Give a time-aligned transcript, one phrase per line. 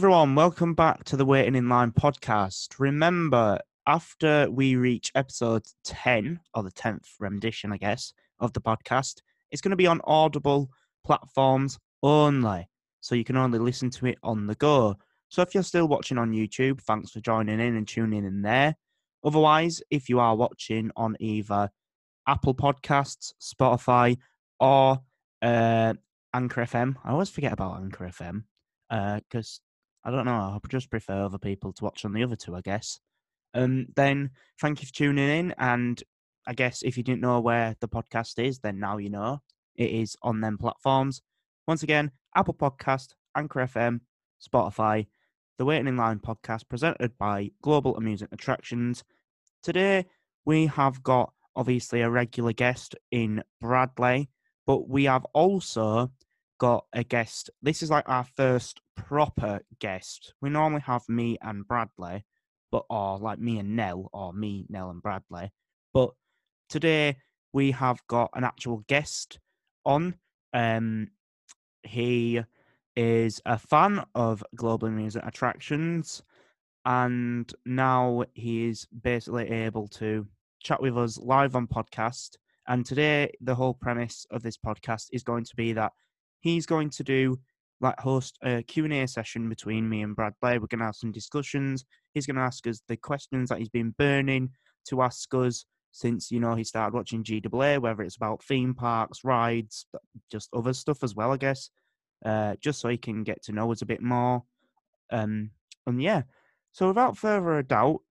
[0.00, 2.76] Everyone, welcome back to the Waiting in Line podcast.
[2.78, 9.20] Remember, after we reach episode 10, or the 10th rendition, I guess, of the podcast,
[9.50, 10.70] it's going to be on Audible
[11.04, 12.66] platforms only.
[13.02, 14.96] So you can only listen to it on the go.
[15.28, 18.76] So if you're still watching on YouTube, thanks for joining in and tuning in there.
[19.22, 21.68] Otherwise, if you are watching on either
[22.26, 24.16] Apple Podcasts, Spotify,
[24.60, 25.02] or
[25.42, 25.92] uh,
[26.32, 28.44] Anchor FM, I always forget about Anchor FM
[29.28, 29.60] because
[30.04, 30.32] I don't know.
[30.32, 33.00] I just prefer other people to watch on the other two, I guess.
[33.54, 35.54] Um, then thank you for tuning in.
[35.58, 36.02] And
[36.46, 39.42] I guess if you didn't know where the podcast is, then now you know.
[39.76, 41.22] It is on them platforms.
[41.66, 44.00] Once again, Apple Podcast, Anchor FM,
[44.40, 45.06] Spotify,
[45.58, 49.04] the Waiting in Line podcast presented by Global Amusement Attractions.
[49.62, 50.06] Today
[50.44, 54.30] we have got obviously a regular guest in Bradley,
[54.66, 56.10] but we have also
[56.58, 57.50] got a guest.
[57.62, 60.34] This is like our first proper guest.
[60.40, 62.24] We normally have me and Bradley,
[62.70, 65.52] but or like me and Nell, or me, Nell and Bradley.
[65.92, 66.10] But
[66.68, 67.16] today
[67.52, 69.38] we have got an actual guest
[69.84, 70.14] on.
[70.52, 71.08] Um,
[71.82, 72.40] he
[72.96, 76.22] is a fan of global amusement attractions,
[76.84, 80.26] and now he is basically able to
[80.62, 82.36] chat with us live on podcast.
[82.68, 85.92] And today, the whole premise of this podcast is going to be that
[86.40, 87.38] he's going to do
[87.80, 90.58] like host a Q&A session between me and Bradley.
[90.58, 91.84] We're going to have some discussions.
[92.14, 94.50] He's going to ask us the questions that he's been burning
[94.88, 99.24] to ask us since, you know, he started watching GAA, whether it's about theme parks,
[99.24, 99.86] rides,
[100.30, 101.70] just other stuff as well, I guess,
[102.24, 104.44] uh, just so he can get to know us a bit more.
[105.10, 105.50] Um,
[105.86, 106.22] and yeah,
[106.72, 108.02] so without further ado,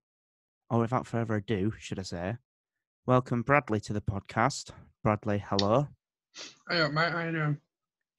[0.68, 2.36] or without further ado, should I say,
[3.06, 4.70] welcome Bradley to the podcast.
[5.02, 5.88] Bradley, hello.
[6.68, 7.58] Hey, mate, how you doing?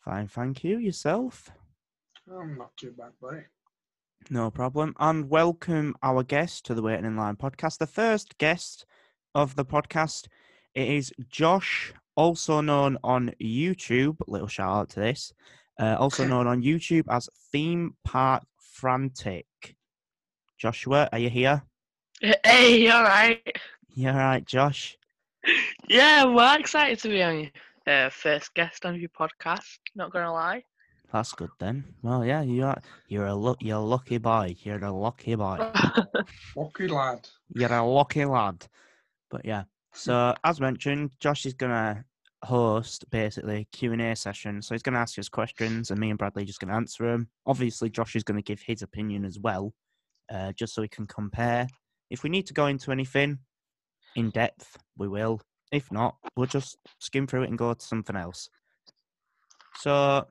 [0.03, 0.79] Fine, thank you.
[0.79, 1.51] Yourself?
[2.27, 3.41] I'm not too bad, buddy.
[4.31, 4.95] No problem.
[4.99, 7.77] And welcome our guest to the Waiting in Line podcast.
[7.77, 8.85] The first guest
[9.35, 10.27] of the podcast
[10.73, 14.17] it is Josh, also known on YouTube.
[14.27, 15.33] Little shout out to this.
[15.79, 19.45] Uh, also known on YouTube as Theme Park Frantic.
[20.57, 21.61] Joshua, are you here?
[22.43, 23.39] Hey, you all right?
[23.93, 24.97] You all right, Josh?
[25.87, 27.49] Yeah, I'm well excited to be on your
[27.87, 29.79] uh, first guest on your podcast.
[29.95, 30.63] Not gonna lie.
[31.11, 31.83] That's good then.
[32.01, 32.81] Well, yeah, you are.
[33.07, 33.57] You're a look.
[33.61, 34.55] You're a lucky boy.
[34.59, 35.71] You're a lucky boy.
[36.55, 37.27] Lucky lad.
[37.53, 38.65] You're a lucky lad.
[39.29, 39.63] But yeah.
[39.93, 42.05] So as mentioned, Josh is gonna
[42.43, 44.61] host basically Q&A session.
[44.61, 47.27] So he's gonna ask us questions, and me and Bradley are just gonna answer them.
[47.45, 49.73] Obviously, Josh is gonna give his opinion as well,
[50.31, 51.67] uh, just so we can compare.
[52.09, 53.39] If we need to go into anything
[54.15, 55.41] in depth, we will.
[55.71, 58.49] If not, we'll just skim through it and go to something else.
[59.77, 60.27] So,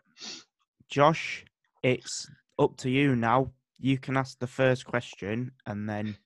[0.89, 1.45] Josh,
[1.83, 2.29] it's
[2.59, 3.53] up to you now.
[3.79, 6.17] You can ask the first question, and then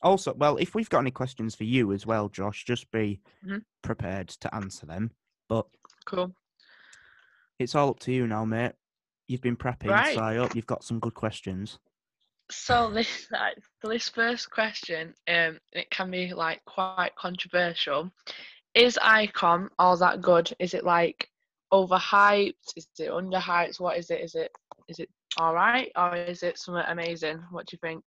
[0.00, 3.64] also, well, if we've got any questions for you as well, Josh, just be Mhm.
[3.82, 5.10] prepared to answer them.
[5.48, 5.66] But
[6.06, 6.34] cool.
[7.58, 8.72] it's all up to you now, mate.
[9.28, 10.14] You've been prepping, Right.
[10.14, 11.78] so I hope you've got some good questions.
[12.50, 18.12] So this so this first question, um, it can be like quite controversial.
[18.74, 20.52] Is Icon all that good?
[20.58, 21.28] Is it like
[21.72, 22.54] overhyped?
[22.76, 23.80] Is it underhyped?
[23.80, 24.20] What is it?
[24.20, 24.50] Is it
[24.88, 27.42] is it all right or is it something amazing?
[27.50, 28.02] What do you think?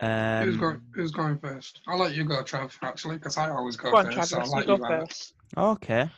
[0.00, 0.80] who's Um, going?
[0.94, 1.80] Who's going first?
[1.86, 2.72] I'll let you go, Trav.
[2.82, 4.30] Actually, because I always go Go on, first.
[4.30, 5.34] so I'll you let go you first.
[5.56, 6.10] Okay.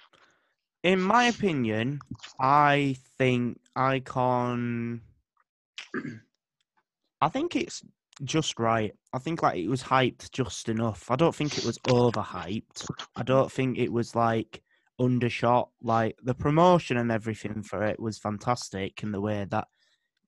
[0.82, 2.00] In my opinion,
[2.40, 5.00] I think Icon.
[7.20, 7.82] I think it's
[8.24, 8.92] just right.
[9.12, 11.10] I think like it was hyped just enough.
[11.10, 12.88] I don't think it was overhyped.
[13.16, 14.62] I don't think it was like
[14.98, 15.70] undershot.
[15.82, 19.68] Like the promotion and everything for it was fantastic in the way that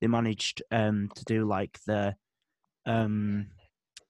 [0.01, 2.15] they managed um to do like the
[2.87, 3.49] um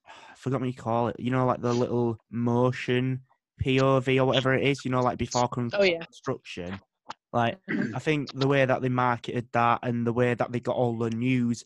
[0.06, 1.17] I forgot what you call it.
[1.19, 3.22] You know, like the little motion
[3.62, 4.84] POV or whatever it is.
[4.84, 6.05] You know, like before con- Oh yeah.
[6.05, 6.81] construction.
[7.33, 7.59] Like
[7.94, 10.97] I think the way that they marketed that and the way that they got all
[10.97, 11.65] the news,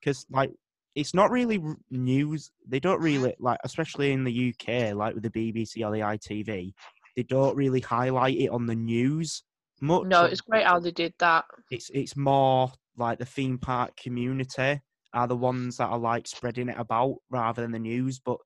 [0.00, 0.50] because like
[0.94, 1.60] it's not really
[1.90, 2.50] news.
[2.66, 6.72] They don't really like, especially in the UK, like with the BBC or the ITV,
[7.16, 9.42] they don't really highlight it on the news
[9.80, 10.06] much.
[10.06, 11.44] No, it's great how they did that.
[11.70, 14.80] it's it's more like the theme park community
[15.12, 18.20] are the ones that are like spreading it about rather than the news.
[18.24, 18.38] But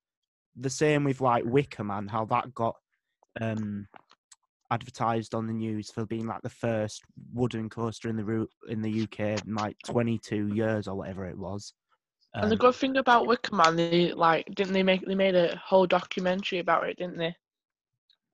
[0.57, 2.77] the same with like Wicker Man, how that got
[3.41, 3.87] um
[4.71, 7.03] advertised on the news for being like the first
[7.33, 11.39] wooden coaster in the route in the UK in like 22 years or whatever it
[11.39, 11.73] was.
[12.35, 15.35] And the Um, good thing about Wicker Man, they like didn't they make they made
[15.35, 17.35] a whole documentary about it, didn't they?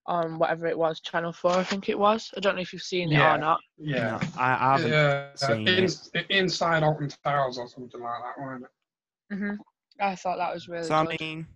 [0.06, 2.30] on whatever it was, Channel Four, I think it was.
[2.36, 3.60] I don't know if you've seen it or not.
[3.78, 4.18] Yeah.
[4.20, 4.90] No, I, I haven't.
[4.92, 6.26] Yeah, seen in, it.
[6.30, 9.34] inside Alton Towers or something like that, wasn't it?
[9.36, 9.54] hmm
[10.00, 11.46] I thought that was really So I mean,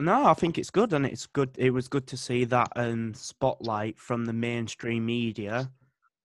[0.00, 1.50] no, I think it's good, and it's good.
[1.56, 5.70] It was good to see that um, spotlight from the mainstream media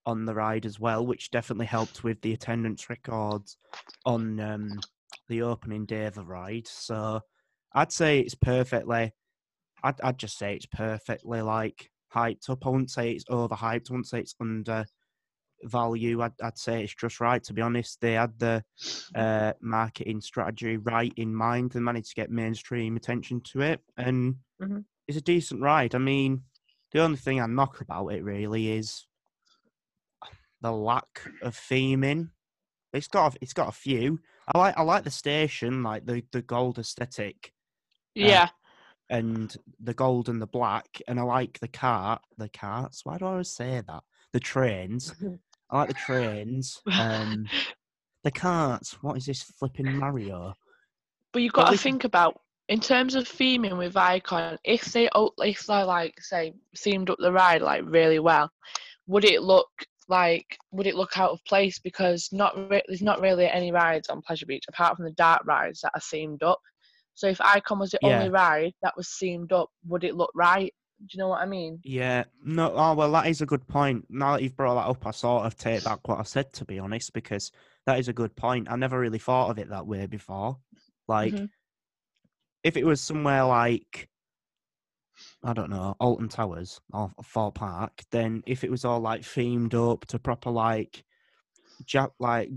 [0.05, 3.57] on the ride as well, which definitely helped with the attendance records
[4.05, 4.79] on um,
[5.27, 6.67] the opening day of the ride.
[6.67, 7.21] So
[7.73, 9.13] I'd say it's perfectly.
[9.83, 12.65] I'd, I'd just say it's perfectly like hyped up.
[12.65, 13.89] I wouldn't say it's overhyped.
[13.89, 14.85] I wouldn't say it's under
[15.63, 16.21] value.
[16.21, 17.43] I'd, I'd say it's just right.
[17.43, 18.63] To be honest, they had the
[19.15, 23.81] uh, marketing strategy right in mind and managed to get mainstream attention to it.
[23.97, 24.85] And Mhm.
[25.07, 25.95] it's a decent ride.
[25.95, 26.43] I mean,
[26.91, 29.05] the only thing I knock about it really is
[30.61, 32.31] the lack of theming.
[32.93, 34.19] It's got a- it's got a few.
[34.53, 37.51] I like I like the station, like the the gold aesthetic
[38.13, 38.49] Yeah,
[39.09, 43.05] and the gold and the black, and I like the cart, the carts.
[43.05, 44.03] Why do I always say that?
[44.33, 45.13] The trains.
[45.69, 46.81] I like the trains.
[46.85, 47.47] Um,
[48.23, 49.01] the carts.
[49.01, 50.53] What is this flipping Mario?
[51.33, 52.39] but you've got to we- think about
[52.69, 54.57] in terms of theming with Icon.
[54.63, 55.09] If they
[55.39, 58.49] if they like say themed up the ride like really well,
[59.07, 59.67] would it look
[60.07, 61.79] like would it look out of place?
[61.79, 65.45] Because not re- there's not really any rides on Pleasure Beach apart from the dark
[65.45, 66.59] rides that are themed up.
[67.13, 68.19] So if Icon was the Yeah.
[68.19, 70.73] only ride that was themed up, would it look right?
[70.99, 71.79] Do you know what I mean?
[71.83, 72.73] Yeah, no.
[72.73, 74.05] Oh well, that is a good point.
[74.09, 76.65] Now that you've brought that up, I sort of take back what I said to
[76.65, 77.51] be honest, because
[77.85, 78.69] that is a good point.
[78.71, 80.57] I never really thought of it that way before.
[81.07, 81.49] Like, Mhm.
[82.63, 84.09] if it was somewhere like,
[85.45, 89.75] I don't know, Alton Towers or Thorpe Park, then if it was all like themed
[89.75, 91.03] up to proper like,
[91.85, 92.49] Jap, like,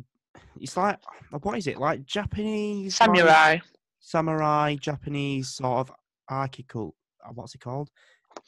[0.61, 0.99] it's like
[1.43, 3.59] what is it like Japanese like, Samurai.
[4.01, 5.93] samurai Japanese sort of
[6.29, 6.95] archicult.
[7.27, 7.91] uh, What's it called?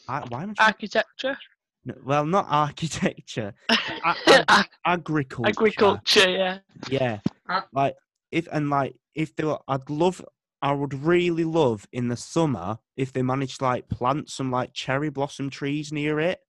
[0.08, 0.66] I, why am I?
[0.66, 1.36] Architecture.
[1.84, 4.14] no, well, not architecture, a-
[4.48, 5.50] ag- agriculture.
[5.50, 6.58] Agriculture, yeah.
[6.88, 7.66] Yeah, Ah.
[7.72, 7.94] like
[8.30, 10.24] if and like if they were, I'd love.
[10.62, 14.72] I would really love in the summer if they managed to like plant some like
[14.74, 16.40] cherry blossom trees near it.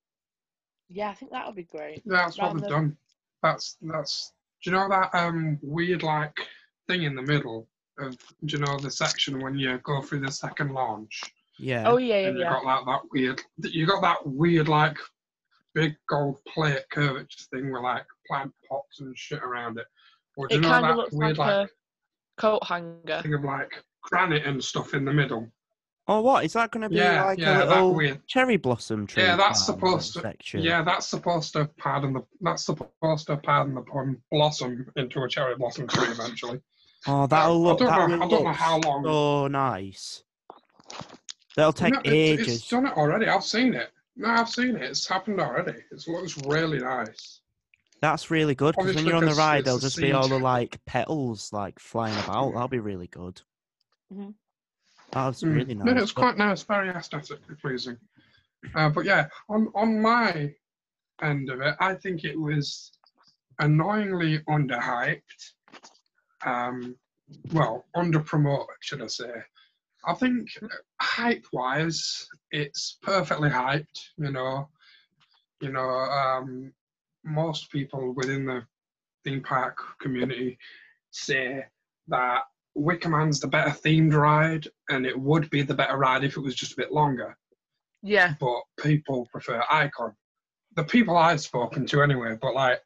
[0.90, 2.02] Yeah, I think that would be great.
[2.06, 2.98] That's what they've than- done.
[3.44, 4.34] That's that's.
[4.64, 6.36] Do you know that um weird like
[6.88, 7.68] thing in the middle
[8.00, 8.16] of?
[8.46, 11.22] Do you know the section when you go through the second launch?
[11.58, 11.84] Yeah.
[11.88, 12.50] Oh yeah, yeah, and you yeah.
[12.52, 13.42] got like that weird.
[13.58, 14.98] You got that weird like
[15.74, 19.86] big gold plate curvature thing with like plant pots and shit around it.
[20.36, 23.22] Or do It you know kind that of looks weird like like, a coat hanger.
[23.22, 25.52] thing of like granite and stuff in the middle?
[26.08, 28.58] Oh, what is that going to be Yeah, like yeah, a that little weird- cherry
[28.58, 29.24] blossom tree?
[29.24, 30.62] Yeah, that's supposed to- Section?
[30.62, 35.30] Yeah, that's supposed to pardon the that's supposed to pardon the pun blossom into a
[35.30, 36.60] cherry blossom tree eventually.
[37.08, 37.80] Oh, that'll um, I look.
[37.80, 40.24] don't know- that'll I don't know how long- So nice.
[41.56, 42.48] That'll take No, ages.
[42.58, 43.28] it's done it already.
[43.28, 43.92] I've seen it.
[44.16, 44.82] No, I've seen it.
[44.84, 45.78] It's happened already.
[45.92, 47.42] It looks really nice.
[48.02, 50.84] That's really good because when you're on the ride, there'll just be all the like
[50.86, 52.54] petals like flying about.
[52.54, 53.42] That'll be really good.
[54.12, 54.36] Mhm.
[55.12, 55.54] That's Mm.
[55.56, 55.86] really nice.
[55.86, 57.98] No, it's quite nice, very aesthetically pleasing.
[58.76, 60.54] Uh, but yeah, on on my
[61.22, 62.92] end of it, I think it was
[63.60, 65.54] annoyingly underhyped.
[66.46, 66.98] Um,
[67.54, 69.32] well, underpromoted, should I say?
[70.06, 70.50] I think
[71.00, 74.00] hype-wise, it's perfectly hyped.
[74.18, 74.70] You know,
[75.62, 76.74] you know, um,
[77.24, 78.66] most people within the
[79.24, 80.58] theme park community
[81.12, 81.66] say
[82.08, 82.44] that
[82.78, 86.56] Wickerman's the better themed ride, and it would be the better ride if it was
[86.56, 87.38] just a bit longer.
[88.04, 90.16] Yeah, But people prefer Icon.
[90.76, 92.38] The people I've spoken to, anyway.
[92.42, 92.82] But like,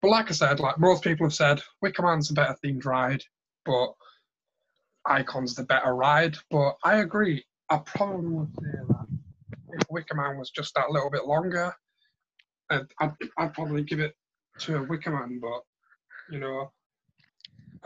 [0.00, 3.22] but like I said, like most people have said, Wickerman's the better themed ride,
[3.64, 3.92] but
[5.06, 6.36] Icon's the better ride.
[6.50, 7.44] But I agree.
[7.68, 9.06] I probably would say that
[9.72, 11.74] if Wickerman was just that little bit longer,
[12.70, 14.14] I'd, I'd, I'd probably give it
[14.60, 15.40] to Wickerman.
[15.40, 15.62] But
[16.30, 16.72] you know,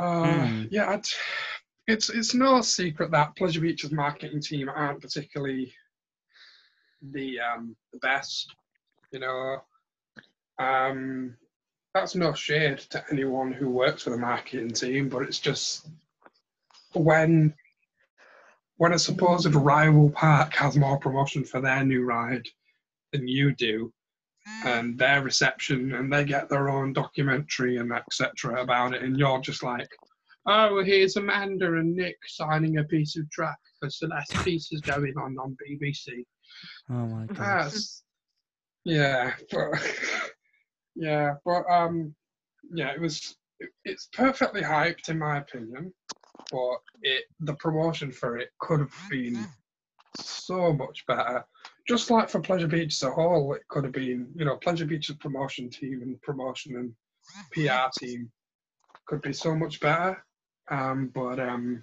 [0.00, 0.64] uh, Hmm.
[0.70, 1.06] yeah, I'd,
[1.86, 5.72] it's it's no secret that Pleasure Beach's marketing team aren't particularly
[7.12, 8.54] the um, the best.
[9.12, 9.62] You know,
[10.58, 11.36] um,
[11.94, 15.88] that's no shade to anyone who works for the marketing team, but it's just
[16.92, 17.54] when
[18.76, 22.46] when a supposed rival park has more promotion for their new ride
[23.12, 23.92] than you do,
[24.64, 28.62] and their reception, and they get their own documentary and etc.
[28.62, 29.88] about it, and you're just like,
[30.46, 35.36] oh, here's Amanda and Nick signing a piece of track for Celeste Pieces going on
[35.38, 36.24] on BBC.
[36.90, 37.38] Oh my god.
[37.38, 38.02] Yes.
[38.84, 39.70] Yeah, but
[40.94, 42.14] yeah, but um,
[42.72, 43.36] yeah, it was.
[43.84, 45.92] It's perfectly hyped in my opinion,
[46.50, 49.46] but it the promotion for it could have been
[50.16, 51.44] so much better.
[51.90, 54.86] Just like for Pleasure Beach as a whole, it could have been, you know, Pleasure
[54.86, 56.94] Beach's promotion team and promotion and
[57.50, 58.30] PR team
[59.06, 60.24] could be so much better.
[60.70, 61.82] Um, but um,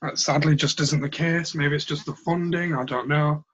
[0.00, 1.56] that sadly just isn't the case.
[1.56, 2.72] Maybe it's just the funding.
[2.72, 3.44] I don't know.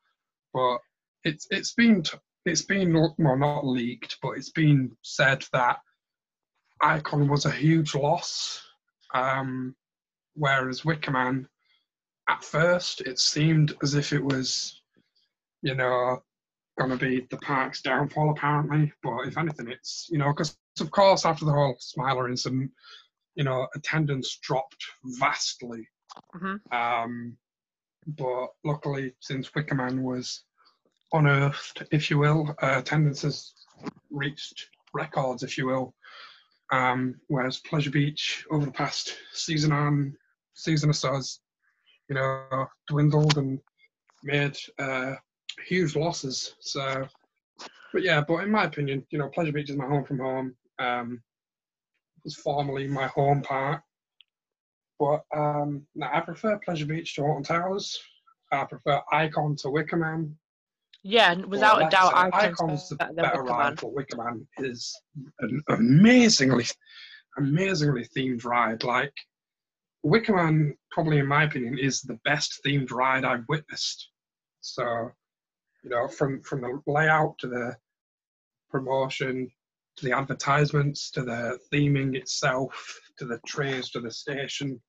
[0.52, 0.76] But
[1.24, 5.78] it's it's been t- it's been well not leaked, but it's been said that
[6.82, 8.60] Icon was a huge loss.
[9.14, 9.74] Um,
[10.34, 11.46] whereas Wickerman,
[12.28, 14.82] at first, it seemed as if it was,
[15.64, 16.22] you know,
[16.78, 18.92] going to be the park's downfall, apparently.
[19.02, 22.70] But if anything, it's, you know, because of course, after the whole Smiler incident,
[23.34, 24.84] you know, attendance dropped
[25.18, 25.88] vastly.
[26.34, 26.60] Mhm.
[26.72, 27.38] Um,
[28.06, 30.44] but luckily, since Wickerman was
[31.14, 33.54] unearthed, if you will, uh, attendance has
[34.10, 35.94] reached records, if you will.
[36.72, 40.14] Um, whereas Pleasure Beach over the past season on
[40.52, 41.40] season or so has,
[42.08, 43.60] you know, dwindled and
[44.22, 45.14] made uh,
[45.66, 46.54] huge losses.
[46.60, 47.06] So,
[47.92, 50.54] but yeah, but in my opinion, you know, Pleasure Beach is my home from home.
[50.78, 51.22] Um,
[52.18, 53.82] it was formerly my home park,
[54.98, 57.98] but um, no, I prefer Pleasure Beach to Alton Towers.
[58.52, 60.34] I prefer Icon to Wickerman.
[61.02, 64.98] Yeah, without a like I doubt, Icon's Icon's the better better ride, but Wickerman is
[65.40, 66.64] an amazingly,
[67.36, 68.84] amazingly themed ride.
[68.84, 69.12] Like
[70.04, 74.08] Wickerman, probably in my opinion, is the best themed ride I've witnessed.
[74.62, 75.10] So,
[75.84, 77.76] you know, from from the layout to the
[78.70, 79.50] promotion,
[79.96, 84.80] to the advertisements, to the theming itself, to the trays, to the station.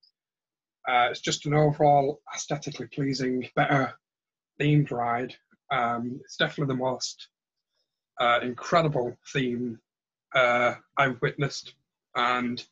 [0.88, 3.94] Uh, it's just an overall aesthetically pleasing, better
[4.60, 5.36] themed ride.
[5.72, 7.28] Um, it's definitely the most
[8.20, 9.80] uh, incredible theme
[10.34, 11.74] uh, I've witnessed,
[12.16, 12.64] and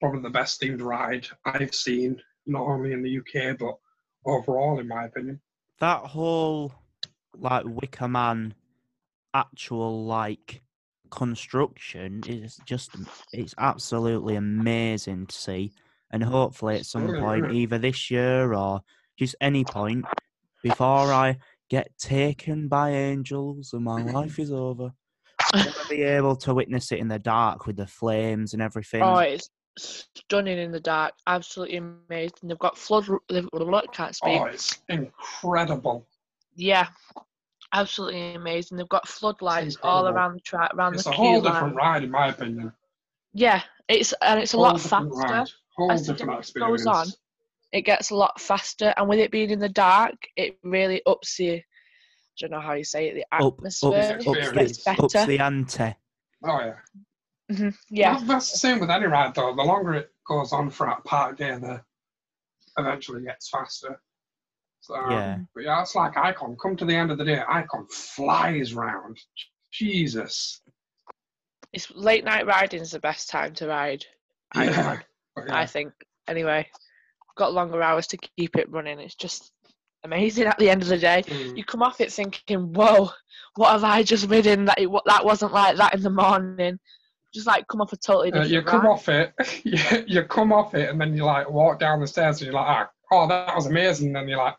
[0.00, 3.76] probably the best themed ride I've seen, not only in the UK but
[4.24, 5.40] overall, in my opinion.
[5.80, 6.72] That whole
[7.36, 8.54] like Wicker Man
[9.34, 10.62] actual like
[11.10, 12.90] construction is just
[13.32, 15.72] it's absolutely amazing to see.
[16.12, 18.80] And hopefully at some point, either this year or
[19.16, 20.04] just any point,
[20.62, 24.92] before I get taken by angels and my life is over,
[25.52, 29.02] I'm gonna be able to witness it in the dark with the flames and everything.
[29.02, 31.14] Oh, it's stunning in the dark.
[31.26, 32.48] Absolutely amazing.
[32.48, 33.06] They've got flood.
[33.28, 34.40] They've look, can't oh, speak.
[34.40, 36.06] Oh, it's incredible.
[36.60, 36.88] Yeah,
[37.72, 38.76] absolutely amazing.
[38.76, 41.52] They've got floodlights all around the track, around It's the a whole line.
[41.52, 42.72] different ride, in my opinion.
[43.32, 45.32] Yeah, it's and it's a Whole lot different faster.
[45.34, 45.48] ride.
[45.76, 46.84] Whole As the different day experience.
[46.84, 47.06] goes on,
[47.72, 51.36] It gets a lot faster, and with it being in the dark, it really ups
[51.36, 51.54] the.
[51.54, 51.64] I
[52.40, 53.14] don't know how you say it.
[53.14, 53.90] The Up, atmosphere.
[54.18, 55.26] ups, ups, It gets the, ups better.
[55.26, 55.94] the ante.
[56.44, 56.74] Oh yeah.
[57.52, 59.54] Mhm, Yeah, That- that's the same with any ride though.
[59.54, 61.84] The longer it goes on throughout part day, the
[62.78, 64.00] eventually gets faster.
[64.80, 65.38] So, Yeah.
[65.54, 66.56] But yeah, it's like Icon.
[66.60, 69.18] Come to the end of the day, Icon flies round.
[69.72, 70.62] Jesus.
[71.72, 74.04] it's late night riding is the best time to ride.
[74.54, 74.98] I Yeah.
[75.46, 75.56] yeah.
[75.56, 75.92] I think.
[76.28, 76.66] Anyway,
[77.36, 78.98] got longer hours to keep it running.
[79.00, 79.52] It's just
[80.04, 81.22] amazing at the end of the day.
[81.26, 81.56] Mm.
[81.56, 83.10] You come off it thinking, "Whoa,
[83.56, 84.64] what have I just ridden?
[84.64, 86.78] That it, wa- that wasn't like that in the morning."
[87.32, 88.50] Just like come off a totally Uh, different.
[88.52, 88.90] you come ride.
[88.90, 89.32] off it,
[89.64, 92.54] you, you come off it, and then you like walk down the stairs, and you're
[92.60, 94.08] like, ah, oh, that was amazing.
[94.08, 94.56] And then you're like,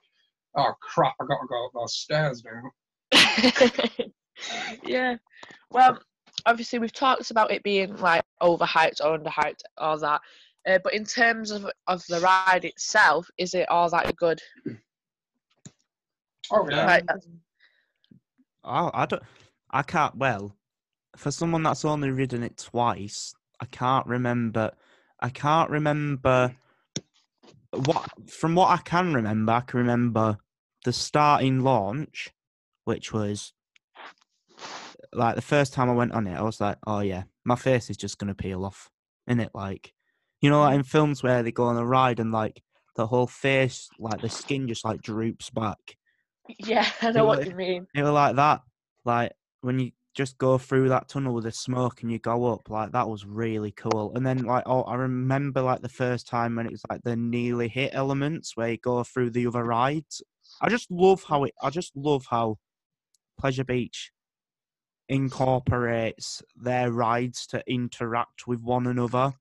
[0.56, 2.72] oh crap, I got to go up those stairs now.
[4.86, 5.16] yeah.
[5.72, 6.00] Well,
[6.46, 10.22] obviously we've talked about it being like overhyped or underhyped, all that.
[10.68, 14.40] Uh, but in terms of of the ride itself, is it all that good?
[16.52, 16.86] Oh yeah.
[16.86, 17.04] Right.
[17.08, 17.28] that's-
[18.64, 19.24] Oh, I don't.
[19.72, 20.16] I can't.
[20.16, 20.56] Well,
[21.16, 24.72] for someone that's only ridden it twice, I can't remember.
[25.20, 26.56] I can't remember
[27.72, 28.06] what.
[28.30, 30.38] From what I can remember, I can remember
[30.86, 32.32] the starting launch,
[32.86, 33.54] which was
[35.14, 36.36] like the first time I went on it.
[36.36, 38.90] I was like, "Oh yeah, my face is just gonna peel off."
[39.28, 39.94] In it, like
[40.42, 42.64] you know, like in films where they go on a ride and like
[42.96, 45.98] the whole face, like the skin, just like droops back.
[46.60, 47.52] Yeah, I know what Really?
[47.52, 47.88] you mean.
[47.94, 48.62] It was like that.
[49.06, 52.70] Like when you just go through that tunnel with the smoke and you go up,
[52.70, 54.12] like that was really cool.
[54.16, 57.16] And then like oh I remember like the first time when it was like the
[57.16, 60.22] nearly hit elements where you go through the other rides.
[60.62, 62.58] I just love how it I just love how
[63.40, 64.12] Pleasure Beach
[65.10, 69.34] incorporates their rides to interact with one another.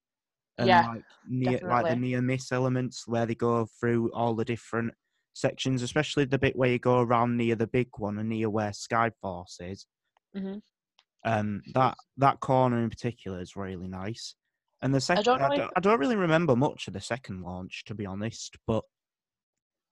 [0.59, 4.45] And Yeah, like near like the near miss elements where they go through all the
[4.45, 4.93] different
[5.33, 8.71] sections, especially the bit where you go around near the big one and near where
[8.71, 9.87] Skyforce is.
[10.35, 10.59] Hmm
[11.25, 14.35] Um, that that corner in particular is really nice.
[14.83, 17.85] And the second, don't I don't, I don't really remember much of the second launch,
[17.87, 18.57] to be honest.
[18.67, 18.85] But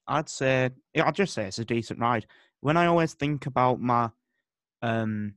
[0.06, 2.26] I'd say I'd just say it's a decent ride.
[2.60, 4.10] When I always think about my
[4.82, 5.34] um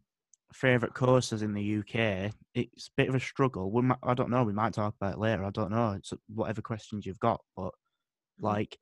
[0.53, 3.71] favorite courses in the UK, it's a bit of a struggle.
[3.71, 4.43] We might, I don't know.
[4.43, 5.43] We might talk about it later.
[5.45, 5.91] I don't know.
[5.91, 7.73] It's whatever questions you've got, but
[8.41, 8.43] Mhm.
[8.43, 8.79] like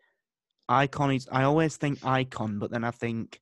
[0.70, 1.28] icon is.
[1.32, 3.42] I always think icon, but then I think,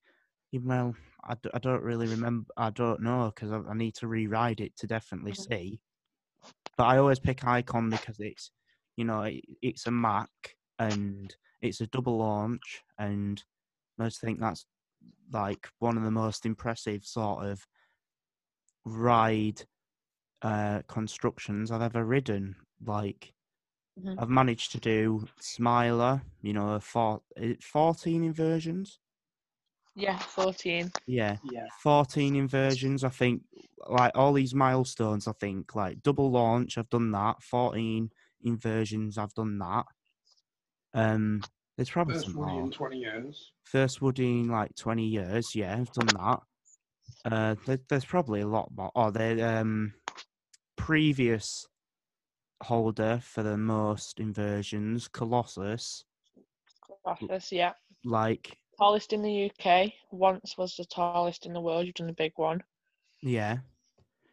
[0.53, 2.51] well, I, d- I don't really remember.
[2.57, 5.47] I don't know because I, I need to re-ride it to definitely Mhm.
[5.49, 5.81] see.
[6.77, 8.51] But I always pick icon because it's,
[8.95, 13.43] you know, it, it's a Mack and it's a double launch, and
[13.99, 14.65] I just think that's
[15.31, 17.67] like one of the most impressive sort of
[18.85, 19.63] ride
[20.41, 22.57] uh, constructions I've ever ridden.
[22.85, 23.33] Like
[23.95, 24.17] Mhm.
[24.17, 27.21] I've managed to do Smiler, you know, for
[27.61, 28.99] fourteen inversions.
[29.97, 30.91] Yeah, 14.
[31.07, 31.65] Yeah, Yeah.
[31.81, 33.03] 14 inversions.
[33.03, 33.41] I think
[33.87, 35.27] like all these milestones.
[35.27, 36.77] I think like double launch.
[36.77, 37.41] I've done that.
[37.41, 38.11] 14
[38.43, 39.17] inversions.
[39.17, 39.85] I've done that.
[40.93, 41.41] Um,
[41.75, 42.63] there's probably First some Woody more.
[42.65, 43.51] in 20 years.
[43.63, 45.55] First Woody in like 20 years.
[45.55, 46.39] Yeah, I've done that.
[47.31, 48.91] Uh, there, there's probably a lot more.
[48.95, 49.93] Oh, the um,
[50.75, 51.65] previous
[52.61, 56.05] holder for the most inversions, Colossus.
[57.03, 57.73] Colossus, yeah.
[58.05, 59.91] Like, Tallest in the UK.
[60.11, 61.85] Once was the tallest in the world.
[61.85, 62.63] You've done a big one.
[63.21, 63.57] yeah,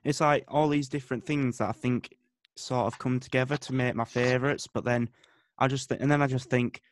[0.04, 2.14] it's like all these different things that I think
[2.56, 4.66] sort of come together to make my favorites.
[4.72, 5.08] But then
[5.58, 6.82] I just think, and then I just think,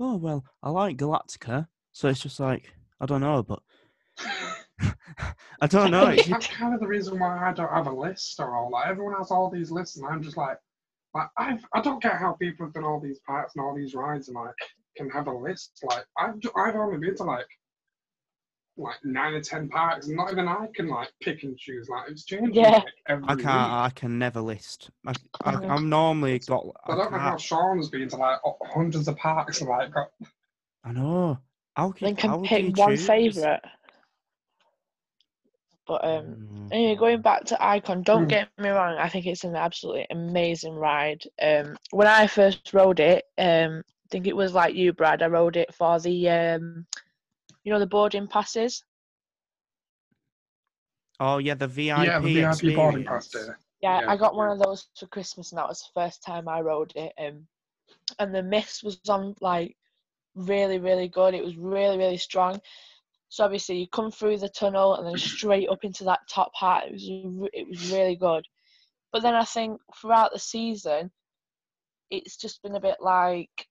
[0.00, 3.62] oh well, I like Galactica, so it's just like I don't know, but
[5.60, 6.06] I don't know.
[6.08, 8.70] It's, That's kind of the reason why I don't have a list or all.
[8.70, 10.56] Like everyone has all these lists, and I'm just like,
[11.14, 13.94] like I've, I don't get how people have done all these parts and all these
[13.94, 14.54] rides and like
[14.96, 15.80] can have a list.
[15.82, 17.46] Like I've, I've only been to like,
[18.76, 21.88] like nine or ten parks, and not even I can like pick and choose.
[21.88, 22.70] Like it's changing Yeah.
[22.70, 23.46] like, every I can't.
[23.72, 24.90] I can never list.
[25.06, 25.12] I,
[25.44, 25.70] I, Mhm.
[25.70, 26.64] I'm normally got.
[26.86, 28.40] I I, don't know how can't- Sean's been to like
[28.72, 30.10] hundreds of parks and like got.
[30.84, 31.38] I know.
[31.76, 33.06] How can, Then can how do you pick one choose?
[33.06, 33.60] favourite.
[35.86, 36.68] But um, Mm.
[36.72, 38.28] Anyway, going back to Icon, don't Mm.
[38.30, 41.22] get me wrong, I think it's an absolutely amazing ride.
[41.42, 45.22] Um, when I first rode it, um, I think it was like you, Brad.
[45.22, 46.86] I rode it for the, um,
[47.64, 48.84] you know, the boarding passes.
[51.18, 51.98] Oh yeah, the VIP.
[51.98, 53.64] yeah, the VIP boarding pass experience.
[53.82, 54.12] Yeah, Yeah.
[54.12, 56.92] I got one of those for Christmas, and that was the first time I rode
[56.94, 57.12] it.
[57.18, 57.48] Um,
[58.20, 59.76] and the mist was on like
[60.36, 61.34] really, really good.
[61.34, 62.60] It was really, really strong.
[63.30, 66.84] So obviously, you come through the tunnel and then straight up into that top hat.
[66.86, 68.46] It was it was really good.
[69.12, 71.10] But then I think throughout the season,
[72.10, 73.66] it's just been a bit like,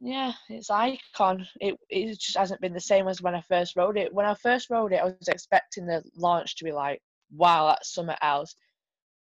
[0.00, 1.46] yeah, it's icon.
[1.60, 4.12] It it just hasn't been the same as when I first rode it.
[4.12, 7.00] When I first rode it, I was expecting the launch to be like,
[7.32, 8.54] wow, that's something else.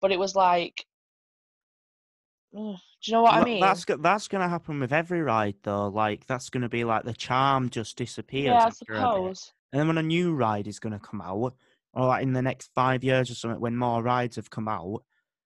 [0.00, 0.84] But it was like,
[2.52, 3.60] do you know what I mean?
[3.60, 5.88] That's that's gonna happen with every ride though.
[5.88, 9.06] Like that's gonna be like the charm just disappears yeah, I after a bit.
[9.06, 9.52] suppose.
[9.72, 11.54] And then when a new ride is gonna come out,
[11.94, 15.02] or like in the next five years or something, when more rides have come out,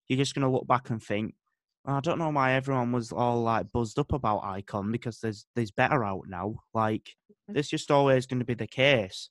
[0.07, 1.44] you're just gonna look back and think, "Oh,
[1.85, 5.71] I don't know why everyone was all like buzzed up about Icon because there's there's
[5.71, 6.63] better out now.
[6.73, 7.15] Like
[7.47, 7.55] Mhm.
[7.55, 9.29] that's just always going to be the case.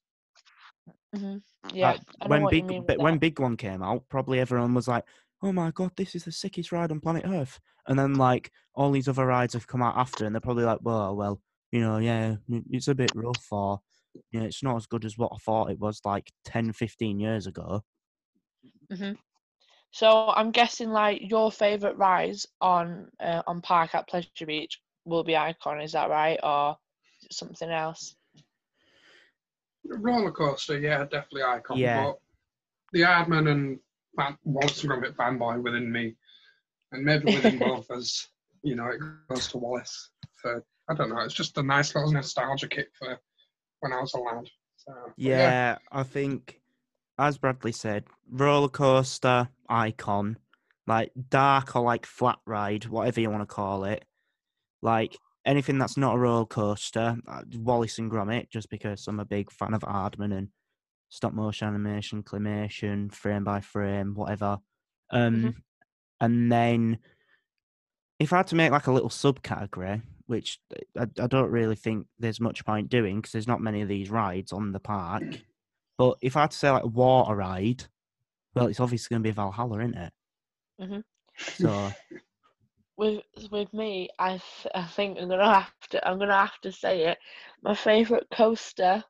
[1.15, 1.39] hmm
[1.73, 2.85] Yeah, Like, when big you mean.
[2.87, 5.05] but with when big one came out, probably everyone was like,
[5.43, 8.91] "Oh my god, this is the sickest ride on planet Earth." And then like all
[8.93, 11.99] these other rides have come out after, and they're probably like, "Well, well, you know,
[11.99, 13.81] yeah, it's a bit rough, or
[14.31, 17.19] you know, it's not as good as what I thought it was like 10, 15
[17.21, 17.83] years ago."
[19.95, 25.23] So I'm guessing like your favourite rides on uh, on park at Pleasure Beach will
[25.23, 26.77] be Icon, is that right, or
[27.31, 28.17] something else?
[29.87, 31.79] Roller coaster, yeah, definitely icon.
[31.79, 32.07] Yeah.
[32.07, 32.19] But
[32.93, 33.79] the admin and
[34.17, 36.17] fan, Wallace and Gromit fanboy within me,
[36.91, 38.27] and maybe within both as
[38.65, 40.11] you know, it goes to Wallace
[40.43, 41.21] for I don't know.
[41.21, 43.17] It's just a nice little nostalgia kit for
[43.79, 44.49] when I was a lad.
[44.75, 46.61] So but Yeah, I think,
[47.17, 50.39] as Bradley said, roller coaster icon,
[50.87, 54.05] like dark or like flat ride, whatever you want to call it.
[54.83, 59.25] Like anything that's not a roller coaster, uh, Wallace and Gromit, just because I'm a
[59.25, 60.49] big fan of Aardman and
[61.09, 64.59] stop motion animation, claymation, frame by frame, whatever.
[65.11, 65.63] Um,
[66.21, 66.99] and then
[68.19, 70.59] if I had to make like a little subcategory, which
[70.99, 74.11] I, I don't really think there's much point doing because there's not many of these
[74.11, 75.23] rides on the park.
[75.99, 77.85] But if I had to say like a water ride,
[78.55, 80.13] well, it's obviously going to be Valhalla, isn't it?
[80.81, 81.05] Mhm.
[81.39, 81.91] So
[82.97, 86.71] With with me, I th- I think I'm gonna have to I'm gonna have to
[86.71, 87.19] say it.
[87.61, 89.03] My favourite coaster,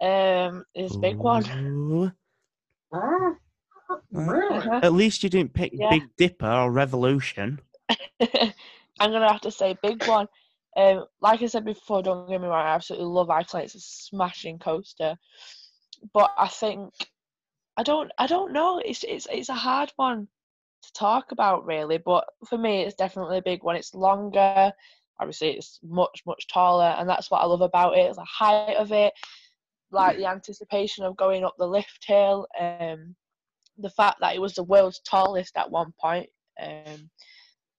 [0.00, 1.44] um, is Big One.
[1.44, 2.10] Ooh.
[2.94, 3.36] Oh,
[4.10, 4.56] really?
[4.56, 4.80] Uh-huh.
[4.82, 5.90] At least you didn't pick Yeah.
[5.90, 7.60] Big Dipper or Revolution.
[8.20, 10.26] I'm gonna have to say Big One.
[10.76, 13.60] Um, like I said before, don't get me wrong, I absolutely love Icon.
[13.62, 15.16] It's a smashing coaster,
[16.14, 16.92] but I think
[17.76, 18.78] I don't I don't know.
[18.84, 20.28] It's it's it's a hard one
[20.82, 23.76] to talk about really, but for me, it's definitely a big one.
[23.76, 24.72] It's longer.
[25.20, 28.06] Obviously, it's much much taller, and that's what I love about it.
[28.06, 29.12] It's the height of it,
[29.90, 32.46] like the anticipation of going up the lift hill.
[32.58, 33.16] Um,
[33.78, 36.28] the fact that it was the world's tallest at one point,
[36.60, 37.10] um,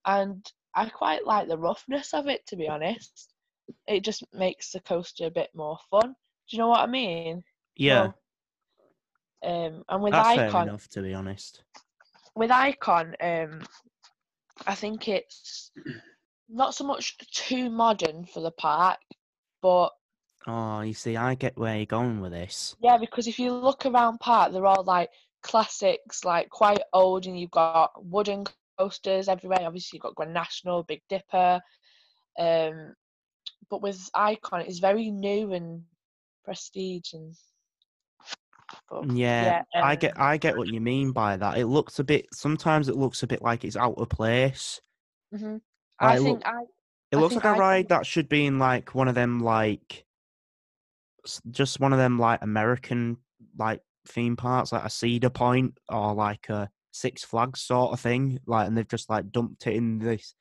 [0.06, 2.46] and I quite like the roughness of it.
[2.48, 3.34] To be honest,
[3.88, 6.10] it just makes the coaster a bit more fun.
[6.10, 7.44] Do you know what I mean?
[7.76, 8.14] Yeah, So,
[9.46, 10.88] um, and with that's fair Icon, enough.
[10.90, 11.64] To be honest.
[12.36, 13.62] with Icon, um,
[14.68, 15.72] I think it's
[16.50, 19.00] not so much too modern for the park,
[19.62, 19.90] but
[20.48, 22.76] Oh, you see, I get where you're going with this.
[22.80, 25.10] yeah, because if you look around park, they're all like
[25.42, 28.46] classics, like quite old, and you've got wooden
[28.78, 29.60] coasters everywhere.
[29.64, 31.62] Obviously, you've got Grand National, Big Dipper,
[32.38, 32.94] um,
[33.70, 35.84] but with Icon, it's very new and
[36.44, 37.36] prestige and.
[38.90, 41.58] But, Yeah, I um, get I get what you mean by that.
[41.58, 44.80] It looks a bit sometimes it looks a bit like it's out of place.
[45.34, 45.62] mhm.
[46.00, 46.62] I I look- think I
[47.12, 49.40] It I looks like a I- ride that should be in like one of them
[49.40, 50.06] like
[51.52, 53.18] just one of them like American
[53.58, 58.40] like theme parks, like a Cedar Point or like a Six Flags sort of thing.
[58.46, 60.36] Like, and they've just like dumped it in this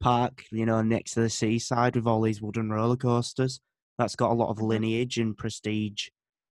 [0.00, 3.60] park, you know, next to the seaside with all these wooden roller coasters.
[3.96, 4.66] That's got a lot of Mhm.
[4.68, 6.08] lineage and prestige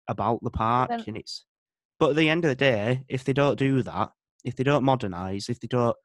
[0.08, 1.46] about the park, Then- and it's.
[2.00, 4.10] But at the end of the day, if they don't do that,
[4.44, 5.96] if they don't modernise, if they don't,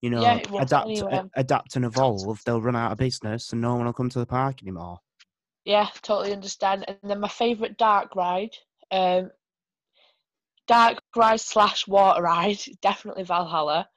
[0.00, 1.28] you know, Yeah, adapt, anywhere.
[1.36, 4.18] a- adapt and evolve, they'll run out of business, and no one will come to
[4.18, 4.98] the park anymore.
[5.64, 6.84] Yeah, totally understand.
[6.88, 8.56] And then my favourite dark ride,
[8.90, 9.30] um,
[10.66, 13.88] dark ride slash water ride, definitely Valhalla,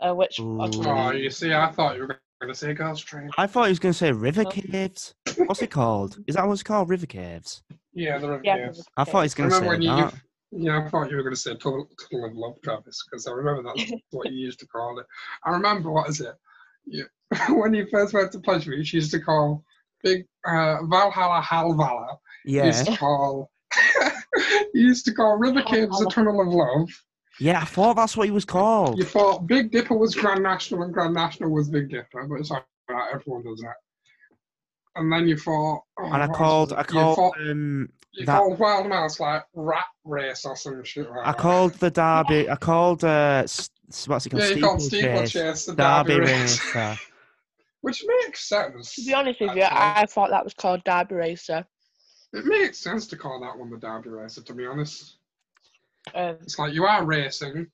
[0.00, 3.30] uh, which Oh, you see, I thought you were going to say Ghost Train.
[3.36, 5.14] I thought he was going to say River Caves.
[5.46, 6.18] What's it called?
[6.26, 6.88] Is that what it's called?
[6.88, 7.62] River Caves.
[7.92, 8.88] Yeah, the River yeah, Caves.
[8.96, 10.14] I thought he was going to say remember when you, that.
[10.52, 13.32] yeah, I thought you were going to say Tunnel, Tunnel of Love, Travis, because I
[13.32, 15.06] remember that's what you used to call it.
[15.44, 16.34] I remember what is it?
[16.86, 17.06] You,
[17.48, 19.64] when you first went to Pleasure Beach, you used to call
[20.02, 22.16] Big uh, Valhalla Halvala.
[22.44, 23.50] You Yeah, used to call.
[24.74, 26.88] used to call River Caves the Tunnel of Love.
[27.38, 27.60] yeah.
[27.60, 28.98] I thought that's what he was called.
[28.98, 32.50] You thought Big Dipper was Grand National and Grand National was Big Dipper, but it's
[32.50, 33.74] all right, everyone does that.
[34.96, 35.82] And then you thought.
[35.98, 36.86] Oh, And I what else called, I it?
[36.88, 41.08] You called, thought- um, You that- called Wild Mouse like Rat Race or some shit
[41.08, 41.38] like I that.
[41.38, 42.50] called the Derby.
[42.50, 44.42] I called uh, s- s- what's it called?
[44.42, 45.30] Yeah, you called Steeplechase.
[45.30, 46.74] Steeplechase the Derby Derby Race.
[46.74, 46.98] Racer.
[47.82, 48.94] Which makes sense.
[48.96, 49.62] to be honest with you.
[49.62, 51.64] I thought that was called Derby Racer.
[52.32, 55.16] It makes sense to call that one the Derby Racer, to be honest.
[56.14, 57.68] Um, It's like you are racing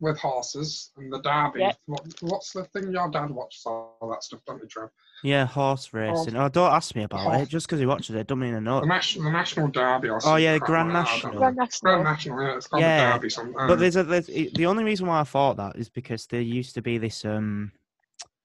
[0.00, 1.60] with horses and the Derby.
[1.60, 1.72] Yeah.
[1.86, 4.90] What, what's the thing your dad watches all that stuff, don't you, Trev?
[5.22, 6.36] Yeah, horse racing.
[6.36, 7.48] Oh, don't ask me about Horse- it.
[7.48, 8.80] Just because he watches it, don't mean to know.
[8.80, 11.32] The, National, the National Derby or Oh yeah, crap Grand like that, I don't National.
[11.32, 11.38] know.
[11.38, 11.92] Grand National.
[11.92, 13.54] Grand National, yeah, it's called Yeah, the Derby something.
[13.66, 16.74] But there's a there's, the only reason why I thought that is because there used
[16.74, 17.72] to be this um,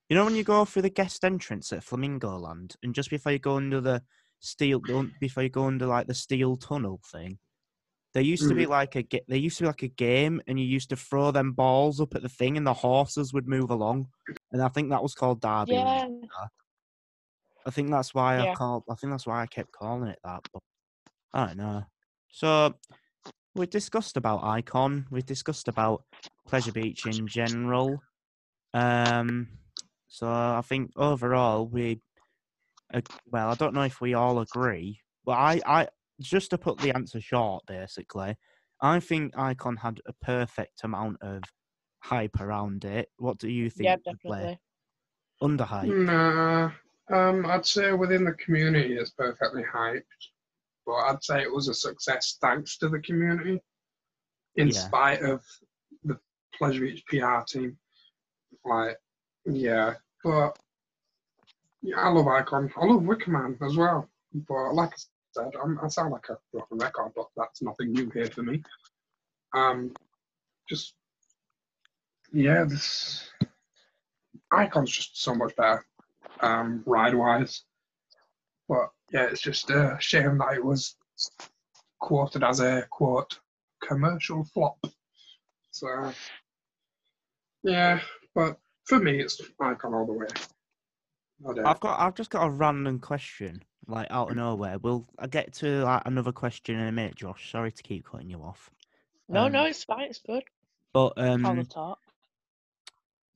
[0.09, 3.31] you know when you go through the guest entrance at Flamingo Land, and just before
[3.33, 4.01] you go under the
[4.39, 7.37] steel, don't- before you go under like the steel tunnel thing,
[8.13, 10.65] there used to be like a there used to be like a game, and you
[10.65, 14.07] used to throw them balls up at the thing, and the horses would move along,
[14.51, 15.75] and I think that was called Derby.
[15.75, 16.47] yeah,
[17.65, 18.53] I think that's why I Yeah.
[18.55, 18.83] called.
[18.89, 20.41] I think that's why I kept calling it that.
[20.51, 20.61] But
[21.33, 21.83] I don't know.
[22.31, 22.73] So
[23.55, 25.07] we discussed about Icon.
[25.11, 26.03] We've discussed about
[26.47, 28.01] Pleasure Beach in general.
[28.73, 29.59] Um.
[30.07, 32.01] So I think overall we,
[32.93, 35.87] ag- well, I don't know if we all agree, but I, I
[36.21, 38.35] just to put the answer short, basically,
[38.81, 41.43] I think Icon had a perfect amount of
[41.99, 43.09] hype around it.
[43.17, 43.85] What do you think?
[43.85, 44.59] yeah, definitely.
[45.41, 45.89] Under hype.
[45.89, 46.71] Nah,
[47.11, 50.01] um, I'd say within the community it's perfectly hyped,
[50.85, 53.59] but I'd say it was a success thanks to the community,
[54.55, 54.73] in Yeah.
[54.73, 55.43] spite of
[56.03, 56.19] the
[56.55, 57.77] Pleasure Beach PR team.
[58.65, 58.97] Like,
[59.45, 60.57] yeah, but
[61.81, 62.71] yeah, I love Icon.
[62.77, 64.07] I love Wickerman as well.
[64.33, 64.97] But like I
[65.31, 68.63] said, I'm, I sound like a broken record, but that's nothing new here for me.
[69.53, 69.93] Um,
[70.69, 70.93] just
[72.31, 73.29] yeah, this
[74.51, 75.85] Icon's just so much better,
[76.39, 77.63] um, ride wise.
[78.69, 80.95] But yeah, it's just a shame that it was
[81.99, 83.39] quoted as a quote
[83.81, 84.77] commercial flop.
[85.71, 86.13] So
[87.63, 87.99] yeah,
[88.33, 90.27] but for me, it's Icon all the way.
[91.65, 91.99] I've got.
[91.99, 94.77] I've just got a random question, like out of nowhere.
[94.79, 95.07] We'll.
[95.19, 97.51] I get to like another question in a minute, Josh.
[97.51, 98.69] Sorry to keep cutting you off.
[99.29, 100.09] No, no, Um, it's fine.
[100.09, 100.43] It's good.
[100.93, 101.65] But um,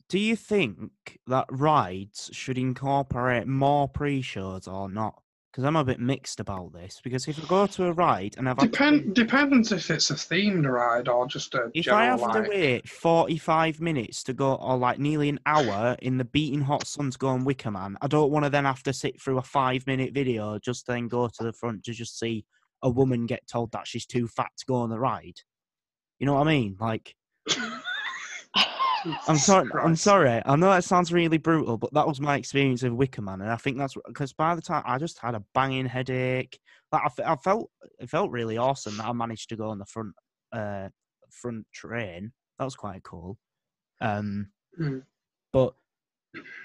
[0.10, 5.22] do you think that rides should incorporate more pre-shows or not?
[5.56, 7.00] Because I'm a bit mixed about this.
[7.02, 10.16] Because if I go to a ride and I've had Depend depends if it's a
[10.16, 12.44] themed ride or just a If I have like.
[12.44, 16.86] to wait 45 minutes to go, or like nearly an hour in the beating hot
[16.86, 19.38] sun to go on Wicker Man, I don't want to then have to sit through
[19.38, 22.44] a five minute video just then go to the front to just see
[22.84, 25.40] a woman get told that she's too fat to go on the ride.
[26.20, 26.76] You know what I mean?
[26.82, 27.16] Like,
[29.28, 29.70] I'm sorry.
[29.82, 30.42] I'm sorry.
[30.46, 33.52] I know that sounds really brutal, but that was my experience of Wicker Man, and
[33.52, 36.60] I think that's because by the time I just had a banging headache.
[36.92, 39.86] Like I, I felt it felt really awesome that I managed to go on the
[39.86, 40.14] front
[40.52, 40.90] uh
[41.30, 42.32] front train.
[42.58, 43.38] That was quite cool.
[44.02, 45.04] Um, Mm.
[45.54, 45.74] but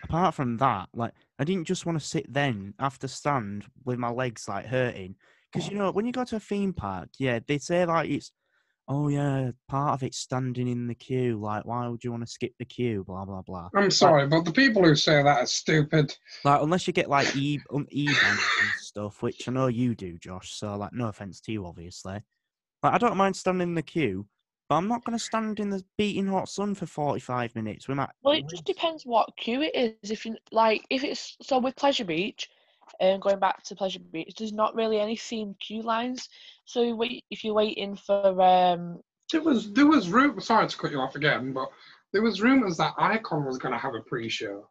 [0.02, 4.10] apart from that, like I didn't just want to sit then after stand with my
[4.10, 5.14] legs like hurting
[5.52, 8.32] because you know when you go to a theme park, yeah, they say like it's
[8.90, 11.38] oh yeah, part of it's standing in the queue.
[11.38, 13.04] Like why would you want to skip the queue?
[13.04, 13.70] Blah blah blah.
[13.74, 16.14] I'm sorry, but the people who say that are stupid.
[16.44, 19.94] Like unless you get like e um, e bands and stuff, which I know you
[19.94, 20.52] do, Josh.
[20.52, 22.20] So like no offense to you, obviously.
[22.82, 24.26] Like I don't mind standing in the queue,
[24.68, 27.88] but I'm not going to stand in the beating hot sun for 45 minutes.
[27.88, 28.10] We might.
[28.22, 30.10] Well, it just depends what queue it is.
[30.10, 32.48] If you like, if it's so with Pleasure Beach,
[33.00, 36.28] and going back to Pleasure Beach, there's not really any themed queue lines.
[36.64, 39.00] So wait if you're waiting for um
[39.32, 40.40] There was there was room.
[40.40, 41.68] Sorry to cut you off again, but
[42.12, 44.68] there was rumors that Icon was going to have a pre-show.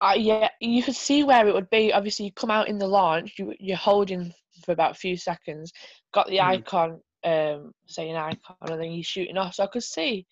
[0.00, 1.92] uh, yeah, you could see where it would be.
[1.92, 4.32] Obviously, you come out in the launch, you you're holding
[4.64, 5.72] for about a few seconds,
[6.12, 6.40] got the Mm.
[6.40, 9.54] icon, um, saying icon, and then you're shooting off.
[9.54, 10.26] So I could see,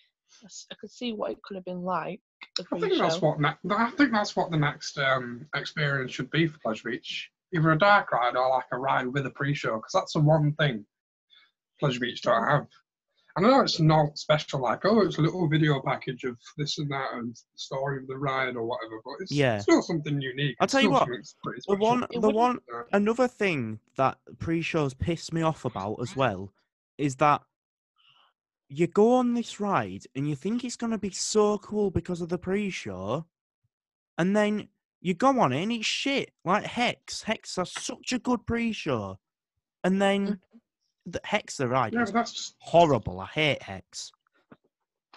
[0.70, 2.20] I could see what it could have been like.
[2.56, 6.30] The I think that's what ne- I think that's what the next um, experience should
[6.30, 7.30] be for Pleasure Beach.
[7.54, 10.52] Either a dark ride or like a ride with a pre-show, because that's the one
[10.54, 10.84] thing
[11.80, 12.66] Pleasure Beach don't have.
[13.36, 16.78] And I know it's not special, like oh, it's a little video package of this
[16.78, 19.58] and that and the story of the ride or whatever, but it's Yeah.
[19.58, 20.56] still something unique.
[20.60, 22.58] I'll It's tell you what, something that's pretty The one, the one,
[22.92, 26.52] another thing that pre-shows piss me off about as well
[26.96, 27.42] is that
[28.68, 32.20] you go on this ride and you think it's going to be so cool because
[32.20, 33.26] of the pre-show,
[34.18, 34.68] and then
[35.00, 36.32] you go on it and it's shit.
[36.44, 39.18] Like Hex, Hex are such a good pre-show,
[39.84, 40.40] and then
[41.06, 43.20] the Hex the ride Yeah, is that's just horrible.
[43.20, 44.12] I hate Hex.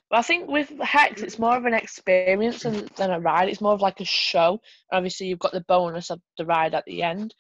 [0.10, 3.48] But I think with Hex, it's more of an experience than, than a ride.
[3.48, 4.60] It's more of like a show.
[4.92, 7.34] Obviously, you've got the bonus of the ride at the end.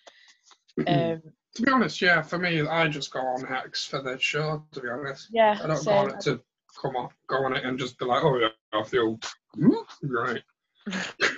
[0.87, 1.21] Um,
[1.55, 2.21] to be honest, yeah.
[2.21, 4.63] For me, I just go on Hex for the show.
[4.71, 6.41] To be honest, yeah, I don't go on it to
[6.81, 9.19] come on, go on it and just be like, oh yeah, I feel
[9.57, 10.43] mm, great.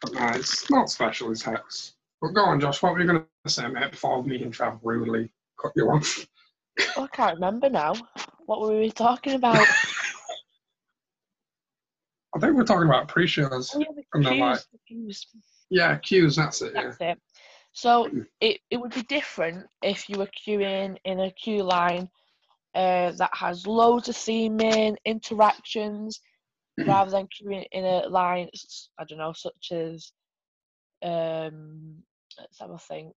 [0.00, 1.92] But no, it's not special as Hex.
[2.20, 2.82] But go on, Josh.
[2.82, 3.90] What were you going to say, mate?
[3.90, 6.26] Before me and Trav rudely cut you off.
[6.96, 7.94] Oh, I can't remember now.
[8.46, 9.56] What were we talking about?
[12.34, 13.72] I think we're talking about pre-shows.
[13.74, 15.26] Oh, yeah, the And then, like- the queues.
[15.68, 16.36] Yeah, queues.
[16.36, 16.72] That's it.
[16.74, 16.82] Yeah.
[16.84, 17.18] That's it.
[17.72, 18.08] So
[18.40, 22.08] it, it would be different if you were queuing in a queue line
[22.74, 26.20] uh, that has loads of theming, interactions,
[26.86, 28.48] rather than queuing in a line,
[28.98, 30.12] I don't know, such as,
[31.02, 32.02] um,
[32.38, 33.14] let's have a think,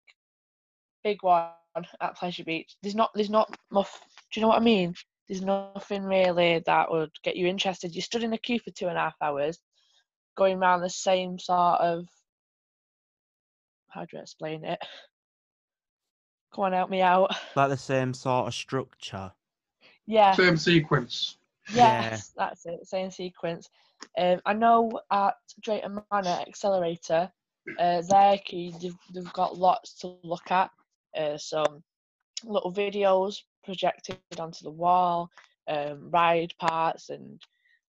[1.02, 1.50] big one
[2.00, 2.76] at Pleasure Beach.
[2.82, 3.88] There's not, there's not much,
[4.32, 4.94] do you know what I mean?
[5.28, 7.94] There's nothing really that would get you interested.
[7.94, 9.58] You stood in a queue for two and a half hours,
[10.36, 12.06] going around the same sort of
[13.92, 14.78] how do I explain it?
[16.55, 17.35] Come on, help me out.
[17.57, 19.33] Like the same sort of structure.
[20.07, 21.37] Yeah, Same sequence.
[21.72, 22.11] Yeah.
[22.11, 22.87] yes, that's it.
[22.87, 23.70] Same sequence.
[24.18, 27.31] Um, I know at Drayton Manor Accelerator,
[27.78, 30.70] uh, their key they've, they've got lots to look at.
[31.16, 31.83] Uh, some
[32.44, 35.31] little videos projected onto the wall,
[35.68, 37.40] um, ride parts, and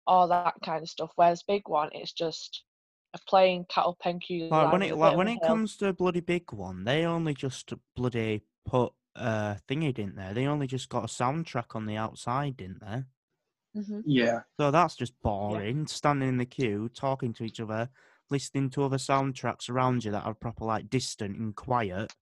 [0.07, 1.13] all that kind of stuff.
[1.17, 2.65] Whereas big one, it's just
[3.15, 4.47] a plain cattle pen queue.
[4.49, 5.49] Like when it like when it hill.
[5.49, 10.33] comes to a bloody big one, they only just bloody put uh thingy, didn't they?
[10.33, 13.05] They only just got a soundtrack on the outside, didn't they?
[13.77, 14.03] Mhm.
[14.07, 14.43] Yeah.
[14.59, 15.87] So that's just boring.
[15.87, 17.91] Standing in the queue, talking to each other,
[18.31, 22.13] listening to other soundtracks around you that are proper like distant and quiet.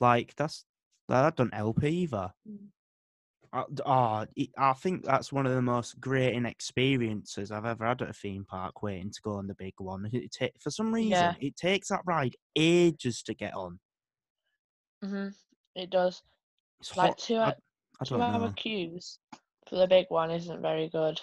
[0.00, 0.64] Like that's
[1.08, 2.32] that doesn't help either.
[3.54, 3.82] Mm.
[3.86, 8.12] I, ah, think that's one of the most grating experiences I've ever had at a
[8.14, 8.82] theme park.
[8.82, 10.08] Waiting to go on the big one.
[10.12, 11.34] It ta- for some reason, Yeah.
[11.40, 13.78] it takes that ride ages to get on.
[15.02, 15.28] hmm
[15.74, 16.22] It does.
[16.80, 17.18] It's Like hot.
[17.18, 17.54] two, I,
[18.00, 18.52] I two hour know.
[18.56, 19.18] queues
[19.68, 21.20] for the big one isn't very good,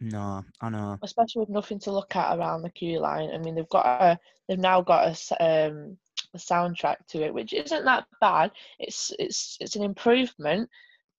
[0.00, 0.98] No, I know.
[1.02, 3.30] especially with nothing to look at around the queue line.
[3.30, 5.98] I mean, they've got a, they've now got a, um,
[6.34, 8.52] a soundtrack to it, which isn't that bad.
[8.78, 10.68] It's it's it's an improvement,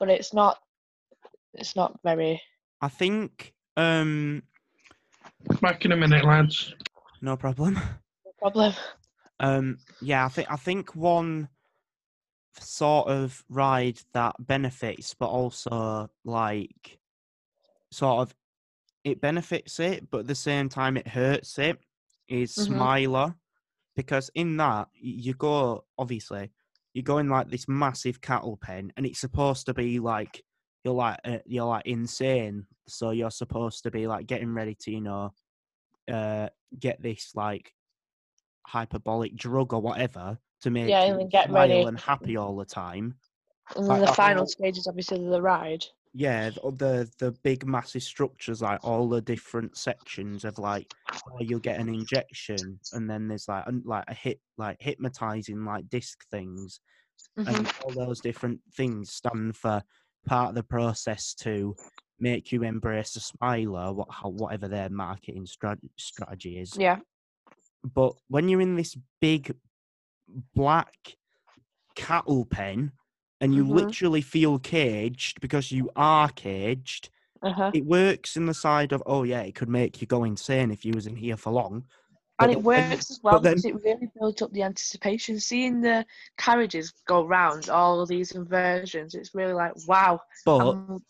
[0.02, 0.58] but it's not
[1.54, 2.42] it's not very
[2.82, 4.42] I think um
[5.62, 6.74] Back in a minute, lads.
[7.22, 7.80] no problem.
[8.26, 8.74] No problem.
[9.40, 11.50] Um, yeah, I think I think one
[12.60, 17.00] sort of ride that benefits, but also like
[17.92, 18.36] sort of
[19.04, 21.80] it benefits it, but at the same time it hurts it.
[22.28, 22.66] Is Mhm.
[22.66, 23.36] Smiler
[23.96, 26.50] because in that you go obviously
[26.94, 30.44] you go in like this massive cattle pen, and it's supposed to be like
[30.84, 34.92] you're like uh, you're like insane, so you're supposed to be like getting ready to
[34.92, 35.34] you know
[36.12, 36.50] uh
[36.80, 37.74] get this like
[38.68, 41.82] hyperbolic drug or whatever to make Yeah, you and get smile ready.
[41.84, 43.16] and happy all the time.
[43.76, 45.86] And Like, then the final stage is obviously the ride.
[46.14, 50.94] Yeah, th- the the big massive structures, like all the different sections of like,
[51.32, 55.90] oh, you'll get an injection, and then there's like like a hit like hypnotizing like
[55.90, 56.82] disc things,
[57.38, 57.48] Mhm.
[57.48, 59.82] and all those different things stand for
[60.26, 61.76] part of the process to
[62.20, 66.76] make you embrace a smiler, what how, whatever their marketing strat- strategy is.
[66.78, 67.00] Yeah.
[67.84, 69.56] But when you're in this big
[70.54, 70.94] black
[71.96, 72.92] cattle pen
[73.42, 73.76] and you Mhm.
[73.76, 77.10] literally feel caged because you are caged,
[77.42, 77.72] Uh huh.
[77.74, 80.86] it works in the side of, oh yeah, it could make you go insane if
[80.86, 81.86] you was in here for long.
[82.38, 85.40] but And it works as well then- because it really builds up the anticipation.
[85.40, 86.06] Seeing the
[86.38, 91.04] carriages go round all these inversions, it's really like, wow, But I'm, I'm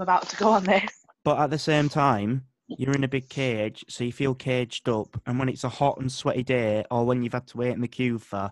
[0.00, 1.04] about to go on this.
[1.24, 5.20] but at the same time, you're in a big cage, so you feel caged up.
[5.26, 7.80] And when it's a hot and sweaty day, or when you've had to wait in
[7.80, 8.50] the queue for,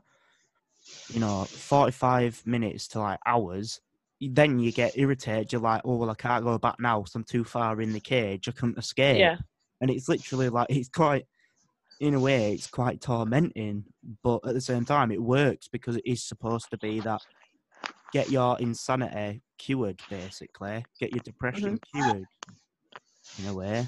[1.09, 3.81] you know, 45 minutes to like hours,
[4.21, 5.53] then you get irritated.
[5.53, 8.01] You're like, oh, well, I can't go back now, so I'm too far in the
[8.01, 8.49] cage.
[8.49, 9.19] I couldn't escape.
[9.19, 9.37] Yeah.
[9.81, 11.27] And it's literally like, it's quite,
[12.01, 13.85] in a way, it's quite tormenting.
[14.23, 17.21] But at the same time, it works because it is supposed to be that
[18.13, 22.03] get your insanity cured, basically, get your depression mm-hmm.
[22.03, 22.25] cured
[23.39, 23.87] in a way.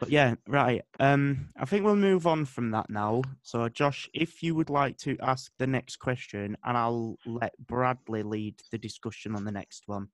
[0.00, 0.82] But yeah, right.
[1.00, 3.22] Um, I think we'll move on from that now.
[3.42, 8.22] So, Josh, if you would like to ask the next question, and I'll let Bradley
[8.22, 10.08] lead the discussion on the next one.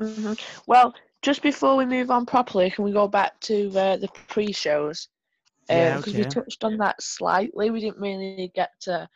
[0.00, 0.32] hmm
[0.66, 5.08] Well, just before we move on properly, can we go back to uh, the pre-shows?
[5.68, 7.70] Yeah, Because we touched on that slightly.
[7.70, 9.08] We didn't really get to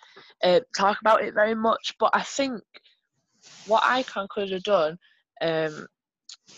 [0.45, 2.63] uh, talk about it very much, but I think
[3.65, 4.97] what Icon could have done
[5.43, 5.87] um,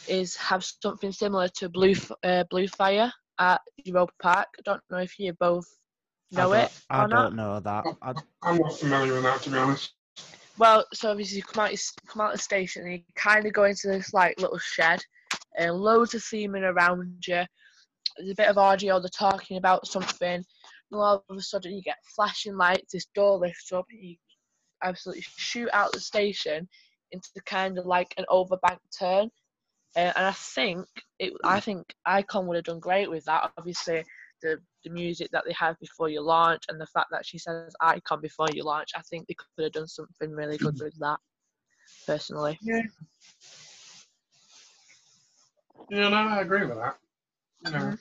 [0.08, 4.48] is have something similar to Blue uh, Blue Fire at Europa Park.
[4.58, 5.66] I don't know if you both
[6.32, 7.22] know I it don't, I or not.
[7.22, 7.84] don't know that.
[8.02, 9.92] I, I'm not familiar with that, to be honest.
[10.58, 13.46] Well, so obviously you come out, you come out of the station and you kind
[13.46, 15.00] of go into this like little shed,
[15.56, 17.44] and loads of theming around you.
[18.16, 20.28] There's a bit of audio, they're talking about something,
[20.90, 22.92] and all of a sudden you get flashing lights.
[22.92, 24.16] This door lifts up, and you
[24.82, 26.68] absolutely shoot out the station
[27.12, 29.30] into kind of like an overbank turn.
[29.96, 30.86] Uh, and I think
[31.18, 33.50] it, I think Icon would have done great with that.
[33.56, 34.04] Obviously,
[34.42, 37.74] the the music that they have before you launch, and the fact that she says
[37.80, 41.18] Icon before you launch, I think they could have done something really good with that.
[42.06, 42.82] Personally, Yeah.
[45.90, 46.98] Yeah, no, I agree with that.
[47.64, 47.96] You know,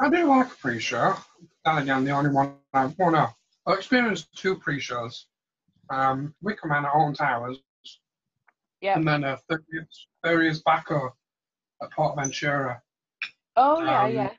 [0.00, 1.16] I do like a pre-show.
[1.64, 3.28] Then again, the only one I well, no,
[3.66, 5.26] I've experienced two pre-shows.
[5.90, 7.58] Um, Wicker Man at Alton Towers,
[8.84, 8.96] yeah.
[8.96, 9.88] and then a 30th,
[10.24, 11.10] Furius Baco
[11.82, 12.80] at PortAventura.
[13.56, 14.30] Oh yeah, um, yeah.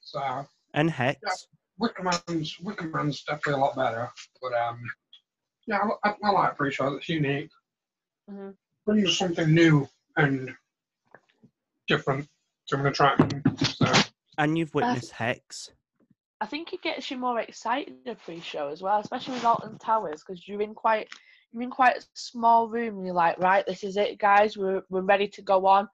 [0.00, 1.48] So and Hex.
[1.78, 4.10] Wicker Man's Wicker Man's definitely a lot better,
[4.42, 4.80] but um,
[5.66, 6.94] yeah, I, I, I like pre-show.
[6.94, 7.50] It's unique.
[8.30, 8.54] Mhm.
[8.86, 10.54] Brings something new and
[11.86, 12.26] different
[12.68, 13.42] to an attraction.
[13.62, 13.92] So
[14.38, 15.70] And you've witnessed Hex.
[16.40, 20.22] I think it gets you more excited a pre-show as well, especially with Alton Towers,
[20.24, 21.08] because you're in quite
[21.52, 24.56] you're in quite a small room and you're like, right, this is it, guys.
[24.56, 25.88] We're we're ready to go on.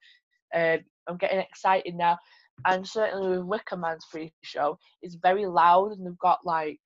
[0.55, 2.19] Uh, I'm getting excited now.
[2.67, 6.79] And certainly with Wicker Man's free show, it's very loud and they've got like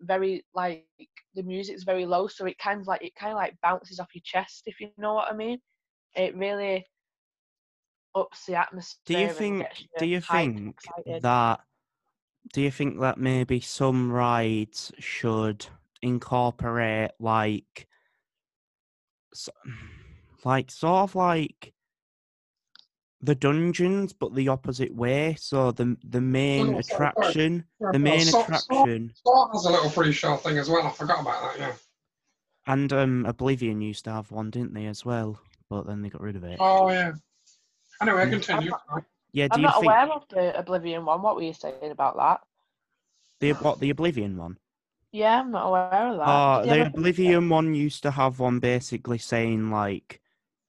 [0.00, 0.84] very like
[1.34, 4.14] the music's very low, so it kind of like it kind of like bounces off
[4.14, 5.58] your chest, if you know what I mean.
[6.16, 6.86] It really
[8.14, 9.16] ups the atmosphere.
[9.16, 9.62] Do you think?
[9.62, 10.76] gets Do you think
[11.20, 11.60] that?
[12.52, 15.66] Do you think that maybe some rides should
[16.02, 17.86] incorporate like,
[19.34, 19.48] s-
[20.44, 21.72] like sort of like
[23.22, 25.36] the dungeons, but the opposite way?
[25.38, 27.08] So the the main Oh, sorry, sorry.
[27.10, 30.86] attraction, Yeah, the well, main Salt- attraction, Salt has a little pre-show thing as well.
[30.86, 31.58] I forgot about that.
[31.58, 31.72] Yeah.
[32.66, 35.38] and um Oblivion used to have one, didn't they, as well?
[35.68, 36.56] But then they got rid of it.
[36.60, 37.12] Oh yeah.
[38.02, 38.30] Anyway, Yeah.
[38.30, 38.72] continue.
[39.32, 41.22] Yeah, do I'm you not think aware of the Oblivion one.
[41.22, 42.40] What were you saying about that?
[43.40, 44.58] the what the Oblivion one?
[45.12, 46.26] Yeah, I'm not aware of that.
[46.28, 50.20] Uh, the Oblivion one used to have one basically saying like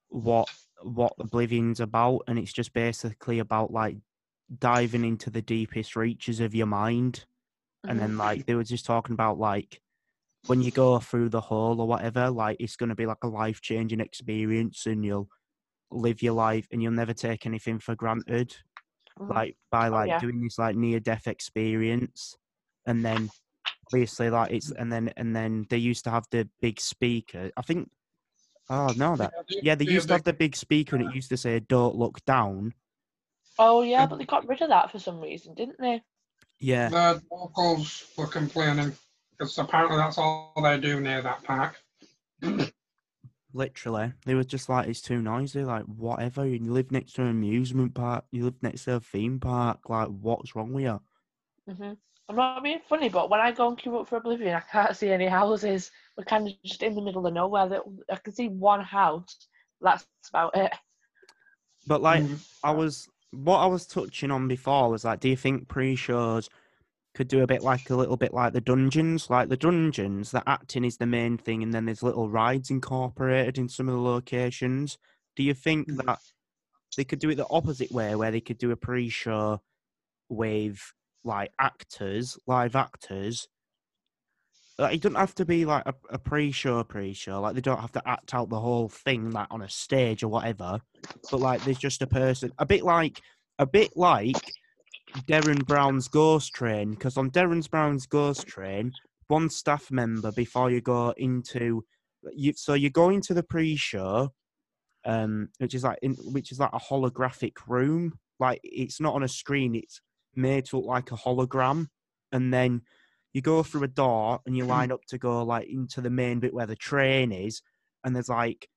[0.10, 0.50] what
[0.84, 3.98] what Oblivion's about, and it's just basically about like
[4.60, 7.26] diving into the deepest reaches of your mind.
[7.88, 8.02] And Mhm.
[8.02, 9.82] then like they were just talking about like
[10.48, 13.62] when you go through the hole or whatever, like it's gonna be like a life
[13.62, 15.30] changing experience and you'll
[15.92, 18.56] live your life and you'll never take anything for granted.
[19.20, 19.32] Mhm.
[19.34, 20.20] Like by like yeah.
[20.20, 22.38] doing this like near death experience.
[22.88, 23.30] And then
[23.92, 27.52] obviously like it's and then and then they used to have the big speaker.
[27.58, 27.90] I think
[28.70, 31.38] oh no that yeah, they used to have the big speaker and it used to
[31.38, 32.74] say "Don't look down."
[33.60, 36.02] Oh yeah, but they got rid of that for some reason, didn't they?
[36.60, 38.94] Yeah, The locals were complaining
[39.32, 41.76] because apparently that's all they do near that park.
[43.54, 46.46] literally, they were just like, "It's too noisy." Like, whatever.
[46.46, 48.26] You live next to an amusement park.
[48.32, 49.90] You live next to a theme park.
[49.90, 51.02] Like, what's wrong with you?
[51.70, 51.94] hmm
[52.30, 54.96] I'm not being funny, but when I go and queue up for Oblivion, I can't
[54.96, 55.92] see any houses.
[56.18, 57.68] We're kind of just in the middle of nowhere.
[57.68, 59.48] That I can see one house.
[59.82, 60.72] That's about it.
[61.88, 62.40] But like, Mm.
[62.64, 66.50] I was what I was touching on before was like, do you think pre-shows
[67.16, 69.30] could do a bit like a little bit like the dungeons?
[69.30, 73.58] Like the dungeons, the acting is the main thing, and then there's little rides incorporated
[73.58, 74.98] in some of the locations.
[75.36, 76.06] Do you think Mhm.
[76.06, 76.20] that
[76.96, 79.62] they could do it the opposite way, where they could do a pre-show
[80.30, 80.94] with
[81.24, 83.48] like actors, live actors?
[84.78, 87.40] Like, it doesn't have to be like a, a pre-show pre-show.
[87.42, 90.30] Like they don't have to act out the whole thing like on a stage or
[90.30, 90.80] whatever.
[91.30, 93.22] But like there's just a person, a bit like
[93.60, 94.42] a bit like
[95.28, 98.92] Derren Brown's Ghost Train, because on Derren Brown's Ghost Train,
[99.28, 101.84] one staff member before you go into
[102.34, 104.30] you, so you go into the pre-show,
[105.06, 108.18] um, which is like in, which is like a holographic room.
[108.40, 110.02] Like it's not on a screen; it's
[110.36, 111.88] made to look like a hologram,
[112.32, 112.82] and then
[113.34, 116.40] you go through a door and you line up to go like into the main
[116.40, 117.62] bit where the train is,
[118.04, 118.68] and there's like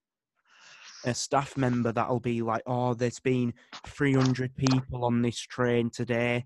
[1.05, 3.55] a staff member that'll be like, "Oh, there's been
[3.87, 6.45] 300 people on this train today,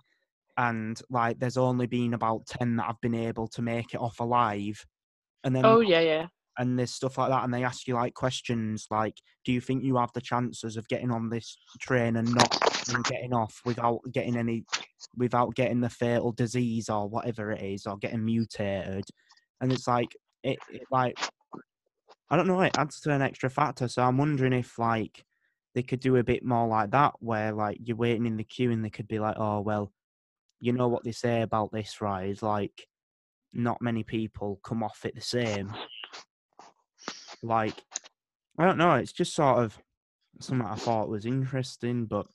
[0.56, 4.20] and like there's only been about 10 that have been able to make it off
[4.20, 4.84] alive."
[5.44, 6.26] And then Oh yeah, yeah.
[6.58, 9.84] and there's stuff like that, and they ask you like questions like, "Do you think
[9.84, 12.67] you have the chances of getting on this train and not
[13.04, 14.64] getting off without getting any,
[15.16, 19.04] without getting the fatal disease or whatever it is, or getting mutated?"
[19.60, 21.18] And it's like it, it like
[22.30, 23.88] I don't know, it adds to an extra factor.
[23.88, 25.24] So I'm wondering if like
[25.74, 28.70] they could do a bit more like that, where like you're waiting in the queue
[28.72, 29.92] and they could be like, "Oh well,
[30.60, 32.28] you know what they say about this, right?
[32.30, 32.86] Is like."
[33.54, 35.74] Not many people come off it the same
[37.42, 37.74] like
[38.58, 39.78] I don't know, it's just sort of
[40.40, 42.26] something I thought was interesting, but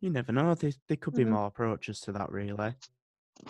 [0.00, 0.54] you never know.
[0.54, 1.30] There, there could be Mhm.
[1.30, 2.74] more approaches to that, really.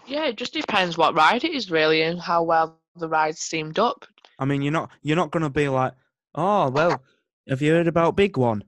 [0.07, 3.78] Yeah, it just depends what ride it is really and how well the ride's steamed
[3.78, 4.07] up.
[4.38, 5.94] I mean, you're not you're not gonna be like,
[6.34, 7.03] oh well,
[7.49, 8.64] have you heard about Big One?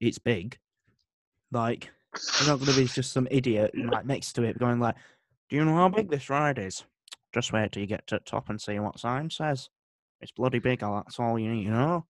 [0.00, 0.58] It's big.
[1.50, 1.90] Like
[2.40, 4.96] you're not gonna be just some idiot like next to it going like,
[5.48, 6.84] do you know how big this ride is?
[7.32, 9.70] Just wait till you get to the top and see what sign says.
[10.20, 10.80] It's bloody big.
[10.80, 12.06] That's all you need to know.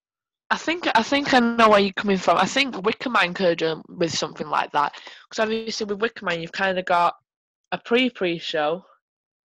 [0.51, 2.39] I think I think I know where you're coming from.
[2.39, 4.93] I think Wickerman could have done with something like that
[5.29, 7.15] because obviously with Wickerman you've kind of got
[7.73, 8.83] a pre-pre-show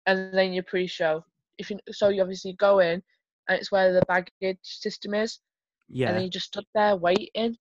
[0.05, 1.23] and then your pre-show.
[1.57, 3.01] If you so you obviously go in
[3.49, 5.39] and it's where the baggage system is,
[5.89, 6.07] Yeah.
[6.07, 7.57] and then you just stood there waiting.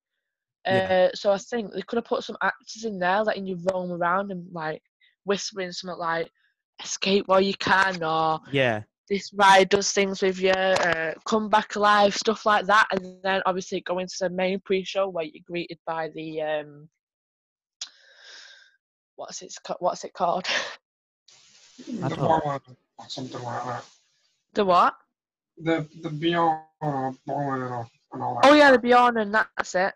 [0.64, 1.08] Yeah.
[1.10, 3.90] Uh, so I think they could have put some actors in there letting you roam
[3.90, 4.80] around and like
[5.24, 6.30] whispering something like
[6.84, 11.76] "escape while you can" or yeah, this ride does things with you, uh, come back
[11.76, 15.78] alive, stuff like that, and then obviously go into the main pre-show where you're greeted
[15.86, 16.88] by the um,
[19.16, 20.46] what's it ca- what's it called?
[21.86, 22.60] The don't- or
[23.08, 23.84] something like that.
[24.54, 24.94] the what?
[25.58, 28.44] The the Beyond or Ballad and all that.
[28.44, 29.94] Oh yeah, the Beyond, and that's it.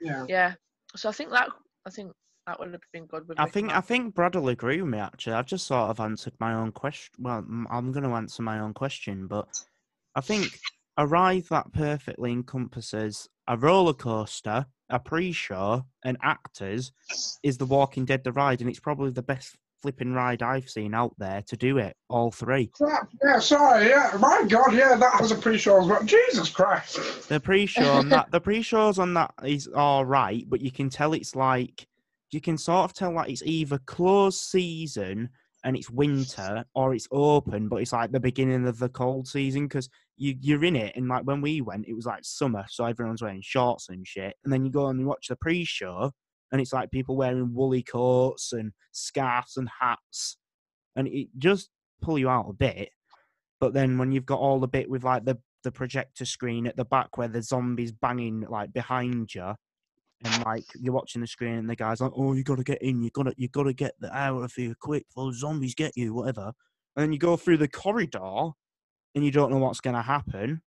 [0.00, 0.26] Yeah.
[0.28, 0.54] Yeah.
[0.96, 1.48] So I think that
[1.86, 2.12] I think
[2.46, 3.28] that would have been good.
[3.28, 4.98] With I think I think Brad will agree with me.
[4.98, 7.14] Actually, I've just sort of answered my own question.
[7.18, 9.48] Well, I'm going to answer my own question, but
[10.14, 10.58] I think
[10.96, 16.92] a ride that perfectly encompasses a roller coaster, a pre-show, and actors
[17.42, 20.94] is the Walking Dead the ride, and it's probably the best flipping ride I've seen
[20.94, 21.94] out there to do it.
[22.08, 22.68] All three.
[22.68, 24.16] Crap, Yeah, sorry, yeah.
[24.18, 26.02] My God, yeah, that has a pre-show as well.
[26.02, 27.28] Jesus Christ.
[27.28, 31.12] The pre-show on that, the pre-shows on that is all right, but you can tell
[31.12, 31.86] it's like
[32.36, 35.30] you can sort of tell like it's either closed season
[35.64, 39.66] and it's winter, or it's open, but it's like the beginning of the cold season
[39.66, 40.94] because you you're in it.
[40.96, 44.36] And like when we went, it was like summer, so everyone's wearing shorts and shit.
[44.44, 46.12] And then you go and you watch the pre-show,
[46.52, 50.36] and it's like people wearing woolly coats and scarves and hats,
[50.94, 51.70] and it just
[52.02, 52.90] pull you out a bit.
[53.58, 56.76] But then when you've got all the bit with like the the projector screen at
[56.76, 59.54] the back where the zombies banging like behind you,
[60.24, 63.02] and like you're watching the screen and the guy's like, "Oh, you gotta get in.
[63.02, 66.14] You gotta you gotta get the out of here quick before the zombies get you."
[66.14, 66.52] Whatever.
[66.96, 68.50] And then you go through the corridor,
[69.14, 70.62] and you don't know what's gonna happen.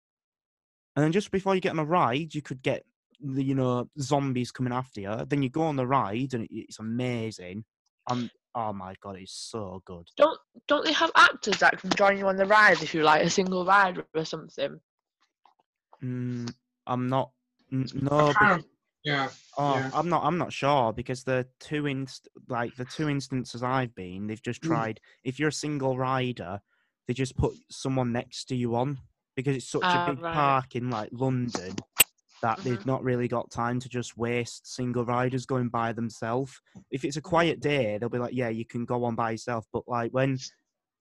[0.96, 2.84] And then just before you get on a ride, you could get
[3.22, 5.26] the you know zombies coming after you.
[5.28, 7.64] Then you go on the ride, and it's amazing.
[8.10, 10.08] And oh my god, it's so good.
[10.18, 13.24] Don't don't they have actors that can join you on the ride if you like
[13.24, 14.80] a single ride or something?
[16.04, 16.54] Mm,
[16.86, 17.32] I'm not.
[17.72, 18.66] n- No, kind bec- of-
[19.08, 19.30] yeah.
[19.58, 19.90] oh, yeah.
[19.94, 20.24] I'm not.
[20.24, 24.62] I'm not sure because the two inst like the two instances I've been, they've just
[24.64, 24.68] Mm.
[24.68, 25.00] tried.
[25.24, 26.60] If you're a single rider,
[27.08, 29.00] they just put someone next to you on
[29.36, 30.34] because it's such Ah, a big right.
[30.34, 31.78] park in like London
[32.42, 32.86] that they've Mhm.
[32.86, 36.62] not really got time to just waste single riders going by themselves.
[36.92, 39.66] If it's a quiet day, they'll be like, yeah, you can go on by yourself.
[39.74, 40.38] But like when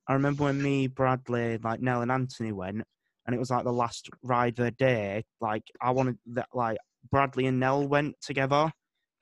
[0.08, 2.84] I remember when me, Bradley, like Nell and Anthony went,
[3.26, 5.24] and it was like the last ride of the day.
[5.40, 6.78] Like I wanted that, like
[7.10, 8.70] Bradley and Nell went together,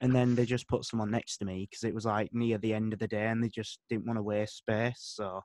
[0.00, 2.74] and then they just put someone next to me because it was like near the
[2.74, 5.00] end of the day, and they just didn't want to waste space.
[5.16, 5.40] So,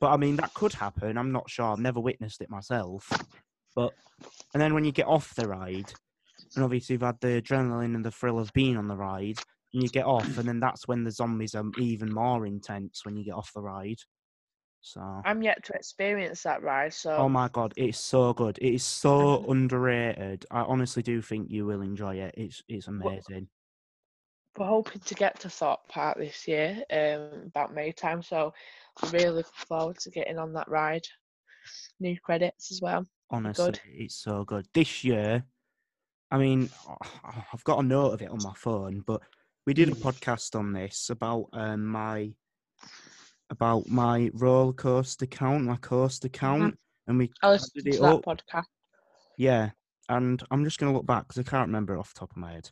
[0.00, 1.18] but I mean that could happen.
[1.18, 1.66] I'm not sure.
[1.66, 3.08] I've never witnessed it myself.
[3.74, 3.92] But
[4.52, 5.92] and then when you get off the ride,
[6.54, 9.38] and obviously you've had the adrenaline and the thrill of being on the ride,
[9.72, 13.16] and you get off, and then that's when the zombies are even more intense when
[13.16, 13.98] you get off the ride.
[14.84, 15.22] So.
[15.24, 18.58] I'm yet to experience that ride, so Oh my god, it's so good.
[18.58, 20.44] It is so underrated.
[20.50, 22.34] I honestly do think you will enjoy it.
[22.36, 23.48] It's it's amazing.
[24.58, 28.22] we're hoping to get to Thorpe Park this year, um, about May time.
[28.22, 28.52] So
[29.10, 31.06] really looking forward to getting on that ride.
[31.98, 33.06] New credits as well.
[33.30, 33.80] Honestly, good.
[33.86, 34.66] it's so good.
[34.74, 35.44] This year,
[36.30, 36.68] I mean,
[37.54, 39.22] I've got a note of it on my phone, but
[39.66, 40.02] we did a Mm.
[40.02, 42.34] podcast on this about um, my
[43.54, 46.76] about my roller coaster count, my coaster count,
[47.06, 48.24] and we I listened to that up.
[48.24, 48.64] podcast.
[49.38, 49.70] Yeah,
[50.08, 52.30] and I'm just going to look back because I can't remember it off the top
[52.32, 52.70] of my head.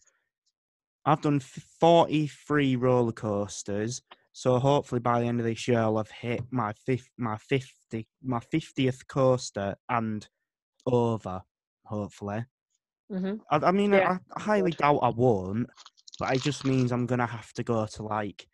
[1.04, 4.02] I've done 43 roller coasters,
[4.32, 8.06] so hopefully by the end of this year I'll have hit my fifth, my 50,
[8.22, 10.26] my 50th coaster and
[10.86, 11.42] over.
[11.86, 12.44] Hopefully,
[13.10, 15.68] hmm I, I mean, Yeah, I, I highly doubt I won't,
[16.20, 18.46] but it just means I'm gonna have to go to like.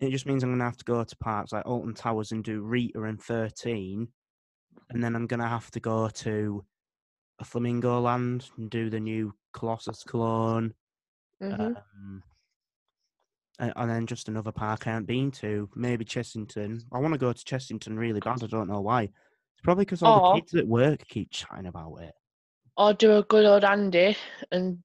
[0.00, 2.62] It just means I'm gonna have to go to parks like Alton Towers and do
[2.62, 4.08] Rita and 13,
[4.90, 6.64] and then I'm gonna have to go to
[7.38, 10.74] a Flamingo Land and do the new Colossus Cologne,
[11.40, 12.22] hmm um,
[13.60, 16.82] and, and then just another park I haven't been to, maybe Chessington.
[16.92, 18.42] I want to go to Chessington really bad.
[18.42, 19.02] I don't know why.
[19.02, 22.14] It's probably because all Or- the kids at work keep chatting about it.
[22.76, 24.16] Or do a good old Andy
[24.50, 24.82] and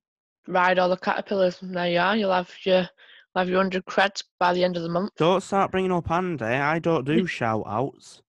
[0.47, 1.59] ride all the caterpillars.
[1.63, 2.15] And there you are.
[2.15, 2.87] You'll have your
[3.35, 5.11] you'll have your hundred creds by the end of the month.
[5.17, 6.45] Don't start bringing up Andy.
[6.45, 8.21] I don't do shout outs.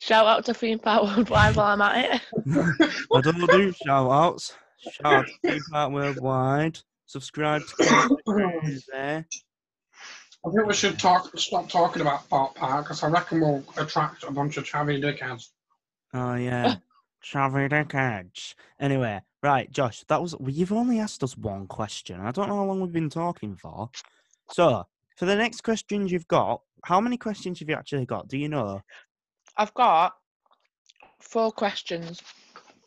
[0.00, 2.20] Shout out to Theme Park Worldwide while I'm at it.
[3.14, 4.54] I don't do shout outs.
[4.78, 6.78] Shout out to Theme Park Worldwide.
[7.06, 8.18] Subscribe to
[8.92, 9.26] there.
[10.46, 11.30] I think we should talk.
[11.38, 15.48] Stop talking about Thorpe Park because I reckon we'll attract a bunch of chavvy dickheads.
[16.12, 16.76] Oh yeah.
[17.22, 18.54] Travel dickheads.
[18.78, 22.20] Anyway, right, Josh, that was well, you've only asked us one question.
[22.20, 23.90] I don't know how long we've been talking for.
[24.50, 24.84] So
[25.16, 28.26] for the next questions you've got, how many questions have you actually got?
[28.26, 28.80] Do you know?
[29.56, 30.14] I've got
[31.20, 32.20] four questions.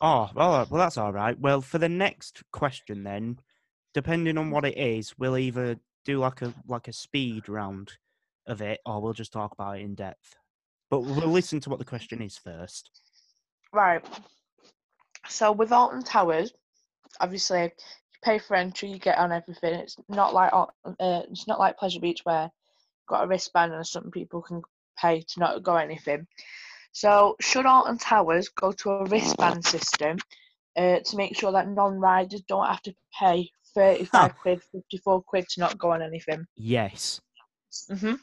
[0.00, 1.38] Oh, well, uh, well, that's all right.
[1.38, 3.38] Well, for the next question, then,
[3.94, 7.92] depending on what it is, we'll either do like a like a speed round
[8.46, 10.34] of it, or we'll just talk about it in depth.
[10.90, 12.90] But we'll listen to what the question is first.
[13.72, 14.04] Right.
[15.28, 16.52] So with Alton Towers,
[17.20, 17.70] obviously you
[18.24, 19.74] pay for entry, you get on everything.
[19.74, 20.66] It's not like uh,
[21.30, 24.62] it's not like Pleasure Beach where you've got a wristband and some people can
[25.00, 26.26] pay to not go anything.
[26.92, 30.18] So should Alton Towers go to a wristband system
[30.76, 35.60] uh, to make sure that non-riders don't have to pay 35 quid, 54 quid to
[35.60, 36.46] not go on anything?
[36.56, 37.20] Yes.
[37.88, 38.14] hmm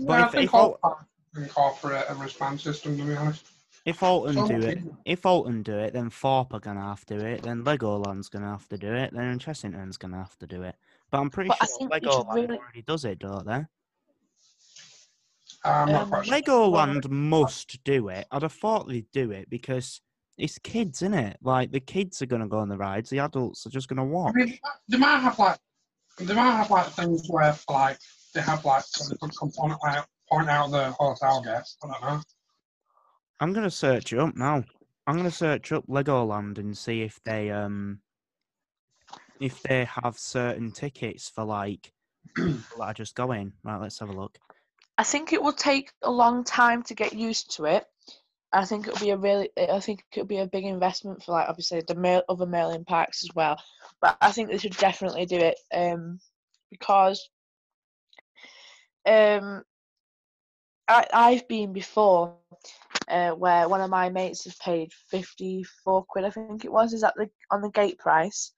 [0.00, 1.00] But yeah, if- I think if all all-
[1.36, 2.96] incorporate a wristband system.
[2.98, 3.44] To be honest.
[3.86, 7.06] If Alton So do will it, if Alton do it, then Thorpe are gonna have
[7.06, 7.44] to do it.
[7.44, 9.12] Then Legoland's gonna have to do it.
[9.14, 10.74] Then Chessington's gonna have to do it.
[11.10, 13.64] But I'm pretty But sure think you should Legoland really- already does it, don't they?
[15.64, 16.34] I'm Um, quite sure.
[16.34, 18.26] Legoland must do it.
[18.32, 20.00] I'd have thought they'd do it because
[20.36, 21.38] it's kids, isn't it?
[21.40, 24.32] Like the kids are gonna go on the rides, the adults are just gonna I
[24.32, 24.58] mean,
[24.88, 25.58] they might have like
[26.18, 27.98] they might have like things where like
[28.34, 31.76] they have like some good come point out point out the hotel guests.
[31.84, 32.22] I don't know.
[33.40, 34.64] I'm gonna search it up now.
[35.06, 38.00] I'm gonna search up Legoland and see if they um
[39.40, 41.92] if they have certain tickets for like
[42.36, 43.52] people that are just going.
[43.62, 44.38] Right, let's have a look.
[44.98, 47.84] I think it will take a long time to get used to it.
[48.52, 51.48] I think it'll be a really, I think it'll be a big investment for like
[51.48, 53.60] obviously the mail, other mailing parks as well.
[54.00, 56.18] But I think they should definitely do it um,
[56.70, 57.28] because
[59.06, 59.62] um,
[60.88, 62.36] I I've been before
[63.08, 66.24] uh, where one of my mates has paid fifty four quid.
[66.24, 66.92] I think it was.
[66.92, 68.52] Is that the on the gate price?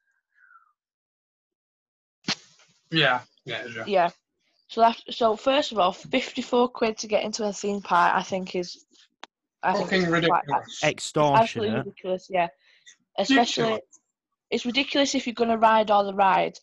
[2.91, 3.85] Yeah, yeah, yeah.
[3.87, 4.11] Yeah.
[4.69, 8.15] So that, so first of all, fifty four quid to get into a theme park,
[8.15, 8.85] I think is
[9.63, 10.85] I think Fucking it's quite- ridiculous.
[11.41, 12.27] absolutely ridiculous.
[12.31, 12.49] Yeah,
[13.19, 14.01] especially Ridiculous.
[14.51, 16.61] it's ridiculous if you're going to ride all the rides,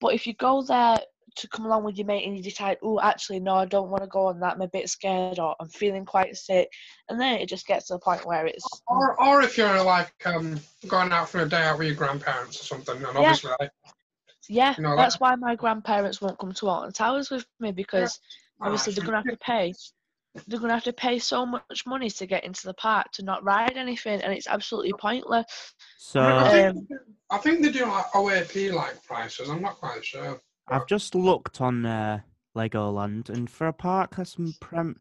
[0.00, 0.98] but if you go there
[1.36, 4.02] to come along with your mate and you decide, oh, actually, no, I don't want
[4.02, 4.54] to go on that.
[4.54, 6.68] I'm a bit scared, or I'm feeling quite sick,
[7.08, 10.12] and then it just gets to the point where it's Or, or if you're like
[10.26, 13.70] um, going out for a day out with your grandparents or something, and obviously, like,
[14.48, 14.74] yeah.
[14.78, 18.18] No, that- that's why my grandparents won't come to Alton Towers with me because
[18.60, 19.72] obviously they're going to have to pay.
[20.46, 23.24] They're going to have to pay so much money to get into the park to
[23.24, 25.74] not ride anything, and it's absolutely pointless.
[25.98, 26.88] So I, think, Um,
[27.30, 29.48] I think they do like OAP like prices.
[29.50, 30.40] I'm not quite sure.
[30.70, 32.20] I've just looked on uh,
[32.56, 35.00] Legoland, and for a park that's m- prem,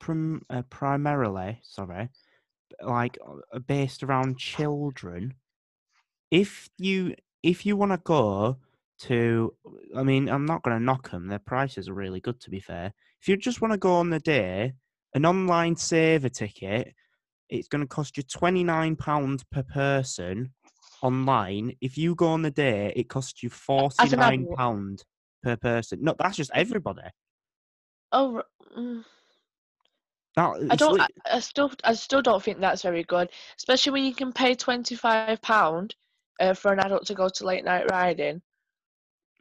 [0.00, 2.10] prim, uh, primarily, sorry,
[2.82, 3.18] like
[3.52, 5.34] uh, based around children,
[6.30, 8.58] if you if you want to go
[8.98, 9.54] to,
[9.96, 11.28] I mean, I'm not going to knock them.
[11.28, 12.92] Their prices are really good, to be fair.
[13.20, 14.72] If you just want to go on the day,
[15.14, 16.94] an online saver ticket,
[17.48, 20.52] it's going to cost you twenty nine pounds per person
[21.04, 21.76] online.
[21.80, 25.04] If you go on the day, it costs you forty nine pound
[25.42, 26.00] per person.
[26.02, 27.02] No, that's just everybody.
[28.12, 28.42] Oh,
[28.76, 29.04] mm.
[30.36, 30.92] That, I don't.
[30.92, 31.70] lit- I, I still.
[31.84, 35.94] I still don't think that's very good, especially when you can pay twenty five pound
[36.40, 38.42] uh, for an adult to go to late night riding,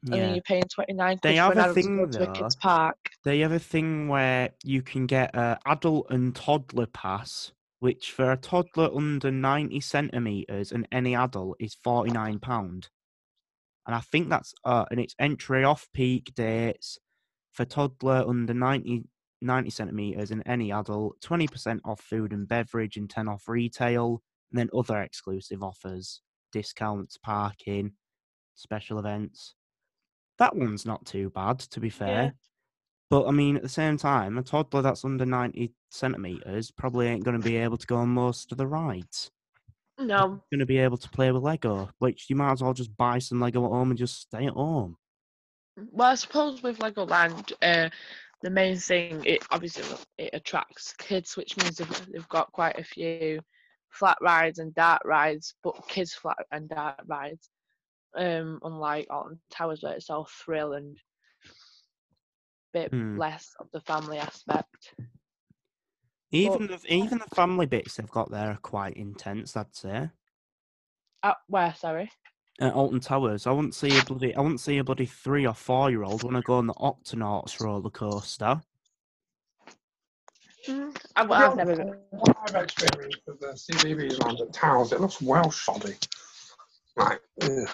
[0.04, 2.30] and then you're paying twenty nine They have an a adult to thing, go to
[2.30, 2.98] a kids park.
[3.24, 7.54] They have a thing where you can get a adult and toddler pass,
[7.84, 12.88] which for a toddler under ninety centimeters and any adult is forty nine pound.
[13.86, 16.98] And I think that's uh, and it's entry off peak dates
[17.52, 19.04] for toddler under 90,
[19.42, 24.22] 90 centimeters and any adult, twenty percent off food and beverage and ten off retail,
[24.50, 26.22] and then other exclusive offers,
[26.54, 27.92] discounts, parking,
[28.56, 29.56] special events.
[30.40, 32.36] That one's not too bad, to be fair.
[33.14, 37.24] But I mean, at the same time, a toddler that's under 90 centimeters probably ain't
[37.24, 39.30] going to be able to go on most of the rides.
[40.00, 42.98] No, Going to be able to play with Lego, which you might as well just
[42.98, 44.98] buy some Lego at home and just stay at home.
[45.92, 47.92] well, I suppose with Legoland, uh,
[48.42, 49.84] the main thing it obviously
[50.18, 53.42] it attracts kids, which means they've, they've got quite a few
[53.92, 57.48] flat rides and dart rides, but kids flat and dart rides.
[58.18, 60.98] Um, unlike on Towers where it's all thrill and
[62.74, 63.18] bit Hmm.
[63.18, 64.96] less of the family aspect.
[66.32, 69.56] Even the even the family bits they've got there are quite intense.
[69.56, 70.10] I'd say.
[71.22, 72.12] Uh, where, sorry?
[72.60, 75.54] At Alton Towers, I wouldn't see a bloody I wouldn't see a bloody three or
[75.54, 78.62] four year old want to go on the Octonauts roller coaster.
[80.68, 81.96] Mm, I, well, I've never been.
[82.12, 85.96] What I've experienced with the CBeebies on the towers, it looks well shoddy.
[86.96, 87.70] Like, ugh.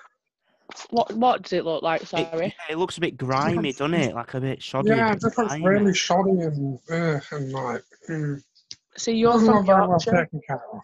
[0.91, 2.01] What What does it look like?
[2.03, 2.45] It, Sorry.
[2.47, 4.13] yeah, it looks a bit grimy, doesn't it?
[4.15, 4.89] Like a bit shoddy.
[4.89, 5.65] yeah, bit it just looks grimy.
[5.67, 8.41] really shoddy and, ugh, and like, mm,
[8.97, 10.11] So you're doesn't from look well Yorkshire.
[10.25, 10.81] taken care of.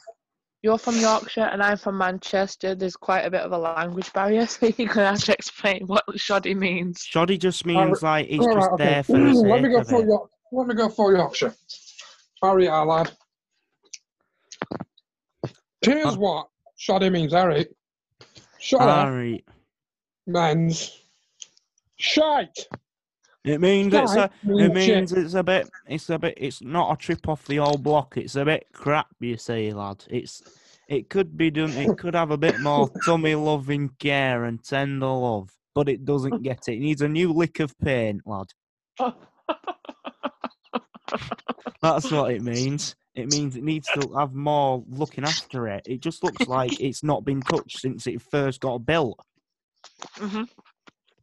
[0.64, 2.74] You're from Yorkshire, and I'm from Manchester.
[2.74, 6.04] There's quite a bit of a language barrier, so you're gonna have to explain what
[6.16, 7.02] shoddy means.
[7.08, 8.84] Shoddy just Oh, means like it's All just okay.
[8.86, 10.08] there for the sake Let me go of for it.
[10.08, 10.30] York.
[10.52, 11.54] Let me go for Yorkshire.
[12.42, 13.12] Harry, our lad.
[15.82, 17.68] Here's what shoddy means, Harry.
[18.60, 19.46] Shoddy Alright.
[20.28, 21.02] Means
[21.98, 22.68] shite.
[23.44, 25.20] It means it's a Shite it means shit.
[25.20, 28.36] it's a bit it's a bit it's not a trip off the old block, it's
[28.36, 30.04] a bit crap, you see, lad.
[30.10, 30.42] It's
[30.88, 35.06] it could be done it could have a bit more tummy loving care and tender
[35.06, 36.74] love, but it doesn't get it.
[36.74, 38.48] It needs a new lick of paint, lad.
[41.82, 42.96] That's what it means.
[43.14, 45.86] It means it needs to have more looking after it.
[45.88, 49.20] It just looks like it's not been touched since it first got built.
[50.18, 50.44] Hmm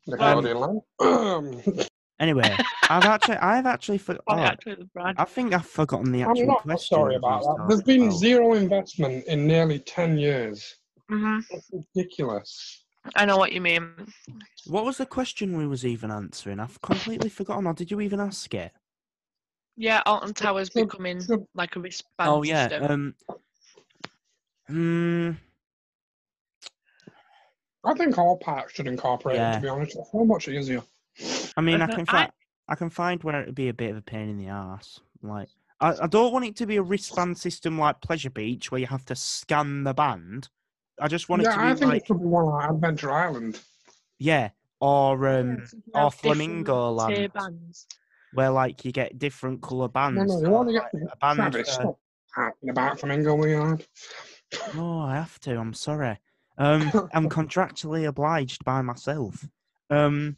[0.07, 1.79] The Um, Guardian land.
[2.21, 2.57] Anyway,
[2.89, 4.89] I've actually I've actually Oh, actually.
[4.97, 6.97] I think I've forgotten the I'm actual not question.
[6.97, 7.47] sorry about that.
[7.49, 8.19] talking There's been about.
[8.19, 10.77] zero investment in nearly 10 years.
[11.09, 12.85] hmm That's ridiculous.
[13.17, 13.91] I know what you mean.
[14.69, 16.61] What was the question we was even answering?
[16.61, 17.67] I've completely forgotten.
[17.67, 18.71] Or did you even ask it?
[19.77, 22.69] Yeah, Alton Towers So- becoming so- like a wristband oh yeah.
[22.69, 22.91] system.
[22.93, 23.15] Um.
[24.69, 25.31] Hmm.
[27.85, 29.55] I think all parks should incorporate it, Yeah.
[29.57, 29.97] to be honest.
[29.97, 30.83] It's so much easier.
[31.57, 32.33] I mean, I can I- find
[32.69, 35.01] I can find where it'd be a bit of a pain in the ass.
[35.23, 35.49] Like
[35.81, 38.87] I, I don't want it to be a wristband system like Pleasure Beach where you
[38.87, 40.49] have to scan the band.
[41.01, 42.71] I just want it yeah, to I be think like it should be one like
[42.71, 43.61] Adventure Island.
[44.19, 45.65] yeah, or um,
[45.95, 47.87] Yeah, or Flamingo tier Land bands.
[48.33, 50.19] where like you get different color bands.
[50.19, 51.97] No, no, you so, want to like, get a band Travis, for-
[52.37, 53.85] stop about Flamingo Yard.
[54.75, 55.57] No, I have to.
[55.59, 56.19] I'm sorry.
[56.59, 59.49] Um, I'm contractually obliged by myself.
[59.91, 60.37] Um,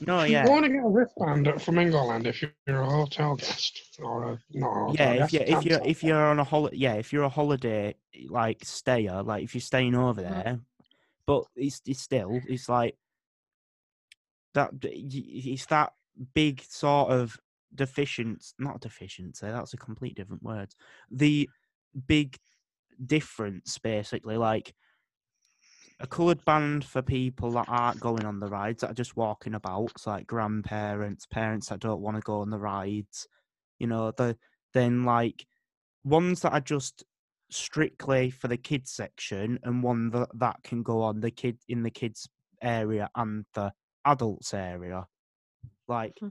[0.00, 3.98] no, You want to get a wristband at Flamingo Land if you're a hotel guest
[4.00, 5.12] or a not a hotel yeah.
[5.24, 7.94] If guest, you if you're if you're on a holiday, yeah, if you're a holiday
[8.28, 10.28] like stayer, like if you're staying over Mhm.
[10.44, 10.60] there,
[11.26, 12.96] but it's it's still it's like
[14.54, 14.70] that.
[14.82, 15.94] It's that
[16.34, 17.38] big sort of
[17.74, 19.46] deficiency, not deficiency.
[19.46, 20.74] That's a complete different word.
[21.10, 21.48] The
[22.06, 22.38] big
[23.04, 24.74] difference, basically, like
[26.00, 29.54] a coloured band for people that aren't going on the rides that are just walking
[29.54, 33.26] about, so like grandparents, parents that don't want to go on the rides,
[33.78, 34.36] you know, the
[34.74, 35.46] then like
[36.04, 37.04] ones that are just
[37.50, 41.82] strictly for the kids section and one that, that can go on the kid in
[41.82, 42.28] the kids
[42.62, 43.72] area and the
[44.04, 45.06] adults area.
[45.88, 46.28] Like hmm.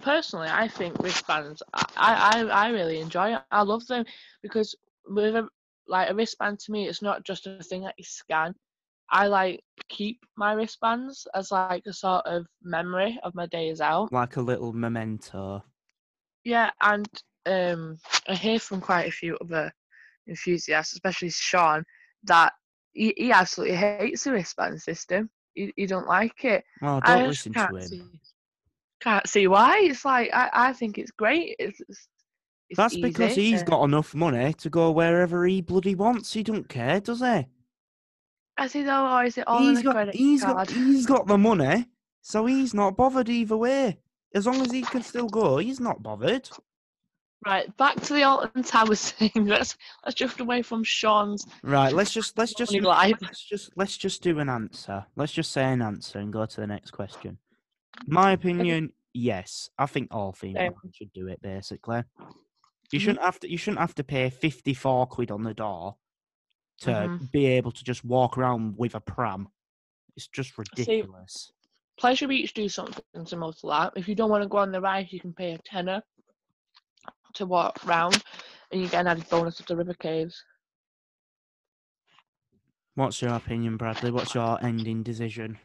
[0.00, 1.62] Personally, I think wristbands.
[1.72, 3.40] I, I I really enjoy it.
[3.50, 4.04] I love them
[4.42, 4.74] because
[5.08, 5.46] with
[5.88, 8.54] like a wristband to me, it's not just a thing that you scan.
[9.10, 14.12] I like keep my wristbands as like a sort of memory of my days out.
[14.12, 15.62] like a little memento.
[16.44, 17.08] Yeah, and
[17.46, 19.72] um, I hear from quite a few other
[20.28, 21.84] enthusiasts, especially Sean,
[22.24, 22.52] that
[22.92, 25.30] he, he absolutely hates the wristband system.
[25.54, 26.64] He, he don't like it.
[26.82, 27.80] I don't just listen to him.
[27.80, 28.20] see,
[29.00, 29.80] can't see why.
[29.82, 31.56] It's like I, I think it's great.
[31.58, 32.08] It's, it's,
[32.68, 36.32] it's That's because easy, he's uh, got enough money to go wherever he bloody wants.
[36.32, 37.46] He don't care, does he?
[38.62, 40.68] Is he though, or is it all he's in got credit he's card?
[40.68, 41.86] got he's got the money,
[42.22, 43.98] so he's not bothered either way.
[44.34, 46.48] As long as he can still go, he's not bothered.
[47.44, 49.46] Right, back to the Alton Towers thing.
[49.46, 53.16] Let's let's drift away from Sean's Right, let's just let's just life.
[53.20, 55.04] let's just let's just do an answer.
[55.14, 57.38] Let's just say an answer and go to the next question.
[58.06, 59.70] My opinion, yes.
[59.78, 61.40] I think all parks should do it.
[61.40, 62.02] Basically,
[62.92, 63.02] you Mhm.
[63.02, 63.50] shouldn't have to.
[63.50, 65.96] You shouldn't have to pay fifty four quid on the door
[66.78, 67.30] to Mhm.
[67.32, 69.48] be able to just walk around with a pram.
[70.16, 71.52] It's just ridiculous.
[71.98, 73.92] Pleasure Beach do something similar to that.
[73.96, 76.02] If you don't want to go on the ride, you can pay a tenner
[77.34, 78.22] to walk round,
[78.70, 80.42] and you get an added bonus of the river caves.
[82.94, 84.10] What's your opinion, Bradley?
[84.10, 85.58] What's your ending decision?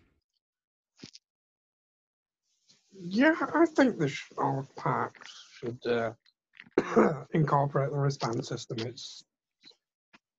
[2.93, 6.11] Yeah, I think the sh- all parks should uh,
[7.34, 8.79] incorporate the wristband system.
[8.79, 9.23] It's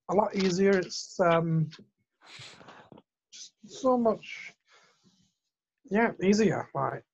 [0.09, 0.79] a lot easier.
[0.79, 1.69] It's um,
[3.33, 4.53] just so much,
[5.91, 6.69] yeah, easier.
[6.75, 7.05] Like,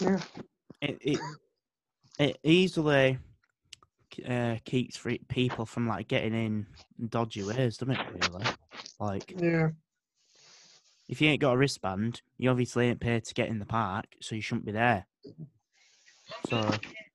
[0.00, 0.20] yeah,
[0.80, 1.18] It it,
[2.18, 3.18] it easily
[4.28, 6.66] uh, keeps free people from like getting in
[7.08, 8.06] dodgy ways, doesn't it?
[8.30, 8.44] Really,
[9.00, 9.68] like yeah.
[11.08, 14.06] if you ain't got a wristband, you obviously ain't paid to get in the park,
[14.20, 15.06] so you shouldn't be there.
[16.48, 16.70] So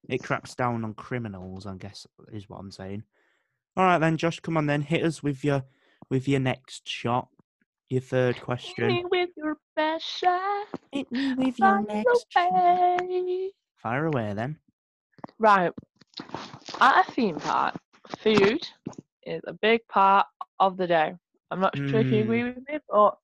[0.10, 3.04] it cracks down on criminals, I guess, is what I'm saying.
[3.76, 5.64] All right then, Josh, come on then, hit us with your
[6.10, 7.30] with your next shot,
[7.90, 8.88] your third question.
[8.88, 10.68] Me with your best shot.
[10.92, 13.52] Hit me with fly your next shot.
[13.82, 14.58] Fire away then.
[15.40, 15.72] Right.
[16.80, 17.76] At a theme park,
[18.20, 18.68] food
[19.26, 20.28] is a big part
[20.60, 21.14] of the day.
[21.52, 22.24] I'm not sure if you Mm.
[22.24, 23.18] agree with me, but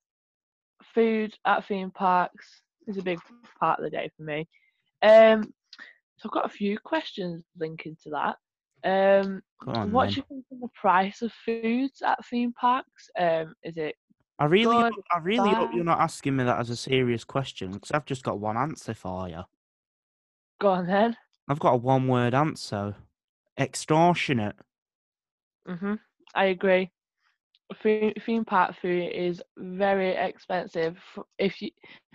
[0.94, 3.20] food at theme parks is a big
[3.58, 4.48] part of the day for me.
[5.02, 5.52] Um,
[6.20, 8.36] so I've got a few questions linking to that.
[8.82, 13.10] Um, on what do you think of the price of foods at theme parks?
[13.18, 13.96] Um, is it
[14.38, 17.24] I really, good, hope- I really hope you're not asking me that as a serious
[17.24, 19.42] question because I've just got one answer for you.
[20.60, 21.16] go on then?
[21.48, 22.94] I've got a one-word answer:
[23.58, 24.56] extortionate.
[25.66, 25.94] hmm
[26.34, 26.90] I agree.
[27.82, 30.96] Theme, theme park food is very expensive.
[31.38, 31.70] If you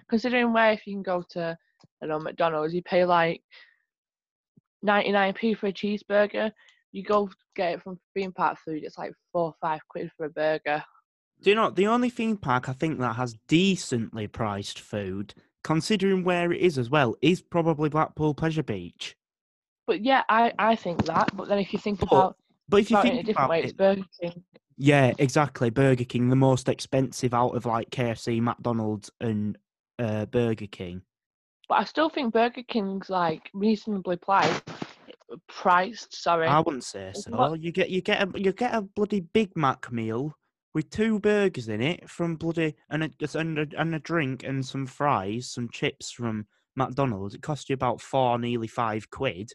[0.09, 1.57] considering where if you can go to,
[2.01, 3.41] I don't know McDonald's, you pay like
[4.85, 6.51] ninety nine p for a cheeseburger.
[6.91, 10.25] You go get it from theme park food, it's like four or five quid for
[10.27, 10.83] a burger.
[11.41, 15.33] Do you know the only theme park I think that has decently priced food,
[15.63, 19.15] considering where it is as well, is probably Blackpool Pleasure Beach.
[19.87, 21.35] But yeah, I, I think that.
[21.35, 22.37] But then if you think But about,
[22.69, 24.43] But if you it in a think different way, it's it, Burger King.
[24.77, 25.69] yeah, exactly.
[25.69, 29.57] Burger King, the most expensive out of like KFC, McDonald's, and
[29.99, 31.01] uh, Burger King.
[31.67, 34.63] But I still think Burger King's like reasonably priced.
[35.47, 36.47] Priced, sorry.
[36.47, 37.31] I wouldn't say so.
[37.31, 40.35] not- You get you get a you get a bloody Big Mac meal
[40.73, 44.63] with two burgers in it from bloody and a and a, and a drink and
[44.65, 46.45] some fries, some chips from
[46.75, 47.33] McDonald's.
[47.33, 49.51] It costs you about four, nearly five quid.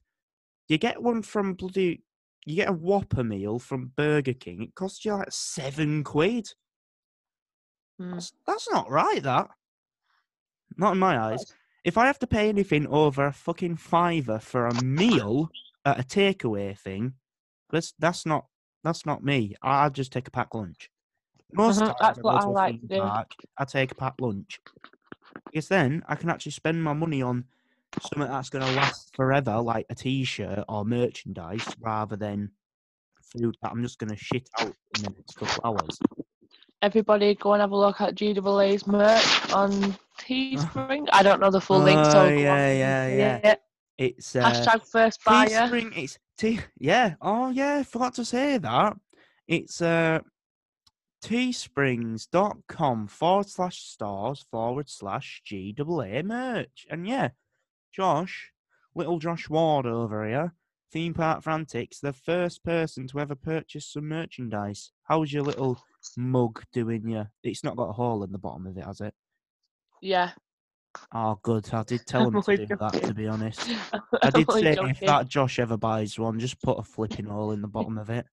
[0.69, 2.03] You get one from bloody.
[2.47, 4.63] You get a Whopper meal from Burger King.
[4.63, 6.49] It costs you like seven quid.
[8.01, 8.15] Mm.
[8.15, 9.23] That's, that's not right.
[9.23, 9.49] That.
[10.79, 11.55] Not in my eyes.
[11.85, 15.53] If I have to pay anything over a fucking fiver for a meal
[15.85, 17.15] at a takeaway thing,
[17.71, 18.47] that's that's not
[18.85, 19.55] that's not me.
[19.63, 20.91] I I'd just take a packed lunch.
[21.55, 23.01] Most Mhm, times that's I what I like to do.
[23.01, 24.61] park, I take a packed lunch.
[25.53, 27.47] Because then I can actually spend my money on
[27.99, 32.53] something that's going to last forever, like a T-shirt or merchandise, rather than
[33.23, 36.03] food that I'm just going to shit out in the next couple hours.
[36.83, 41.09] Everybody go and have a look at GAA's merch on Teespring.
[41.13, 43.55] I don't know the full link, so Oh, on yeah, yeah, yeah.
[43.99, 45.47] It's uh, Hashtag first buyer.
[45.49, 45.93] Teespring.
[45.97, 46.61] It's T.
[46.79, 47.15] Yeah.
[47.21, 47.83] Oh yeah.
[47.83, 48.97] Forgot to say that.
[49.47, 50.21] It's uh
[51.23, 56.87] teesprings.com forward slash stores forward slash GAA merch.
[56.91, 57.31] And yeah,
[57.93, 58.53] Josh,
[58.95, 60.55] little Josh Ward over here,
[60.91, 64.93] Theme Park Frantics, the first person to ever purchase some merchandise.
[65.05, 65.79] How's your little
[66.17, 67.27] mug doing you?
[67.43, 69.15] It's not got a hole in the bottom of it, has it?
[70.01, 70.31] Yeah.
[71.13, 71.73] Oh, good.
[71.73, 73.71] I did tell him I'm to do that, to be honest.
[74.23, 77.53] I did only say if that Josh ever buys one, just put a flipping hole
[77.53, 78.27] in the bottom of it.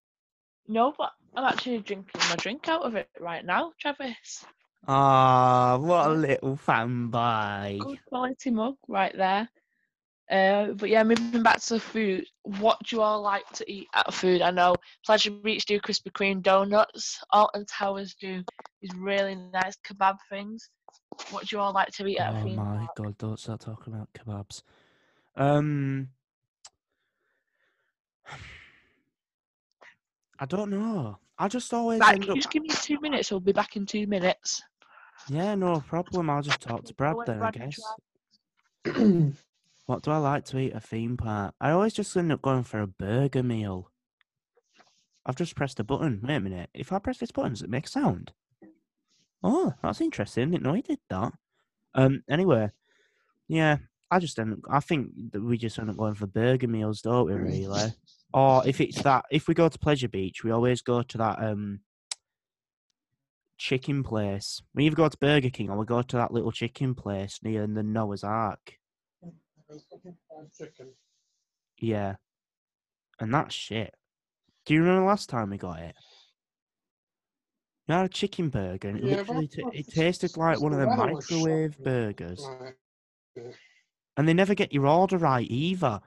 [0.66, 4.44] No, but I'm actually drinking my drink out of it right now, Travis.
[4.86, 7.78] Ah, what a little fanboy.
[7.78, 9.48] Good quality mug right there.
[10.30, 14.12] Uh, but yeah, moving back to food, what do you all like to eat at
[14.12, 14.42] food?
[14.42, 14.74] I know
[15.06, 17.18] Pleasure Beach do Krispy Kreme donuts.
[17.32, 18.42] Alton Towers do
[18.82, 20.68] these really nice kebab things.
[21.30, 22.96] What do you all like to eat at a Oh my park?
[22.96, 24.62] god, don't start talking about kebabs.
[25.36, 26.08] Um,
[30.38, 31.18] I don't know.
[31.38, 32.36] I just always Right, end up.
[32.36, 33.32] just give me two minutes?
[33.32, 34.62] I'll be back in two minutes.
[35.30, 36.28] Yeah, no problem.
[36.30, 37.82] I'll just talk to Brad then, I guess.
[39.88, 41.54] What do I like to eat at theme park?
[41.62, 43.90] I always just end up going for a burger meal.
[45.24, 46.20] I've just pressed a button.
[46.22, 46.68] Wait a minute.
[46.74, 48.32] If I press this button, does it make sound?
[49.42, 50.50] Oh, that's interesting.
[50.50, 51.32] Didn't know he did that.
[51.94, 52.22] Um.
[52.28, 52.68] Anyway,
[53.48, 53.78] yeah.
[54.10, 54.52] I just end.
[54.52, 57.32] Up, I think that we just end up going for burger meals, don't we?
[57.32, 57.94] Really?
[58.34, 61.42] or if it's that, if we go to Pleasure Beach, we always go to that
[61.42, 61.80] um
[63.56, 64.60] chicken place.
[64.74, 67.66] We either go to Burger King or we go to that little chicken place near
[67.66, 68.74] the Noah's Ark.
[70.56, 70.92] Chicken.
[71.78, 72.16] Yeah.
[73.20, 73.94] And that's shit.
[74.66, 75.94] Do you remember last time we got it?
[77.86, 80.78] We had a chicken burger and it Yeah, literally that's- it tasted like one of
[80.78, 81.84] the the weather was microwave shocking.
[81.84, 82.40] burgers.
[82.44, 82.76] Like,
[84.16, 86.00] And they never get your order right either.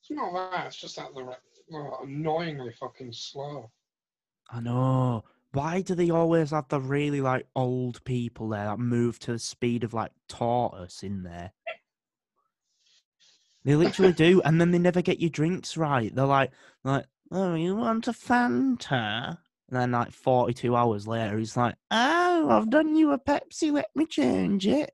[0.00, 0.66] it's not that.
[0.66, 3.70] It's just that they're annoyingly fucking slow.
[4.50, 5.24] I know.
[5.54, 9.38] Why do they always have the really like old people there that move to the
[9.38, 11.52] speed of like tortoise in there?
[13.64, 16.12] They literally do, and then they never get your drinks right.
[16.12, 16.50] They're like,
[16.82, 19.38] like, oh, you want a Fanta?
[19.68, 23.70] And then like forty-two hours later, he's like, oh, I've done you a Pepsi.
[23.70, 24.92] Let me change it.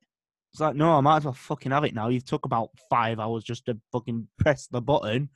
[0.53, 2.09] It's like, no, I might as well fucking have it now.
[2.09, 5.31] You've took about five hours just to fucking press the button.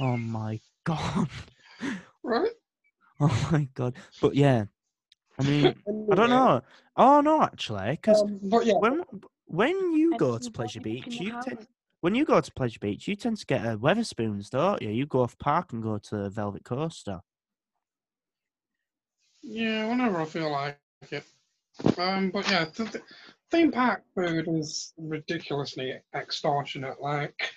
[0.00, 1.28] Oh my god.
[2.22, 2.50] Right?
[3.48, 3.96] Oh my god.
[4.20, 4.66] But yeah,
[5.38, 5.74] I mean,
[6.10, 6.62] I don't know.
[6.96, 9.02] Oh no, actually, because Um, but yeah, when
[9.46, 11.44] when you go to Anything Pleasure about making Beach, the you house?
[11.44, 11.58] tend
[12.00, 14.90] when you go to Pleasure Beach, you tend to get a Wetherspoons, don't you?
[14.90, 17.22] You go off park and go to Velvet Coaster.
[19.42, 20.78] yeah, whenever I feel like
[21.10, 21.24] it.
[21.98, 23.04] Um, but yeah, th- th-
[23.50, 27.00] theme park food is ridiculously extortionate.
[27.00, 27.50] Like,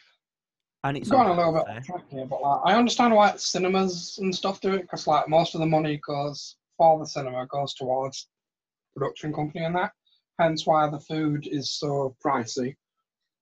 [0.83, 4.33] And it's going a little bit track here, but like, I understand why cinemas and
[4.33, 8.29] stuff do it because like most of the money goes for the cinema goes towards
[8.95, 9.91] production company and that.
[10.39, 12.75] Hence why the food is so pricey.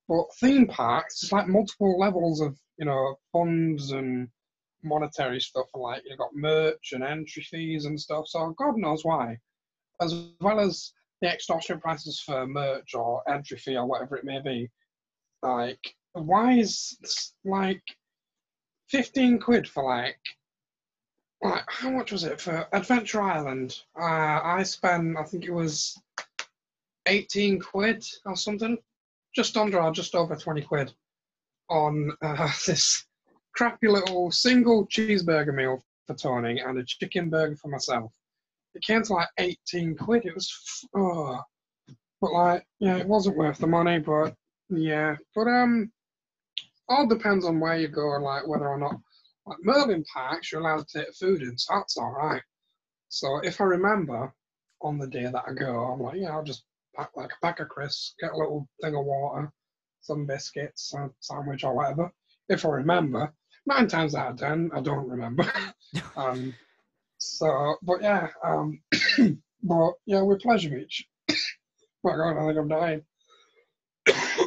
[0.08, 4.30] But theme parks, it's like multiple levels of you know funds and
[4.84, 8.28] monetary stuff, and like you've got merch and entry fees and stuff.
[8.28, 9.38] So God knows why,
[10.02, 14.40] as well as the extortion prices for merch or entry fee or whatever it may
[14.40, 14.70] be.
[15.42, 16.98] Like, why is
[17.44, 17.84] like
[18.90, 20.20] fifteen quid for like
[21.42, 23.80] like how much was it for Adventure Island?
[24.00, 26.00] Uh, I spent I think it was
[27.08, 28.78] eighteen quid or something,
[29.36, 30.94] just under or just over twenty quid
[31.70, 33.06] on uh, this
[33.56, 38.12] crappy little single cheeseburger meal for Tony and a chicken burger for myself.
[38.74, 40.26] It came to like eighteen quid.
[40.26, 41.42] It was oh,
[42.22, 44.00] but like yeah, it wasn't worth the money.
[44.00, 44.36] But
[44.70, 45.92] yeah, but um,
[46.88, 49.00] all depends on where you go and like whether or not
[49.46, 52.42] like Merlin Parks, you're allowed to take food in, so that's all right.
[53.10, 54.34] So if I remember
[54.82, 56.64] on the day that I go, I'm like, yeah, I'll just
[56.96, 59.52] pack like a pack of crisps, get a little thing of water,
[60.02, 62.12] some biscuits, a sandwich, or whatever.
[62.50, 63.34] If I remember,
[63.66, 65.52] nine times out of ten, I don't remember.
[66.18, 66.54] um,
[67.18, 68.82] so, but yeah, um,
[69.64, 71.08] but yeah, with Pleasure Beach.
[72.04, 73.02] my God, I think I'm dying.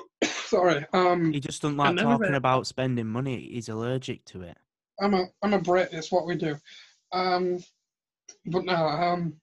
[0.48, 0.86] Sorry.
[0.92, 3.48] Um, He just doesn't like talking been- about spending money.
[3.52, 4.56] He's allergic to it.
[5.00, 5.90] I'm a I'm a Brit.
[5.92, 6.56] It's what we do.
[7.12, 7.58] Um,
[8.46, 8.74] but no.
[8.74, 9.40] Um,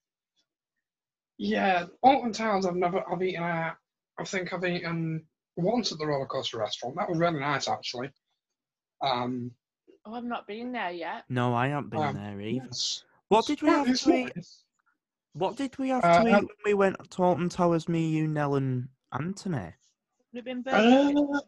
[1.38, 2.66] yeah, Alton Towers.
[2.66, 3.04] I've never.
[3.12, 3.78] I've eaten at.
[4.18, 5.26] I think I've eaten
[5.58, 6.96] once at the roller coaster restaurant.
[6.98, 8.10] That was really nice, actually.
[9.02, 9.52] Um,
[10.08, 11.24] Oh, I've not been there yet.
[11.30, 12.66] No, I haven't been Um, there either.
[12.66, 13.04] yes.
[13.30, 14.36] What did we Yeah, have it's to eat?
[14.36, 14.64] nice.
[15.34, 17.90] What did we have Uh, to eat um, when we went to Alton Towers?
[17.90, 19.74] Me, you, Nell, and Anthony.
[20.36, 21.42] Have you been Uh, burger?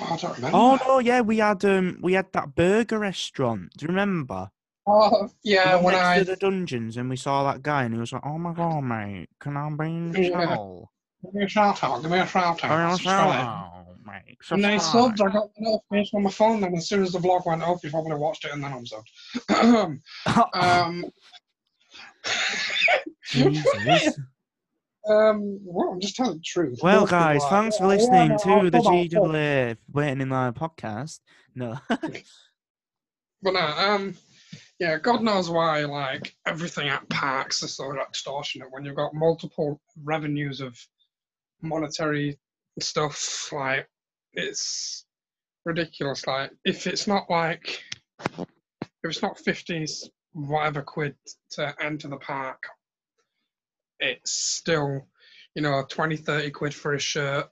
[0.00, 0.56] I don't remember.
[0.56, 3.72] Oh no, yeah, we had um, we had that burger restaurant.
[3.76, 4.50] Do you remember?
[4.86, 7.94] Oh, yeah, one when next I to the dungeons, and we saw that guy, and
[7.94, 10.46] he was like, "Oh my god, mate, can I be in the Yeah.
[10.46, 10.90] show?
[11.24, 13.00] give me a shout out, give me a shout Can I out.
[13.00, 14.38] shout out, mate?
[14.50, 17.12] And then Subscribe." subbed, I got the notification on my phone, and as soon as
[17.12, 20.00] the vlog went up, you probably watched it, and then I'm subbed.
[20.54, 21.04] um,
[23.24, 24.18] Jesus.
[25.06, 26.80] Um, well, I'm just telling the truth.
[26.82, 29.76] Well, guys, thanks for "Yeah, listening yeah, to oh, the come on, come on." GWA
[29.92, 31.20] Waiting in Line podcast.
[31.54, 31.78] No.
[33.42, 34.14] But no, um,
[34.80, 39.80] yeah, God knows why, like, everything at parks is so extortionate when you've got multiple
[40.02, 40.76] revenues of
[41.62, 42.38] monetary
[42.80, 43.52] stuff.
[43.52, 43.88] Like,
[44.32, 45.06] it's
[45.64, 46.26] ridiculous.
[46.26, 47.82] Like, if it's not like,
[48.38, 51.14] if it's not 50s, whatever quid
[51.52, 52.62] to enter the park,
[54.00, 55.06] it's still,
[55.54, 57.46] you know, 20, 30 quid for a shirt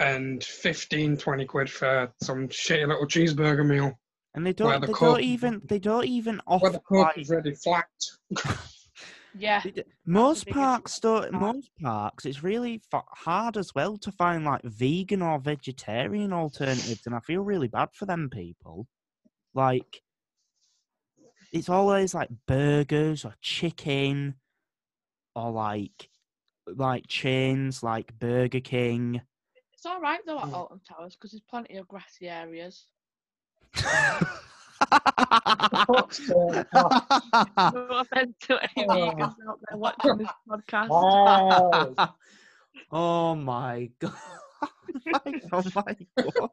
[0.00, 3.98] and 15, 20 quid for some shitty little cheeseburger meal.
[4.34, 4.80] And they don't.
[4.80, 5.60] the They Coke- don't even.
[5.68, 6.70] They don't even Where offer.
[6.70, 7.86] the coke like, is ready flat.
[9.34, 9.62] Yeah.
[10.04, 11.30] Most parks don't.
[11.32, 11.42] part.
[11.56, 17.06] Most parks, it's really fa- hard as well to find like vegan or vegetarian alternatives,
[17.06, 18.86] and I feel really bad for them people.
[19.54, 20.02] Like,
[21.50, 24.34] it's always like burgers or chicken,
[25.34, 26.08] or like,
[26.66, 29.20] like chains like Burger King.
[29.74, 30.54] It's all right though at Mm.
[30.54, 32.86] Alton Towers because there's plenty of grassy areas.
[36.52, 38.94] No offense to any Oh.
[38.94, 40.88] vegans out there watching this podcast.
[40.90, 41.94] Oh,
[42.90, 44.12] oh my god!
[45.52, 46.50] oh my god!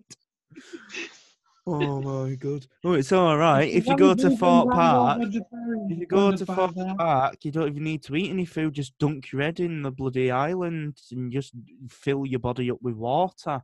[1.68, 2.66] Oh my god!
[2.84, 5.22] Oh, it's all right if you go to Thorpe Park.
[5.22, 8.74] If you go to Thorpe Park, you don't even need to eat any food.
[8.74, 11.53] Just dunk your head in the bloody island and just
[11.89, 13.62] fill your body up with water.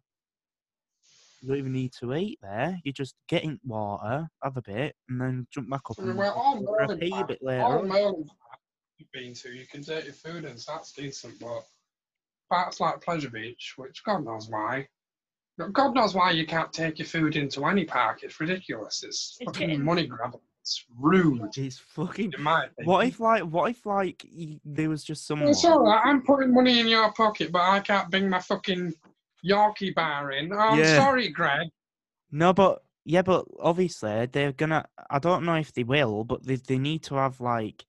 [1.42, 2.80] You don't even need to eat there.
[2.84, 6.34] You just get in water, have a bit, and then jump back up and Well,
[6.34, 7.64] all a Merlin pee bit later.
[7.64, 7.84] all.
[7.84, 8.30] Merlin
[8.98, 11.40] you've been to, you can take your food in, so that's decent.
[11.40, 11.64] But
[12.50, 14.88] parks like Pleasure Beach, which God knows why,
[15.72, 18.24] God knows why you can't take your food into any park.
[18.24, 19.04] It's ridiculous.
[19.04, 20.42] It's, It's fucking getting- money grabbing.
[20.62, 22.34] It's rude, It's fucking.
[22.38, 22.44] in.
[22.86, 23.44] What if like?
[23.44, 25.50] What if like y- there was just someone?
[25.50, 26.02] It's all right.
[26.04, 28.92] I'm putting money in your pocket, but I can't bring my fucking
[29.48, 30.52] Yorkie bar in.
[30.52, 30.98] Oh, I'm Yeah.
[30.98, 31.68] sorry, Greg.
[32.32, 34.86] No, but yeah, but obviously they're gonna.
[35.12, 37.86] I don't know if they will, but they they need to have like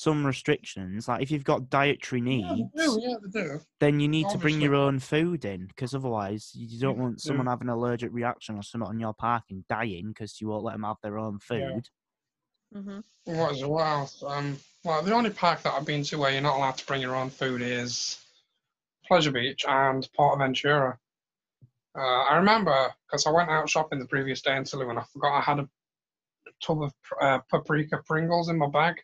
[0.00, 1.08] some restrictions.
[1.08, 3.00] Like if you've got dietary Yeah, needs, they do.
[3.02, 3.60] Yeah, they do.
[3.80, 7.14] then you need to bring your own food in, because otherwise you don't Yeah, want
[7.16, 7.22] yeah.
[7.26, 10.64] someone having an allergic reaction or something on your park and dying because you won't
[10.64, 11.72] let them have their own Yeah.
[11.72, 11.88] food.
[12.72, 14.22] hmm What is what else?
[14.26, 17.02] Um, well, the only park that I've been to where you're not allowed to bring
[17.02, 18.18] your own food is
[19.06, 20.96] Pleasure Beach and PortAventura.
[21.94, 25.04] Uh, I remember because I went out shopping the previous day in Salou and I
[25.12, 25.68] forgot I had a
[26.62, 28.96] tub of uh, paprika Pringles in my bag,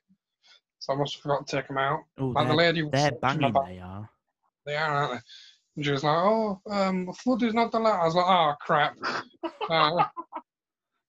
[0.79, 2.05] so I must have forgot to take them out.
[2.18, 3.53] Oh, Like the lady was they're banging.
[3.53, 3.66] bag.
[3.66, 4.11] They are.
[4.66, 5.20] They are, aren't they?
[5.77, 8.97] And she was like, "Oh, um, food is not allowed." I was like, "Oh crap."
[9.68, 10.05] Uh,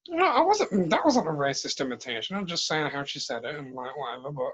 [0.09, 0.89] no, I wasn't.
[0.89, 2.35] That wasn't a racist imitation.
[2.35, 4.31] I'm just saying how she said it and like whatever.
[4.31, 4.51] But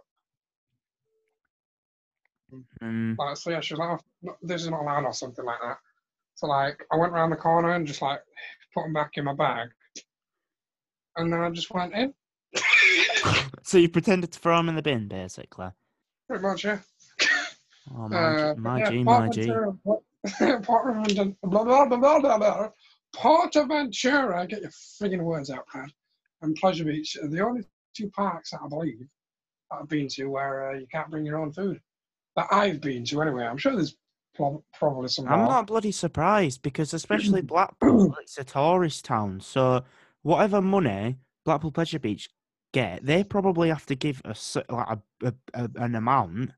[2.83, 5.45] Mm, like, so yeah, she was like, oh, no, "This is not allowed" or something
[5.45, 5.77] like that.
[6.35, 8.19] So like, I went around the corner and just like
[8.73, 9.69] put them back in my bag,
[11.15, 12.13] and then I just went in.
[13.63, 15.67] so you pretended to throw them in the bin, basically.
[16.27, 16.79] Pretty much, yeah.
[17.95, 19.41] Oh my, Uh, G, my yeah, G, my G.
[20.25, 22.69] PortAventura, blah, blah, blah, blah, blah, blah.
[23.15, 25.91] PortAventura, get your friggin' words out, man.
[26.41, 27.63] And Pleasure Beach are the only
[27.95, 31.39] two parks that I believe that I've been to where uh, you can't bring your
[31.39, 31.79] own food.
[32.35, 33.45] That I've been to anyway.
[33.45, 33.95] I'm sure there's
[34.35, 39.39] pro- probably some I'm not bloody surprised because especially Blackpool, it's a tourist town.
[39.41, 39.83] So
[40.23, 42.29] whatever money Blackpool Pleasure Beach
[42.73, 44.35] get, they probably have to give a
[44.69, 46.51] like a, a, a- an amount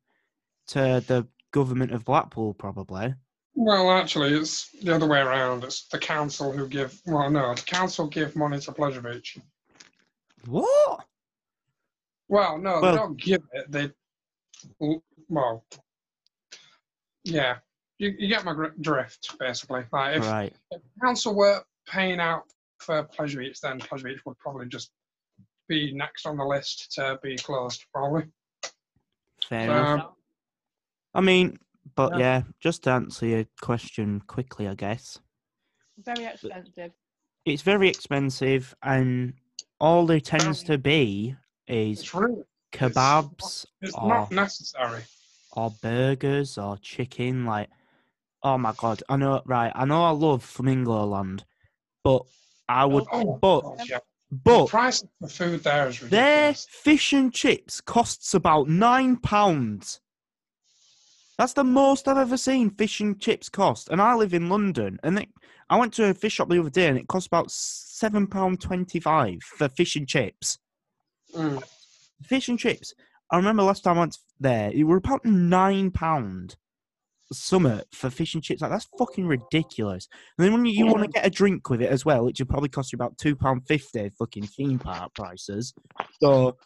[0.67, 3.13] to the government of Blackpool, probably.
[3.53, 5.63] Well, actually, it's the other way around.
[5.63, 6.99] It's the council who give.
[7.05, 9.37] Well, no, the council give money to Pleasure Beach.
[10.47, 11.05] What?
[12.27, 13.71] Well, no, Well- they don't give it.
[13.71, 13.91] They,
[15.29, 15.63] well,
[17.23, 17.57] yeah,
[17.97, 19.83] you, you get my drift, basically.
[19.91, 20.53] Like, if Right.
[20.71, 22.43] the council were paying out
[22.79, 24.91] for Pleasure Beach, then Pleasure Beach would probably just
[25.67, 28.23] be next on the list to be closed, probably.
[29.47, 29.99] Fair enough.
[30.01, 30.09] Um,
[31.13, 31.57] I mean,
[31.95, 32.19] but yeah.
[32.19, 35.19] yeah, just to answer your question quickly, I guess.
[35.97, 36.91] Very expensive.
[37.45, 39.33] It's very expensive, and
[39.79, 41.35] all there tends to be
[41.67, 42.43] is it's really,
[42.73, 45.03] kebabs it's or, not necessary.
[45.53, 47.45] or burgers or chicken.
[47.45, 47.69] Like,
[48.43, 49.71] oh my god, I know, right?
[49.75, 51.45] I know I love Flamingo Land,
[52.03, 52.23] but
[52.67, 53.99] I would, Oh, but God, yeah.
[54.43, 56.09] The but price of the food there is ridiculous.
[56.11, 60.01] their fish and chips costs about nine pounds.
[61.37, 64.99] That's the most I've ever seen fish and chips cost, and I live in London.
[65.03, 65.29] And it,
[65.69, 68.61] I went to a fish shop the other day, and it cost about seven pound
[68.61, 70.57] twenty-five for fish and chips.
[71.35, 71.61] Mm.
[72.23, 72.93] Fish and chips.
[73.31, 76.55] I remember last time I went there, it were about nine pound
[77.33, 78.61] summer for fish and chips.
[78.61, 80.07] Like that's fucking ridiculous.
[80.37, 82.39] And then when you, you want to get a drink with it as well, which
[82.39, 85.73] would probably cost you about two pound fifty, fucking theme park prices.
[86.21, 86.57] So,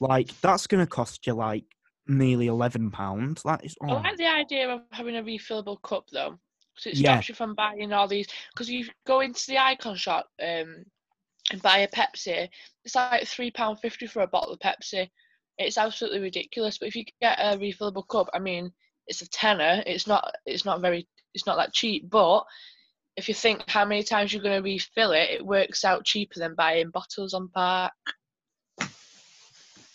[0.00, 1.64] like, that's gonna cost you like
[2.06, 3.42] nearly eleven pounds.
[3.42, 3.76] That is.
[3.82, 6.38] I Oh, like the idea of having a refillable cup though,
[6.74, 7.14] because it Yeah.
[7.14, 8.28] stops you from buying all these.
[8.52, 10.84] Because you go into the icon shop um,
[11.50, 12.48] and buy a Pepsi,
[12.84, 15.08] it's like three pound fifty for a bottle of Pepsi.
[15.58, 16.78] It's absolutely ridiculous.
[16.78, 18.72] But if you get a refillable cup, I mean,
[19.06, 19.82] it's a tenner.
[19.86, 20.34] It's not.
[20.46, 21.06] It's not very.
[21.34, 22.08] It's not that cheap.
[22.08, 22.44] But
[23.16, 26.38] if you think how many times you're going to refill it, it works out cheaper
[26.38, 27.92] than buying bottles on park.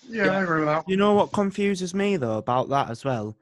[0.10, 0.86] Yeah, I agree with that.
[0.88, 3.38] You know what confuses me though about that as well,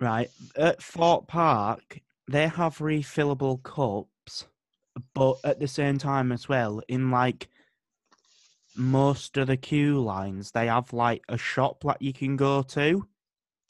[0.00, 0.30] right?
[0.56, 2.00] At Thorpe Park,
[2.30, 4.46] they have refillable cups,
[5.14, 7.48] but at the same time as well, in like
[8.74, 13.06] most of the queue lines, they have like a shop that you can go to.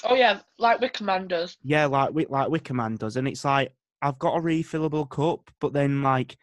[0.04, 1.56] Oh yeah, like with Commandos.
[1.62, 6.02] Yeah, like like Wickerman does, and it's like I've got a refillable cup, but then
[6.02, 6.36] like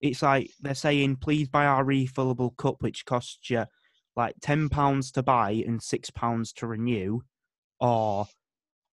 [0.00, 3.64] it's like they're saying please buy our refillable cup, which costs you
[4.16, 7.20] like ten pounds to buy and six pounds to renew,
[7.80, 8.26] or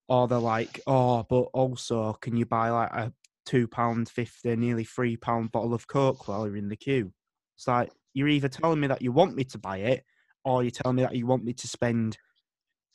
[0.10, 3.14] or they're like oh, but also can you buy like a
[3.46, 7.14] two pound fifty, nearly three pound bottle of coke while you're in the queue?
[7.58, 10.04] It's like you're either telling me that you want me to buy it,
[10.44, 12.18] or you're telling me that you want me to spend,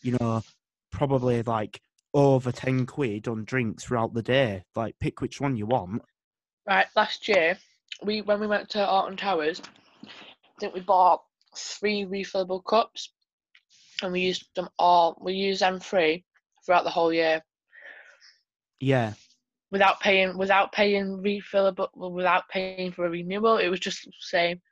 [0.02, 0.42] you know,
[0.94, 1.80] probably like
[2.14, 4.62] over 10 quid on drinks throughout the day.
[4.74, 6.02] Like, pick which one you want.
[6.66, 7.58] Right, last year,
[8.02, 9.60] we when we went to Alton Towers,
[10.04, 10.08] I
[10.60, 11.22] think we bought
[11.56, 13.12] three refillable cups,
[14.02, 15.18] and we used them all.
[15.20, 16.24] We used them free
[16.64, 17.42] throughout the whole year
[18.80, 19.12] Yeah.
[19.70, 23.58] without paying without paying refillable without paying for a renewal.
[23.58, 24.62] It was just the same.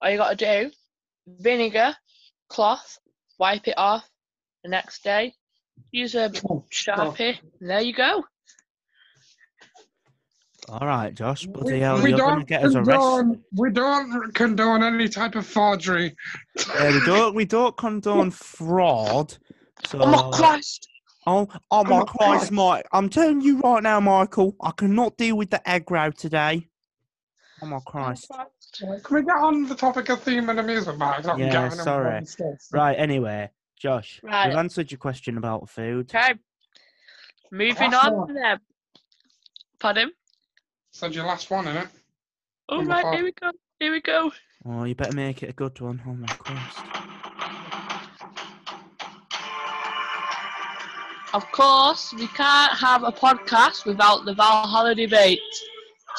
[0.00, 0.70] All you got to do,
[1.26, 1.94] vinegar,
[2.48, 2.98] cloth,
[3.38, 4.08] wipe it off
[4.64, 5.34] the next day.
[5.90, 8.24] Use a Oh, sharpie, and there you go.
[10.68, 11.44] All right, Josh.
[11.46, 12.92] We, Bloody hell, we you're going to don't get us arrested.
[12.94, 16.14] condone, we don't condone any type of forgery.
[16.68, 17.34] Yeah, we don't.
[17.34, 19.36] We don't condone fraud.
[19.86, 20.88] So, Oh my Christ!
[21.26, 22.86] oh, oh my my Christ, Mike!
[22.92, 24.54] I'm telling you right now, Michael.
[24.60, 26.68] I cannot deal with the aggro today.
[27.60, 28.30] Oh my Christ!
[28.78, 31.26] Can we get on the topic of theme and amusement parks?
[31.36, 32.22] Yeah, sorry.
[32.72, 32.94] Right.
[32.98, 33.50] Anyway,
[33.82, 34.46] Josh, Right.
[34.48, 36.08] we've answered your question about food.
[36.14, 36.34] Okay.
[37.50, 38.34] Moving Last on one.
[38.34, 38.60] then.
[39.80, 40.12] Pardon?
[40.92, 41.88] Said your last one, innit?
[42.68, 43.14] All Number right, five.
[43.14, 43.50] here we go.
[43.80, 44.32] Here we go.
[44.64, 46.00] Oh, you better make it a good one.
[46.06, 46.78] Oh my Christ!
[51.34, 55.40] Of course, we can't have a podcast without the Valhalla debate.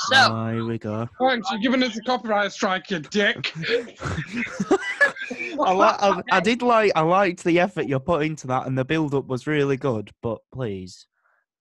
[0.09, 1.07] So, Oh, here we go.
[1.17, 3.53] Thanks, you're giving us a copyright strike, you dick.
[5.65, 8.77] I, li- I, I did like I liked the effort you put into that, and
[8.77, 10.11] the build up was really good.
[10.21, 11.07] But please,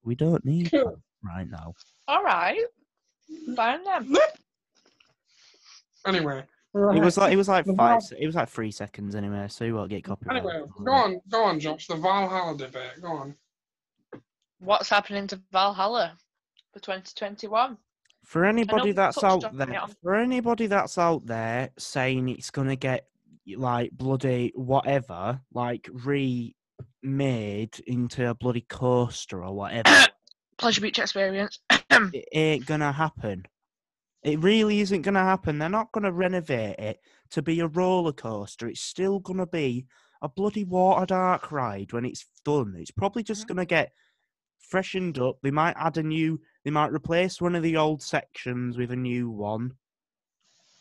[0.02, 1.74] we don't need that right now.
[2.09, 2.59] all right.
[3.56, 4.14] Fine then.
[6.06, 6.44] Anyway.
[6.74, 8.01] It was like it was like five.
[8.19, 10.39] It was like three seconds anyway, so you won't get copyright.
[10.39, 11.86] Anyway, go on, go on, Josh.
[11.86, 13.02] The Valhalla debate.
[13.02, 13.35] Go on.
[14.59, 16.16] What's happening to Valhalla
[16.73, 17.77] for 2021?
[18.24, 23.06] For anybody that's out there, for anybody that's out there saying it's gonna get
[23.56, 26.55] like bloody whatever, like remade
[27.86, 30.06] into a bloody coaster or whatever,
[30.59, 31.60] Pleasure Beach experience.
[31.70, 33.44] it ain't gonna happen.
[34.23, 35.59] It really isn't gonna happen.
[35.59, 37.01] They're not gonna renovate it
[37.31, 38.69] to be a roller coaster.
[38.69, 39.86] It's still gonna be
[40.23, 42.74] a bloody water dark ride when it's done.
[42.78, 43.48] It's probably just Mhm.
[43.48, 43.93] gonna get
[44.60, 45.39] freshened up.
[45.43, 46.40] They might add a new.
[46.64, 49.73] They might replace one of the old sections with a new one.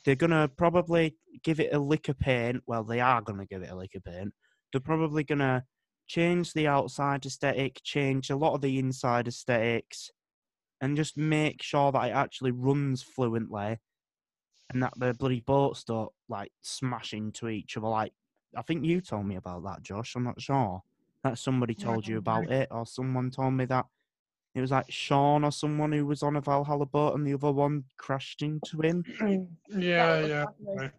[0.03, 2.63] They're gonna probably give it a lick of paint.
[2.65, 4.33] Well, they are gonna give it a lick of paint.
[4.71, 5.65] They're probably gonna
[6.07, 10.11] change the outside aesthetic, change a lot of the inside aesthetics,
[10.81, 13.77] and just make sure that it actually runs fluently,
[14.71, 17.87] and that the bloody boats don't like smash into each other.
[17.87, 18.13] Like
[18.55, 20.15] I think you told me about that, Josh.
[20.15, 20.81] I'm not sure
[21.23, 23.85] that somebody told you about it, or someone told me that
[24.53, 27.51] it was like Sean or someone who was on a Valhalla boat, and the other
[27.51, 29.03] one crashed into him.
[29.69, 30.89] yeah, was yeah.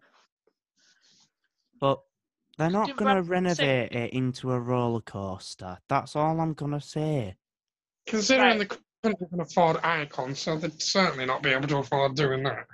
[1.79, 2.01] But
[2.57, 5.77] they're not going to Brad say- renovate it into a roller coaster.
[5.89, 7.35] That's all I'm going to say.
[8.07, 8.69] Considering Right.
[8.69, 12.65] the country can afford icons, so they'd certainly not be able to afford doing that.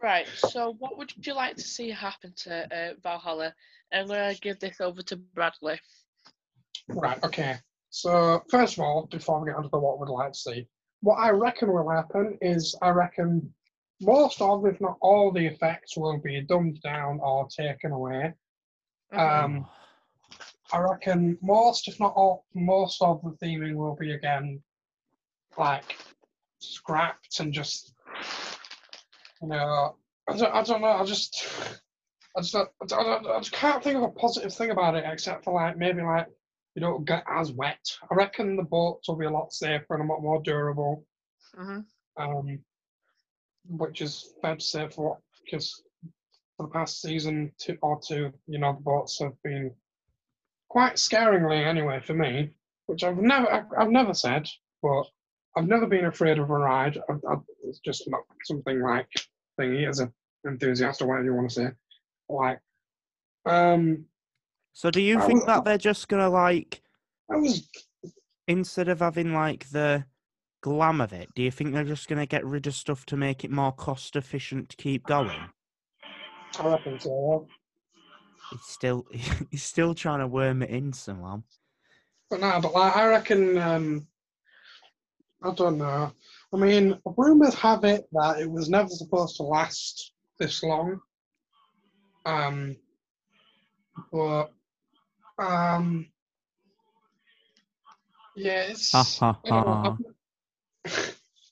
[0.00, 0.26] Right.
[0.36, 3.54] So, what would you like to see happen to uh, Valhalla?
[3.92, 5.80] I'm gonna give this over to Bradley.
[6.88, 7.56] Right, okay.
[7.94, 10.66] So, first of all, before we get onto the what we'd like to see,
[11.02, 13.54] what I reckon will happen is I reckon
[14.00, 18.34] most of, if not all, the effects will be dumbed down or taken away.
[19.12, 19.64] Um,
[20.72, 24.60] I reckon most, if not all, most of the theming will be again
[25.56, 25.96] like
[26.58, 27.94] scrapped and just,
[29.40, 29.94] you know,
[30.28, 30.88] I don't, I don't know.
[30.88, 31.46] I just,
[32.36, 35.04] I just, don't- I, don't, I just can't think of a positive thing about it
[35.06, 36.26] except for like maybe like
[36.74, 37.80] you don't get as wet.
[38.10, 41.04] I reckon the boats will be a lot safer and a lot more durable.
[41.54, 41.86] Mhm.
[42.16, 42.64] Um,
[43.68, 45.82] which is fair to say for because
[46.56, 49.74] for the past season two or two, you know, the boats have been
[50.68, 52.54] quite scaringly anyway for me,
[52.86, 54.48] which I've never I've, I've never said,
[54.82, 55.04] but
[55.56, 56.98] I've never been afraid of a ride.
[57.08, 59.08] I, I, it's just not something like
[59.58, 60.12] thingy as an
[60.46, 61.70] enthusiast or whatever you want to say.
[62.28, 62.60] Like,
[63.46, 64.06] um,
[64.74, 66.82] So do you think that they're just going to like
[67.30, 67.66] I was
[68.46, 70.04] instead of having like the
[70.62, 73.16] glam of it, do you think they're just going to get rid of stuff to
[73.16, 75.48] make it more cost efficient to keep going?
[76.58, 77.46] I reckon so.
[78.50, 79.06] He's still
[79.50, 81.42] he's still trying to worm it in somehow.
[82.28, 84.06] But no, but like, I reckon, um,
[85.42, 86.12] I don't know.
[86.52, 91.00] I mean, rumours have it that it was never supposed to last this long.
[92.26, 92.76] Um,
[94.10, 94.50] but,
[95.38, 96.06] um,
[98.36, 98.92] it's.
[98.92, 99.96] Ha ha I ha.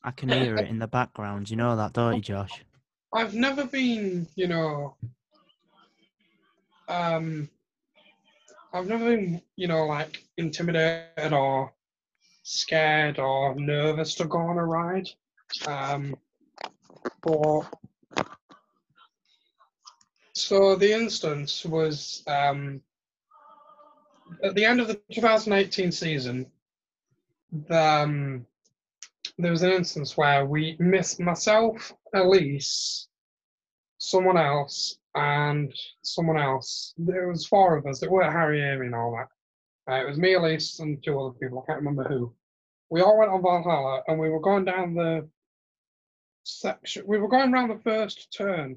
[0.05, 1.49] I can hear it in the background.
[1.49, 2.65] You know that, don't you, Josh?
[3.15, 4.97] I've never been, you know,
[6.89, 7.49] um,
[8.73, 11.73] I've never been, you know, like intimidated or
[12.43, 15.09] scared or nervous to go on a ride.
[15.67, 16.17] Um,
[17.23, 17.63] but
[20.33, 22.81] so the instance was um,
[24.43, 26.47] at the end of the 2018 season.
[27.69, 28.47] The, um,
[29.39, 33.09] there was an instance where we missed myself, Elise,
[33.99, 35.73] someone else, and
[36.03, 36.95] someone else.
[36.97, 38.03] There was four of us.
[38.03, 39.29] It weren't Harry, Amy, and all that.
[39.93, 41.63] Uh, it was me, Elise, and two other people.
[41.63, 42.33] I can't remember who.
[42.91, 45.29] We all went on Valhalla, and we were going down the
[46.45, 47.05] section.
[47.07, 48.77] We were going around the first turn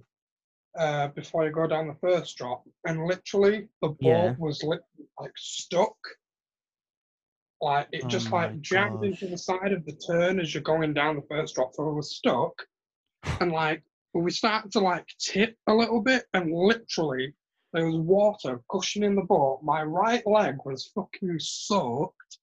[0.77, 4.35] uh, before you go down the first drop, and literally the boat Yeah.
[4.37, 4.81] was lit,
[5.19, 5.95] like stuck.
[7.61, 10.63] Like it Oh just my like jammed into the side of the turn as you're
[10.63, 12.53] going down the first drop, so it was stuck.
[13.39, 13.83] And like
[14.13, 17.33] we started to like tip a little bit, and literally
[17.73, 19.61] there was water gushing in the boat.
[19.63, 22.37] My right leg was fucking soaked.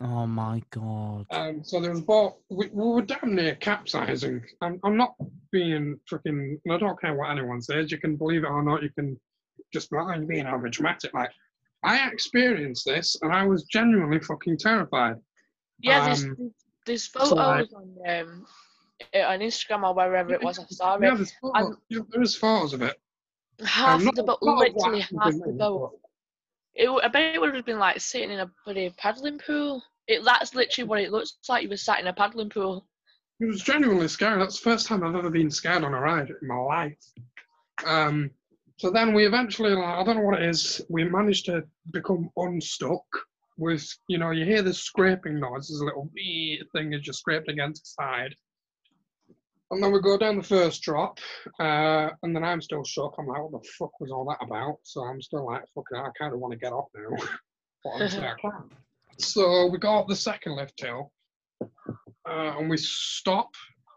[0.00, 1.26] Oh my god.
[1.30, 2.38] Um, so there was boat.
[2.48, 4.42] We, we were damn near capsizing.
[4.62, 5.14] I'm, I'm not
[5.52, 6.58] being freaking.
[6.70, 7.90] I don't care what anyone says.
[7.92, 8.82] You can believe it or not.
[8.82, 9.20] You can
[9.72, 11.12] just be like, "Oh, being over dramatic.
[11.12, 11.30] Like
[11.82, 15.16] I experienced this, and I was genuinely fucking terrified.
[15.78, 16.54] Yeah, there's Um,
[16.86, 18.46] there's so, like- photos on um
[19.14, 20.58] uh, on Instagram or wherever it was.
[20.58, 21.16] I saw Yeah, it.
[21.16, 23.00] there's photos, yeah, there is photos of it.
[23.64, 25.98] Half the boat, not of what literally half the boat.
[26.74, 29.82] It, I bet it would have been like sitting in a bloody paddling pool.
[30.06, 31.62] It that's literally what it looks like.
[31.62, 32.86] You were sat in a paddling pool.
[33.40, 34.38] It was genuinely scary.
[34.38, 36.98] That's the first time I've ever been scared on a ride in my life.
[37.86, 38.30] Um,
[38.80, 42.30] so then we eventually, like, I don't know what it is, we managed to become
[42.38, 43.04] unstuck
[43.58, 46.10] with, you know, you hear this scraping noise, a little
[46.72, 48.34] thing as you scraped against the side.
[49.70, 51.18] And then we go down the first drop,
[51.60, 53.16] uh, and then I'm still shook.
[53.18, 54.78] I'm like, what the fuck was all that about?
[54.84, 57.16] So I'm still like, fucking, I kind of want to get off now.
[59.18, 61.12] So we go up the second lift hill,
[61.60, 63.50] uh, and we stop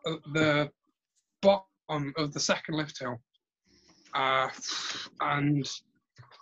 [0.06, 0.70] at the
[1.42, 3.18] bottom of the second lift hill.
[4.14, 4.50] Uh,
[5.22, 5.70] and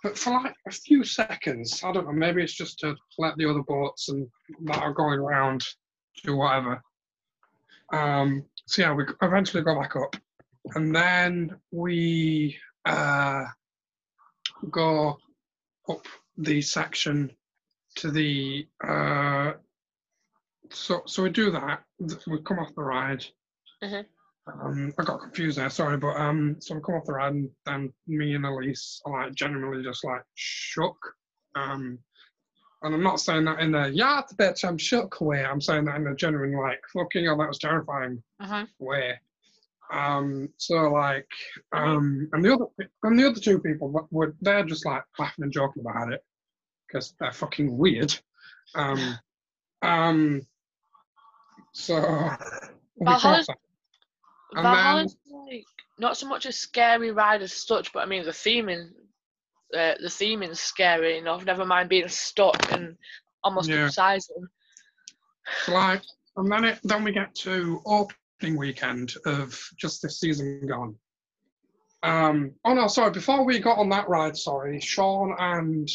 [0.02, 3.48] but for like a few seconds, I don't know, maybe it's just to let the
[3.48, 4.26] other boats and
[4.64, 5.64] that are going around
[6.24, 6.82] do whatever.
[7.92, 10.16] Um, so yeah, we eventually go back up,
[10.74, 13.44] and then we uh,
[14.70, 15.18] go
[15.88, 17.30] up the section
[17.96, 18.66] to the.
[18.82, 19.52] Uh,
[20.70, 21.84] so so we do that.
[22.26, 23.24] We come off the ride.
[23.82, 24.06] Mhm.
[24.46, 27.50] Um, I got confused there, sorry, but um, so we come off the ride, and
[27.64, 30.98] then me and Elise are like generally just like shook.
[31.54, 31.98] Um,
[32.82, 35.44] and I'm not saying that in a yeah, bitch, I'm shook way.
[35.44, 38.68] I'm saying that in a genuine like fucking hell, that was terrifying Mhm.
[38.80, 39.20] way.
[39.92, 41.28] Um, so like,
[41.72, 42.64] um, and the other
[43.04, 46.24] and the other two people were- they're just like laughing and joking about it
[46.88, 48.18] because they're fucking weird.
[48.74, 49.18] Um,
[49.82, 50.46] um,
[51.72, 51.94] so
[52.96, 53.58] we Valhalla's- crossed that.
[53.58, 53.61] And
[54.54, 55.64] Valhalla's like
[55.98, 58.88] not so much a scary ride as such, but I mean the theming,
[59.74, 61.44] uh, the theming's scary enough.
[61.44, 62.96] Never mind being stuck and
[63.44, 63.84] almost Yeah.
[63.86, 64.46] capsizing.
[65.68, 66.02] Like,
[66.36, 70.96] and then it then we get to opening weekend of just this season gone.
[72.02, 73.12] Um, oh no, sorry.
[73.12, 75.88] Before we got on that ride, sorry, Sean and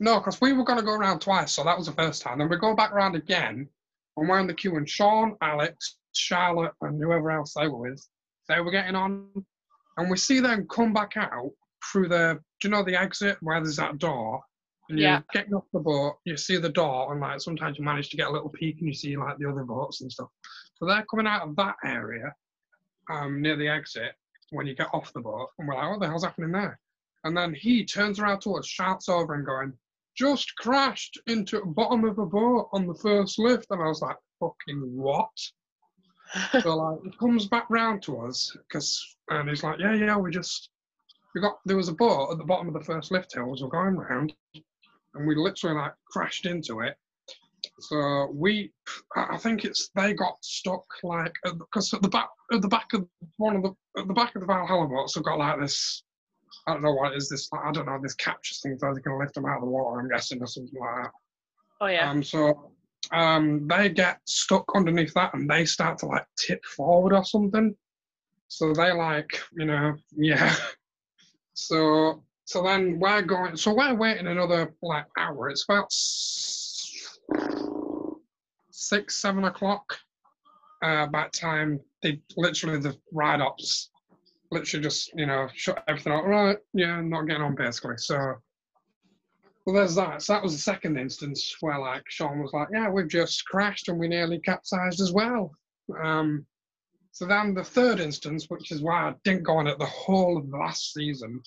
[0.00, 2.38] no, because we were going to go around twice, so that was the first time.
[2.38, 3.68] Then we go back around again,
[4.16, 8.06] and we're in the queue, and Sean, Alex, Charlotte, and whoever else they were with,
[8.48, 9.28] they were getting on,
[9.96, 11.50] and we see them come back out
[11.90, 14.40] through the, do you know the exit where there's that door?
[14.88, 15.10] And Yeah.
[15.12, 18.16] you're getting off the boat, you see the door, and like sometimes you manage to
[18.16, 20.28] get a little peek and you see like the other boats and stuff.
[20.74, 22.34] So they're coming out of that area
[23.10, 24.12] um, near the exit
[24.50, 26.78] when you get off the boat, and we're like, what the hell's happening there?
[27.24, 29.72] And then he turns around to us, shouts over and going,
[30.16, 33.66] just crashed into the bottom of a boat on the first lift.
[33.70, 35.30] And I was like, fucking what?
[36.60, 40.30] So like he comes back round to us because and he's like, yeah, yeah, we
[40.30, 40.70] just
[41.34, 43.62] we got there was a boat at the bottom of the first lift hill as
[43.62, 44.34] we're going round,
[45.14, 46.96] and we literally like crashed into it.
[47.80, 48.72] So we,
[49.14, 53.06] I think it's they got stuck like because at the back at the back of
[53.36, 56.02] one of the at the back of the Valhalla boats, they've got like this.
[56.66, 57.48] I don't know what it is this.
[57.52, 60.00] I don't know this capture thing so they can lift them out of the water.
[60.00, 61.10] I'm guessing or something like that.
[61.80, 62.10] Oh yeah.
[62.10, 62.71] Um, so
[63.10, 67.74] um, they get stuck underneath that and they start to like tip forward or something.
[68.48, 70.54] So they like, you know, yeah.
[71.54, 73.56] So so then we're going.
[73.56, 75.48] So we're waiting another like hour.
[75.48, 75.86] It's about
[78.70, 79.98] six, seven o'clock.
[80.82, 83.90] Uh, by time they literally the ride ops
[84.50, 86.26] literally just you know shut everything out.
[86.26, 87.96] Right, yeah, not getting on basically.
[87.98, 88.34] So
[89.64, 90.22] well, there's that.
[90.22, 93.88] So that was the second instance where like Sean was like, "Yeah, we've just crashed
[93.88, 95.54] and we nearly capsized as well."
[96.02, 96.46] Um,
[97.12, 100.36] so then the third instance, which is why I didn't go on it the whole
[100.38, 101.42] of the last season,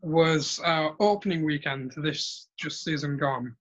[0.00, 3.56] was uh, opening weekend this just season gone.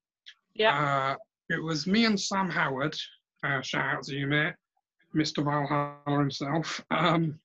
[0.53, 1.13] Yeah.
[1.13, 1.15] Uh,
[1.49, 2.95] it was me and Sam Howard.
[3.43, 4.53] Uh, shout out to you, mate,
[5.15, 5.43] Mr.
[5.43, 6.83] Valhalla himself.
[6.91, 7.39] Um,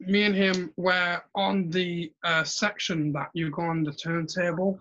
[0.00, 4.80] me and him were on the uh, section that you go on the turntable,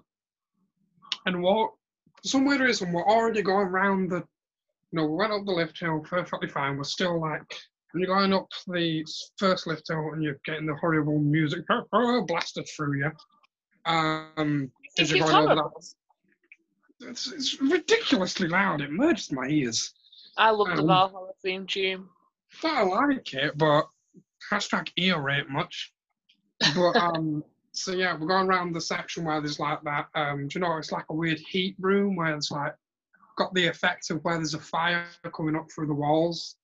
[1.28, 1.72] and what
[2.22, 4.24] for some weird reason we're already going round the.
[4.92, 6.78] You know, we went up the lift hill perfectly fine.
[6.78, 7.44] We're still like
[7.92, 9.06] when you're going up the
[9.38, 11.66] first lift hill and you're getting the horrible music
[12.28, 13.12] blasted through you.
[13.86, 15.94] Um, as you're it's going over that
[17.02, 18.82] it's, it's ridiculously loud.
[18.82, 19.94] It merges my ears.
[20.38, 22.08] I love the um, Valhalla theme tune.
[22.64, 23.88] I like it, but
[24.52, 25.94] hashtag ear rape much.
[26.76, 27.44] But um,
[27.78, 30.08] so yeah, we're going around the section where there's like that.
[30.16, 32.74] Um, do you know it's like a weird heat room where it's like
[33.38, 35.06] got the effect of where there's a fire
[35.36, 36.56] coming up through the walls.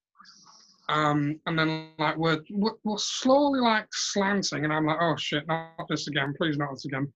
[0.90, 5.48] Um, and then like we're, we're we're slowly like slanting, and I'm like, oh shit,
[5.48, 7.12] not this again, please not this again.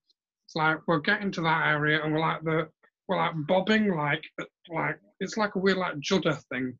[0.46, 2.68] It's like we're getting to that area, and we're like the
[3.08, 4.24] we're like bobbing like
[4.70, 6.78] like it's like a weird like judder thing,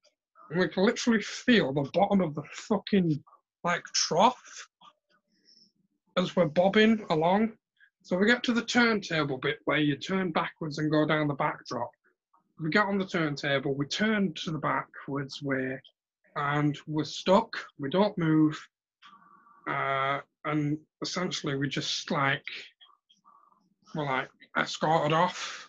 [0.51, 3.23] and we can literally feel the bottom of the fucking
[3.65, 4.68] like trough
[6.19, 7.53] as we're bobbing along.
[8.03, 11.35] So we get to the turntable bit where you turn backwards and go down the
[11.35, 11.91] backdrop.
[12.61, 15.81] We get on the turntable, we turn to the backwards way,
[16.35, 17.57] and we're stuck.
[17.79, 18.61] We don't move,
[19.69, 22.45] uh, and essentially we just like
[23.95, 25.69] we're like escorted off.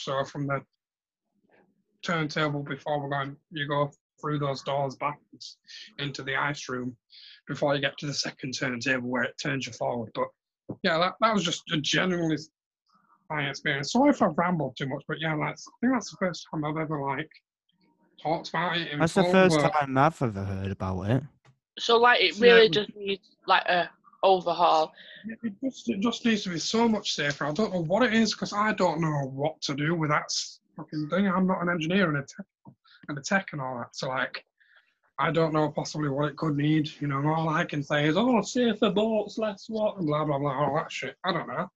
[0.00, 0.62] So from the
[2.02, 5.58] turntable before we're going, you go through those doors backwards
[5.98, 6.96] into the ice room
[7.46, 10.10] before you get to the second turntable where it turns you forward.
[10.14, 10.28] But
[10.82, 12.38] yeah, that, that was just a generally
[13.28, 13.92] fine experience.
[13.92, 16.64] Sorry if I've rambled too much, but yeah, that's, I think that's the first time
[16.64, 17.28] I've ever like
[18.22, 18.90] talked about it.
[18.92, 21.22] In That's the first but- time I've ever heard about it.
[21.78, 22.52] So like it Yeah.
[22.54, 23.90] really just needs like a
[24.22, 24.92] overhaul.
[25.42, 27.44] It just, it just needs to be so much safer.
[27.46, 30.30] I don't know what it is because I don't know what to do with that
[30.76, 31.26] fucking thing.
[31.28, 32.46] I'm not an engineer and a tech,
[33.08, 33.94] and a tech and all that.
[33.94, 34.44] So like,
[35.18, 36.90] I don't know possibly what it could need.
[37.00, 40.38] You know, all I can say is, oh, safer boats, less what, and blah blah
[40.38, 41.16] blah, all that shit.
[41.24, 41.70] I don't know.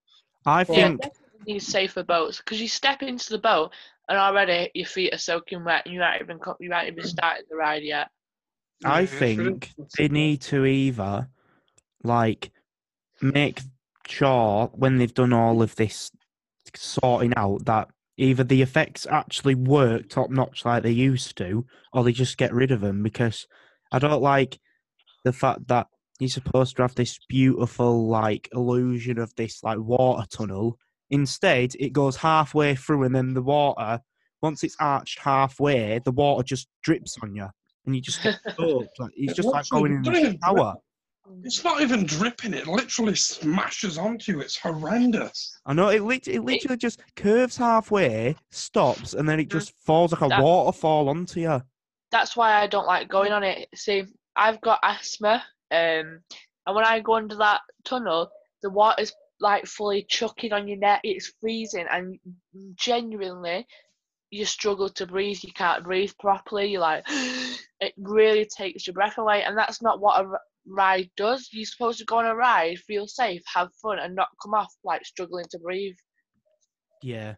[0.46, 3.72] I Yeah, think definitely need safer boats because you step into the boat
[4.09, 7.05] and already your feet are soaking wet and you haven't even co- you haven't even
[7.05, 7.09] mm.
[7.09, 8.09] started the ride yet.
[8.84, 11.28] I Yeah, it should- think they need to either
[12.02, 12.50] like
[13.20, 13.60] make
[14.06, 16.10] sure when they've done all of this
[16.74, 17.88] sorting out that
[18.19, 22.53] either the effects actually work top notch like they used to, or they just get
[22.53, 23.47] rid of them because
[23.93, 24.59] I don't like
[25.24, 25.86] the fact that
[26.19, 30.78] you're supposed to have this beautiful like illusion of this like water tunnel.
[31.11, 34.01] Instead, it goes halfway through, and then the water,
[34.43, 37.47] once it's arched halfway, the water just drips on you,
[37.86, 38.99] and you just get soaked.
[38.99, 40.74] Like, it's just like going in the shower.
[41.44, 42.55] It's not even dripping.
[42.55, 44.40] It literally smashes onto you.
[44.40, 45.59] It's horrendous.
[45.66, 50.12] I know it, lit- it literally just curves halfway, stops, and then it just falls
[50.12, 51.62] like a That- waterfall onto you.
[52.10, 53.68] That's why I don't like going on it.
[53.74, 56.20] See, I've got asthma, um,
[56.66, 58.30] and when I go under that tunnel,
[58.62, 61.00] the water's like fully chucking on your neck.
[61.05, 62.18] It's freezing, and
[62.76, 63.66] genuinely,
[64.30, 65.38] you struggle to breathe.
[65.42, 66.66] You can't breathe properly.
[66.70, 67.05] You're like,
[67.80, 71.49] it really takes your breath away, and that's not what a r- ride does.
[71.53, 74.73] You're supposed to go on a ride, feel safe, have fun, and not come off
[74.85, 75.97] like struggling to breathe.
[77.03, 77.35] Yeah.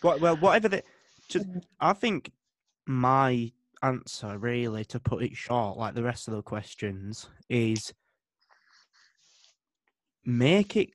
[0.00, 0.82] What, well, whatever the.
[1.28, 1.46] Just,
[1.80, 2.30] I think
[2.86, 7.92] my answer, really, to put it short, like the rest of the questions, is
[10.24, 10.90] make it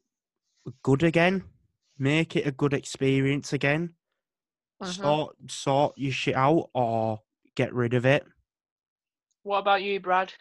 [0.84, 1.44] good again.
[1.98, 3.95] Make it a good experience again.
[4.82, 4.94] Mhm.
[4.94, 7.22] Sort sort your shit out or
[7.56, 8.26] get rid of it.
[9.41, 10.34] What about you, Brad?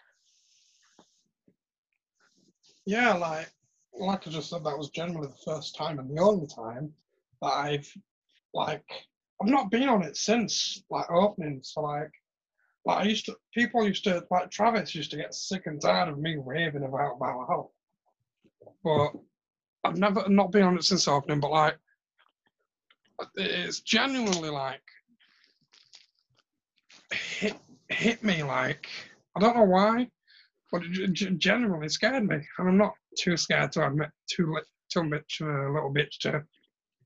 [2.86, 3.50] Yeah, like
[3.98, 6.92] like I just said, that was generally the first time and the only time
[7.42, 7.92] that I've
[8.54, 8.84] like
[9.40, 11.60] I've not been on it since like opening.
[11.62, 12.10] So like
[12.84, 16.08] like I used to people used to like Travis used to get sick and tired
[16.08, 17.66] of me raving about Valhalla.
[18.84, 19.12] But
[19.84, 21.76] I've never not been on it since opening, but like
[23.34, 24.80] it's genuinely like
[27.10, 27.56] hit
[27.88, 28.88] hit me like
[29.36, 30.08] I don't know why,
[30.72, 34.62] but it g- g- scared me, and I'm not too scared to admit too li-
[34.88, 36.44] too much of a little bitch to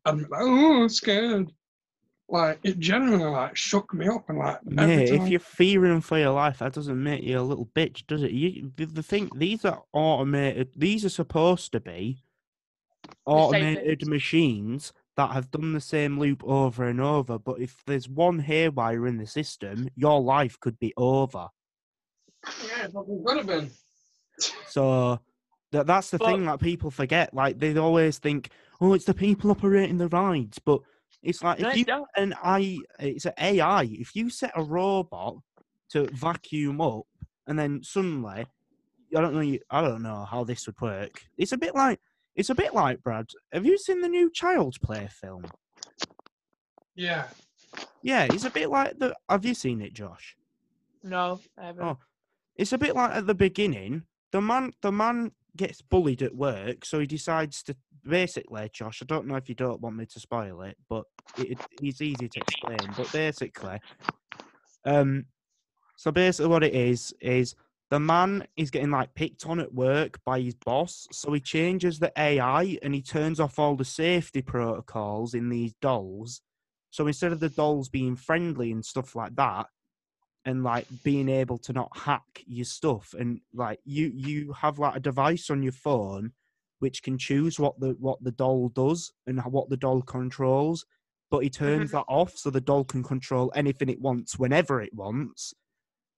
[0.04, 1.52] admit like, oh I'm scared.
[2.28, 6.16] Like it generally, like shook me up and like every Yeah, if you're fearing for
[6.16, 8.30] your life, that doesn't make you a little bitch, does it?
[8.30, 10.70] You, the, the thing, these are automated.
[10.76, 12.22] These are supposed to be
[13.26, 17.38] automated machines that have done the same loop over and over.
[17.38, 21.48] But if there's one haywire in the system, your life could be over.
[22.46, 23.70] Yeah, it fucking could have been.
[24.68, 25.20] So
[25.72, 27.34] that that's the But- thing that people forget.
[27.34, 28.50] Like they always think,
[28.80, 30.80] oh, it's the people operating the rides, but
[31.22, 32.08] it's like No, if it's you not.
[32.16, 33.82] an I, it's an AI.
[33.84, 35.36] If you set a robot
[35.90, 37.02] to vacuum up,
[37.46, 38.46] and then suddenly,
[39.14, 41.22] I don't know, I don't know how this would work.
[41.36, 42.00] It's a bit like,
[42.36, 43.26] it's a bit like Brad.
[43.52, 45.44] Have you seen the new Child's Play film?
[46.94, 47.26] Yeah.
[48.02, 49.14] Yeah, it's a bit like the.
[49.28, 50.36] Have you seen it, Josh?
[51.02, 51.84] No, I haven't.
[51.84, 51.98] Oh.
[52.60, 54.02] It's a bit like at the beginning.
[54.32, 59.00] The man, the man gets bullied at work, so he decides to basically, Josh.
[59.02, 61.04] I don't know if you don't want me to spoil it, but
[61.38, 62.92] it, it's easy to explain.
[62.94, 63.78] But basically,
[64.84, 65.24] um,
[65.96, 67.54] so basically, what it is is
[67.88, 71.98] the man is getting like picked on at work by his boss, so he changes
[71.98, 76.42] the AI and he turns off all the safety protocols in these dolls.
[76.90, 79.68] So instead of the dolls being friendly and stuff like that,
[80.44, 84.96] and like being able to not hack your stuff and like you you have like
[84.96, 86.32] a device on your phone
[86.78, 90.86] which can choose what the what the doll does and what the doll controls
[91.30, 94.92] but he turns that off so the doll can control anything it wants whenever it
[94.92, 95.54] wants.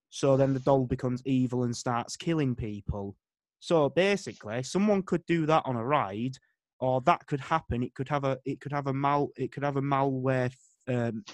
[0.08, 3.16] So then the doll becomes evil and starts killing people.
[3.60, 6.38] So basically someone could do that on a ride
[6.80, 7.82] or that could happen.
[7.82, 10.52] It could have a it could have a mal it could have a malware
[10.88, 11.24] um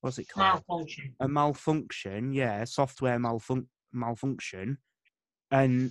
[0.00, 1.14] what's it called Malfunction.
[1.20, 4.78] a malfunction, yeah, software malfun- malfunction,
[5.50, 5.90] and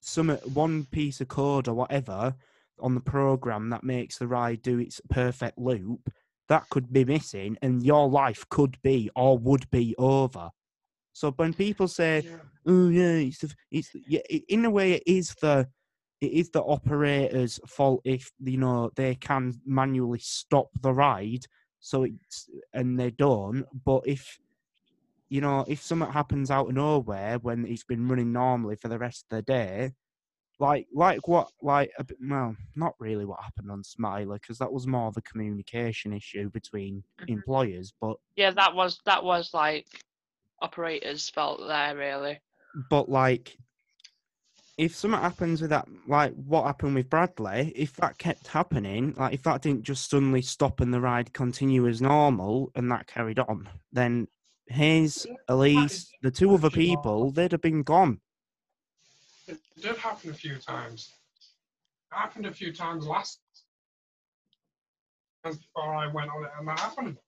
[0.00, 2.34] some one piece of code or whatever
[2.80, 6.12] on the program that makes the ride do its perfect loop
[6.48, 10.50] that could be missing, and your life could be or would be over.
[11.12, 12.38] So when people say, Yeah.
[12.66, 15.68] "Oh yeah," it's the, it's yeah, in a way it is the
[16.20, 21.44] it is the operator's fault if you know they can manually stop the ride
[21.82, 24.38] so it's and they don't but if
[25.28, 28.98] you know if something happens out of nowhere when it's been running normally for the
[28.98, 29.92] rest of the day
[30.60, 34.72] like like what like a bit, well not really what happened on Smiler because that
[34.72, 37.28] was more of a communication issue between Mhm.
[37.30, 39.86] employers, but Yeah, that was that was like
[40.60, 42.40] operators' fault there, really.
[42.90, 43.56] but like
[44.82, 49.32] if something happens with that like what happened with bradley if that kept happening like
[49.32, 53.38] if that didn't just suddenly stop and the ride continue as normal and that carried
[53.38, 54.26] on then
[54.66, 58.20] hayes elise the two other people they'd have been gone
[59.46, 61.12] It did happen a few times.
[62.10, 63.40] It happened a few times last
[65.44, 67.18] before I went on it, and that happened.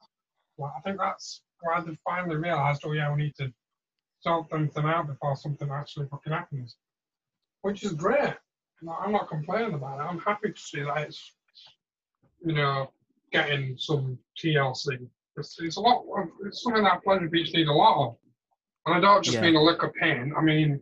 [0.57, 3.53] Well, I think that's why they finally realised, oh yeah, we need to
[4.21, 6.77] sort something out before something actually fucking happens.
[7.65, 8.35] Which is great.
[8.83, 10.03] No, I'm not complaining about it.
[10.03, 11.33] I'm happy to see that it's,
[12.45, 12.91] you know,
[13.33, 15.09] getting some TLC.
[15.39, 16.05] It's, it's a lot.
[16.15, 18.17] Of, it's something that Pleasure Beach need a lot of.
[18.85, 19.45] And I don't just Yeah.
[19.45, 20.35] mean a lick of pain.
[20.37, 20.79] I mean,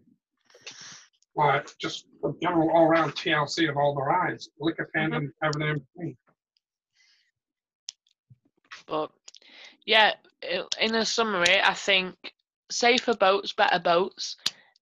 [1.37, 5.17] like just a general all-round TLC of all the rides, lick of pain Mhm.
[5.19, 6.17] and everything in between.
[8.87, 9.13] But
[9.87, 10.15] yeah,
[10.81, 12.35] in a summary, I think
[12.73, 14.37] safer boats, better boats.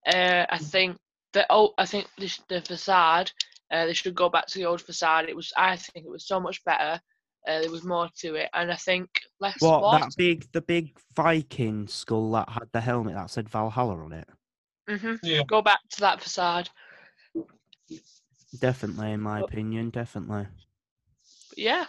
[0.07, 0.99] Uh, I think
[1.33, 3.31] the oh, I think the, the facade.
[3.73, 5.29] Uh, they should go back to the old facade.
[5.29, 7.01] It was, I think, it was so much better.
[7.47, 9.09] Uh, there was more to it, and I think
[9.39, 10.05] less what water.
[10.05, 14.29] that big the big viking skull that had the helmet that said valhalla on it
[14.89, 15.43] hmm Yeah.
[15.47, 16.69] Go back to that facade.
[18.59, 20.47] definitely in my But- opinion definitely
[21.49, 21.87] But yeah,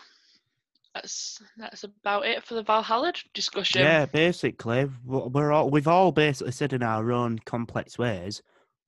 [0.93, 3.81] that's that's about it for the Valhalla discussion.
[3.81, 8.41] Yeah, basically, we're all we've all basically said in our own complex ways,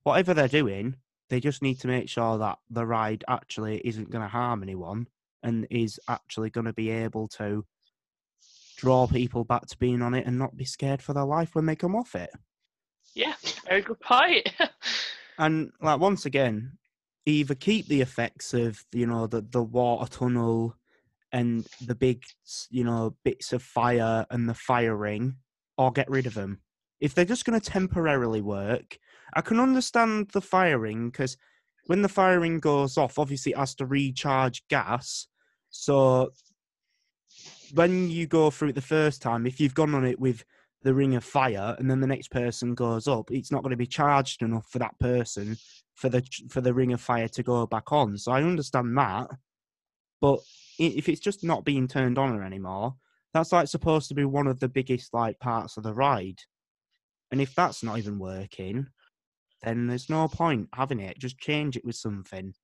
[0.04, 0.96] whatever they're doing,
[1.28, 5.08] they just need to make sure that the ride actually isn't going to harm anyone
[5.42, 7.64] and is actually going to be able to
[8.76, 11.66] draw people back to being on it and not be scared for their life when
[11.66, 12.30] they come off it.
[13.14, 13.34] Yeah,
[13.66, 14.48] very good point.
[15.38, 16.78] And like once again,
[17.26, 20.76] either keep the effects of you know the the water tunnel
[21.32, 22.22] and the big
[22.70, 25.36] you know bits of fire and the firing,
[25.76, 26.60] or get rid of them.
[27.00, 28.98] If they're just going to temporarily work,
[29.34, 31.36] I can understand the firing because
[31.86, 35.26] when the firing goes off, obviously it has to recharge gas.
[35.70, 36.30] So
[37.72, 40.44] when you go through it the first time, if you've gone on it with
[40.82, 43.76] the ring of fire and then the next person goes up, it's not going to
[43.76, 45.56] be charged enough for that person
[45.94, 48.18] for the for the ring of fire to go back on.
[48.18, 49.30] So I understand that,
[50.20, 50.40] but
[50.78, 52.94] if it's just not being turned on anymore,
[53.32, 56.40] that's like supposed to be one of the biggest like parts of the ride,
[57.30, 58.88] and if that's not even working,
[59.64, 61.18] then there's no point having it.
[61.18, 62.54] Just change it with something.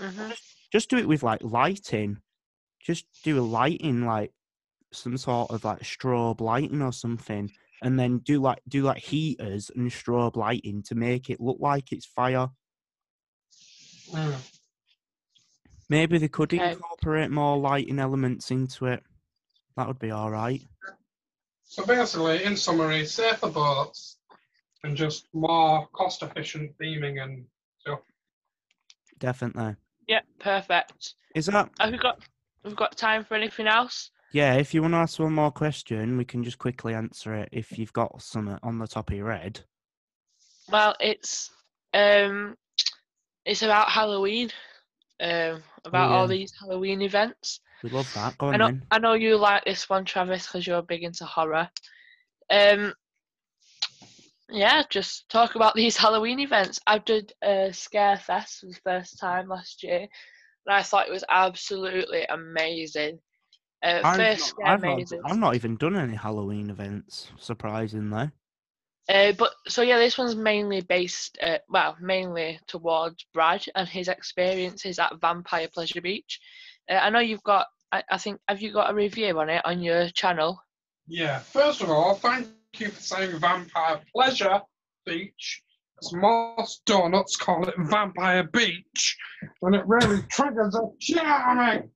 [0.00, 0.30] hmm
[0.72, 2.18] Just do it with like lighting.
[2.80, 4.32] Just do a lighting like
[4.92, 7.50] some sort of like strobe lighting or something,
[7.82, 11.92] and then do like do like heaters and strobe lighting to make it look like
[11.92, 12.48] it's fire.
[14.12, 14.36] Mm.
[15.90, 16.72] Maybe they could Okay.
[16.72, 19.02] incorporate more lighting elements into it.
[19.76, 20.62] That would be all right.
[21.64, 24.17] So basically, in summary, safer boats
[24.84, 27.44] and just more cost-efficient theming and
[27.80, 28.00] stuff.
[29.18, 29.76] Definitely.
[30.06, 31.14] Yeah, perfect.
[31.34, 32.20] Is that Have we got
[32.64, 34.10] we've got time for anything else?
[34.32, 34.54] yeah?
[34.54, 37.48] If you want to ask one more question, we can just quickly answer it.
[37.52, 39.60] If you've got some on the top of your head.
[40.70, 41.50] Well, it's
[41.94, 42.56] um,
[43.44, 44.50] it's about Halloween.
[45.20, 46.38] Um, about all yeah.
[46.38, 47.60] these Halloween events.
[47.82, 48.38] We love that.
[48.38, 48.84] Go I know then.
[48.90, 51.68] I know you like this one, Travis, because you're big into horror.
[52.50, 52.94] Um,
[54.50, 56.80] yeah, just talk about these Halloween events.
[56.86, 60.00] I did a scare fest for the first time last year,
[60.66, 63.18] and I thought it was absolutely amazing.
[63.84, 65.12] Uh, I've first not, I've, not.
[65.24, 68.30] I've not even done any Halloween events, surprisingly.
[69.08, 74.08] Uh, but so yeah, this one's mainly based, uh, well, mainly towards Brad and his
[74.08, 76.40] experiences at Vampire Pleasure Beach.
[76.90, 79.64] Uh, I know you've got, I, I think, have you got a review on it
[79.64, 80.60] on your channel?
[81.06, 81.38] Yeah.
[81.38, 84.60] First of all, thank you for saying Vampire Pleasure
[85.06, 85.62] Beach.
[86.02, 89.16] As most donuts call it Vampire Beach,
[89.62, 91.88] and it really triggers a shit out of me.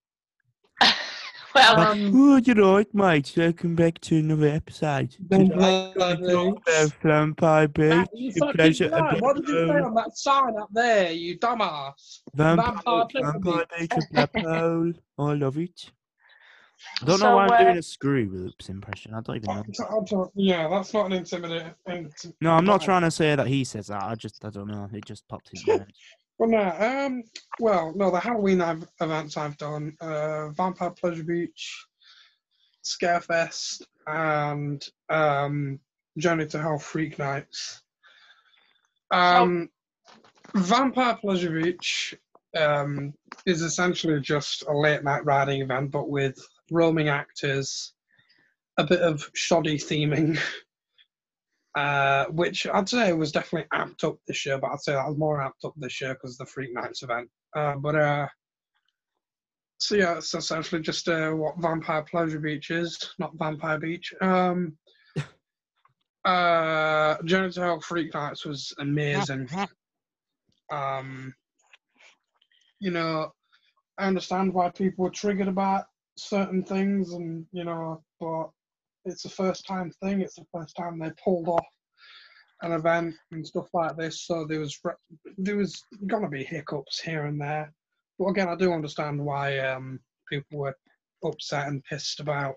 [1.54, 3.32] well, Like, Um, oh, you right, mate.
[3.36, 5.12] Welcome back to another episode.
[5.12, 8.08] Today, we're gonna talk about Vampire Beach.
[8.12, 8.90] you pleasure.
[9.20, 12.22] What did you say on that sign up there, you dumbass?
[12.34, 13.90] Vampire, Vampire Pleasure Vampire Beach.
[13.90, 14.92] Beach of Blackpool.
[15.18, 15.92] I love it.
[17.00, 19.14] I don't So, know why I'm uh, doing a screw loops impression.
[19.14, 19.64] I don't even know.
[19.88, 21.72] I don't- Yeah, that's not an intimidating.
[21.88, 22.84] inti- No, I'm not right.
[22.84, 24.02] trying to say that he says that.
[24.02, 24.88] I just, I don't know.
[24.92, 25.92] It just popped in my head.
[26.38, 26.60] Well, no.
[27.06, 27.22] Um.
[27.60, 28.10] Well, no.
[28.10, 31.86] The Halloween ev- events I've done: uh, Vampire Pleasure Beach,
[32.84, 35.78] Scarefest, and um,
[36.18, 37.82] Journey to Hell Freak Nights.
[39.10, 39.68] Um.
[40.54, 42.14] Vampire Pleasure Beach
[42.58, 43.14] um,
[43.46, 46.36] is essentially just a late night riding event, but with
[46.70, 47.94] roaming actors,
[48.78, 50.38] a bit of shoddy theming,
[51.76, 55.18] uh, which I'd say was definitely amped up this year, but I'd say that was
[55.18, 57.28] more amped up this year because of the Freak Nights event.
[57.56, 58.26] Uh, but uh,
[59.78, 64.14] so yeah, it's essentially just uh, what Vampire Pleasure Beach is, not Vampire Beach.
[64.20, 64.76] Um,
[66.24, 69.48] uh, Genital Freak Nights was amazing.
[70.70, 71.34] Um,
[72.80, 73.30] you know,
[73.98, 75.84] I understand why people were triggered about
[76.16, 78.50] certain things, and you know, but
[79.04, 80.20] it's a first time thing.
[80.20, 81.66] It's the first time they pulled off
[82.62, 84.26] an event and stuff like this.
[84.26, 84.78] So there was
[85.38, 87.72] there was gonna be hiccups here and there.
[88.18, 89.98] But again, I do understand why um,
[90.30, 90.76] people were
[91.24, 92.54] upset and pissed about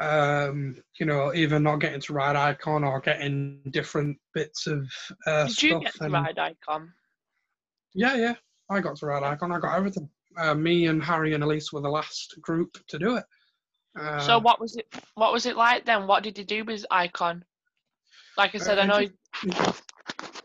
[0.00, 4.88] um, you know, either not getting to ride icon or getting different bits of
[5.26, 5.62] uh, Did stuff.
[5.64, 6.92] you get to and- ride icon?
[7.94, 8.34] Yeah, yeah,
[8.70, 9.50] I got to ride icon.
[9.50, 10.08] I got everything.
[10.38, 13.24] Uh, me and Harry and Elise were the last group to do it.
[13.98, 14.86] Uh, so what was it?
[15.14, 16.06] What was it like then?
[16.06, 17.44] What did you do with icon?
[18.36, 19.06] Like I said, I Uh, know.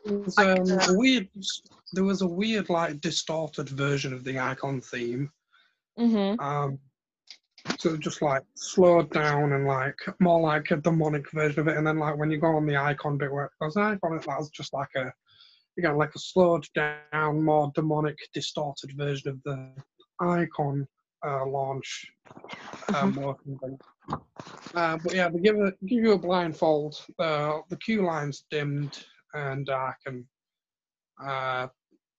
[0.06, 1.30] There was, um, a weird.
[1.94, 5.32] There was a weird, like, distorted version of the icon theme.
[5.96, 6.80] hmm Um,
[7.80, 11.78] so just like slowed down and like more like a demonic version of it.
[11.78, 14.26] And then like when you go on the icon bit where it goes icon, it
[14.26, 15.14] that's just like a
[15.76, 19.70] you got like a slowed down, more demonic, distorted version of the
[20.22, 20.88] icon
[21.26, 22.12] uh, launch
[22.96, 23.78] um, working thing.
[24.76, 26.96] Uh, but yeah, they give it give you a blindfold.
[27.20, 30.26] Uh, the queue line's dimmed and dark and
[31.24, 31.68] uh,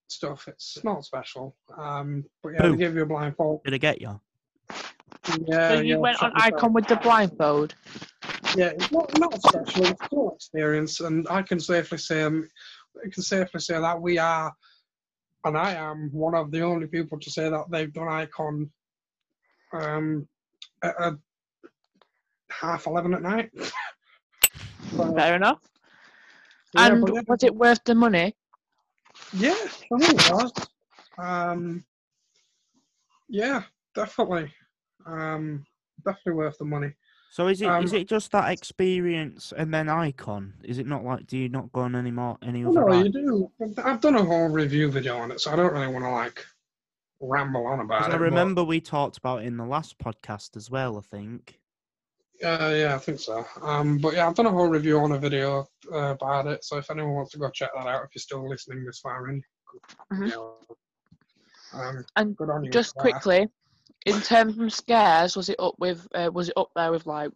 [0.08, 0.46] stuff.
[0.48, 1.56] It's not special.
[1.78, 2.72] Um, but yeah, Boo.
[2.72, 3.60] they give you a blindfold.
[3.64, 4.20] Did I get you?
[5.46, 7.74] Yeah, So you yeah, went on icon with the blindfold.
[8.56, 9.86] Yeah, it's not not special.
[9.86, 12.48] It's a cool experience, and I can safely say, um,
[13.04, 14.52] I can safely say that we are,
[15.44, 18.70] and I am one of the only people to say that they've done Icon,
[19.72, 20.28] um,
[20.82, 21.14] at, at
[22.50, 23.50] half eleven at night.
[24.96, 25.58] So, Fair enough.
[26.74, 28.36] yeah, and but yeah, was it worth the money?
[29.32, 30.52] yeah, I think it was.
[31.18, 31.84] Um,
[33.28, 33.62] yeah,
[33.94, 34.52] definitely.
[35.06, 35.64] Um,
[36.04, 36.92] definitely worth the money.
[37.34, 40.54] So is it is Um, it just that experience and then icon?
[40.62, 42.80] Is it not like do you not go on any more any Well, other?
[42.82, 43.06] no, ride?
[43.06, 43.72] you do.
[43.82, 46.46] I've done a whole review video on it, so I don't really want to like
[47.18, 48.06] ramble on about it.
[48.14, 50.96] I but- remember we talked about it in the last podcast as well.
[50.96, 51.58] I think.
[52.44, 53.44] Uh, yeah, I think so.
[53.62, 56.62] Um, but yeah, I've done a whole review on a video uh, about it.
[56.64, 59.28] So if anyone wants to go check that out, if you're still listening this far
[59.28, 59.42] in,
[60.12, 60.20] Mhm.
[60.20, 60.54] you know,
[61.72, 62.70] um, And good on you.
[62.70, 63.48] just for quickly,
[64.04, 66.06] in terms of scares, was it up with?
[66.14, 67.30] Uh, was it up there with like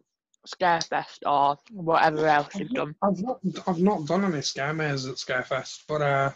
[0.47, 2.95] Scarefest or whatever else you've done?
[3.03, 6.31] I've not, I've not done any scare mazes at Scarefest, but uh,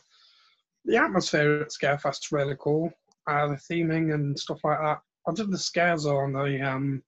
[0.85, 2.93] the atmosphere at Scarefest's really cool.
[3.27, 5.01] Uh, the theming and stuff like that.
[5.29, 7.03] I did the scare zone, the um,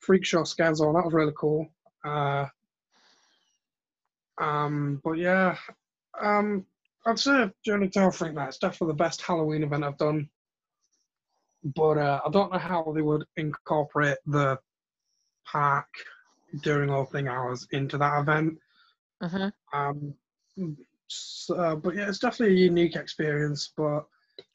[0.00, 0.94] freak show scare zone.
[0.94, 1.66] That was really cool.
[2.04, 2.46] Uh,
[4.38, 5.56] um, but yeah,
[6.20, 6.66] um,
[7.06, 10.28] I'd say Journey to Hell Freak Night is definitely the best Halloween event I've done.
[11.62, 14.58] But uh, I don't know how they would incorporate the
[15.44, 15.88] park
[16.62, 18.58] during opening hours into that event.
[19.22, 20.14] hmm Um,
[21.08, 23.72] so, uh, but yeah, it's definitely a unique experience.
[23.76, 24.06] But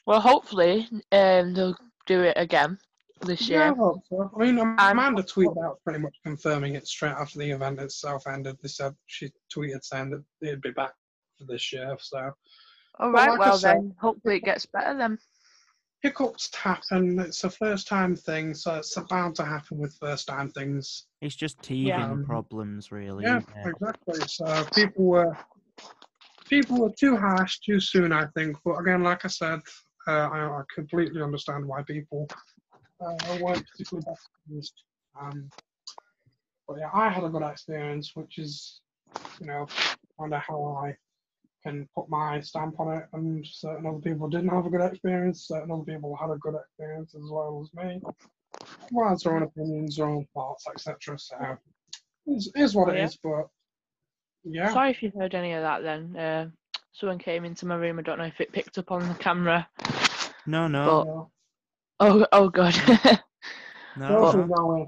[0.05, 1.77] Well, hopefully, um, they'll
[2.07, 2.77] do it again
[3.21, 3.75] this yeah, I year.
[3.75, 4.31] hope so.
[4.35, 8.25] I mean, And- Amanda tweeted out pretty much confirming it straight after the event itself
[8.27, 8.57] ended.
[8.61, 10.93] They said she tweeted saying that they'd be back
[11.37, 11.95] for this year.
[11.99, 12.31] So
[12.99, 15.19] all right, Well, like well, said- then hopefully it gets better then.
[16.05, 17.19] Hiccups happen.
[17.19, 21.07] It's a first time thing, so it's bound to happen with first time things.
[21.21, 23.25] It's just teething Um, problems, really.
[23.25, 24.19] Yeah, isn't exactly.
[24.27, 25.37] So people were
[26.47, 28.55] people were too harsh too soon, I think.
[28.63, 29.61] But again, like I said,
[30.07, 32.29] uh, I, I completely understand why people
[33.01, 34.75] uh, weren't particularly best pleased.
[35.19, 35.49] Um,
[36.67, 38.81] but yeah, I had a good experience, which is,
[39.39, 39.65] you know,
[40.19, 40.95] kind of how I
[41.65, 43.05] can put my stamp on it.
[43.13, 45.47] And certain other people didn't have a good experience.
[45.47, 48.01] Certain other people had a good experience as well as me.
[48.91, 51.17] Well, it's their own opinions, their own thoughts, etc.
[51.17, 51.57] So
[52.27, 53.05] it is what it Yeah.
[53.05, 53.17] is.
[53.17, 53.47] But
[54.43, 56.15] yeah, Sorry if you heard any of that then.
[56.15, 56.49] Uh,
[56.93, 57.99] someone came into my room.
[57.99, 59.67] I don't know if it picked up on the camera.
[60.45, 61.31] No, no, But- no,
[62.01, 62.75] Oh, oh God.
[63.97, 64.31] no.
[64.31, 64.47] Sophie, no.
[64.47, 64.87] go away.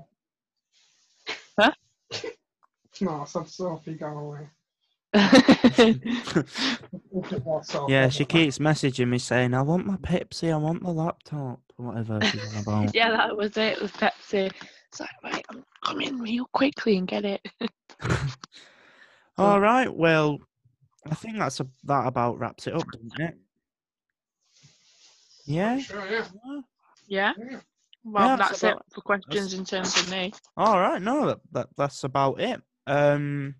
[1.59, 1.71] Huh?
[2.99, 4.49] No, I said Sophie, go away.
[7.87, 10.51] yeah, she keeps messaging me saying, "I want my Pepsi.
[10.51, 12.95] I want the laptop." or Whatever she's on about.
[12.95, 13.77] yeah, that was it.
[13.77, 14.51] It was Pepsi.
[14.89, 17.41] It's like, right, I'm coming real quickly and get it.
[19.37, 19.93] All right.
[19.93, 20.39] Well,
[21.09, 23.37] I think that's a, that about wraps it up, doesn't it?
[25.45, 25.79] Yeah.
[25.79, 26.25] Sure, yeah.
[27.07, 27.33] Yeah.
[27.37, 27.59] yeah.
[28.03, 30.33] Well, Yeah, that's so it for questions in terms of me.
[30.55, 31.01] All right.
[31.01, 32.61] No, that, that that's about it.
[32.87, 33.55] Um,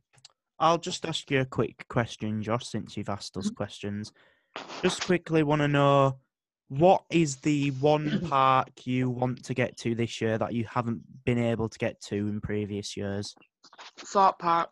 [0.60, 4.12] I'll just ask you a quick question, Josh, since you've asked us questions.
[4.82, 6.18] Just quickly want to know
[6.70, 11.02] what is the one park you want to get to this year that you haven't
[11.26, 13.36] been able to get to in previous years?
[14.00, 14.70] Thorpe Park.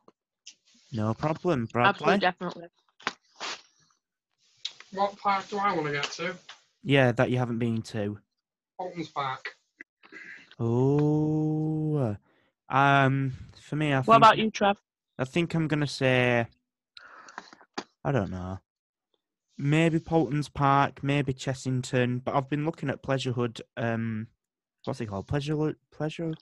[0.91, 2.67] No problem, Absolutely, definitely.
[4.93, 6.35] What park do I want to get to?
[6.83, 8.17] Yeah, that you haven't been to.
[8.77, 9.55] Paultons Park.
[10.57, 12.15] Oh,
[12.69, 14.75] um, for me, I think What about you, Trav?
[15.17, 16.47] I think I'm gonna say,
[18.03, 18.59] I don't know,
[19.57, 23.61] maybe Paultons Park, maybe Chessington, but I've been looking at Pleasurewood.
[23.77, 24.27] Um,
[24.83, 25.27] what's it called?
[25.27, 26.35] Pleasurewood, Pleasurewood,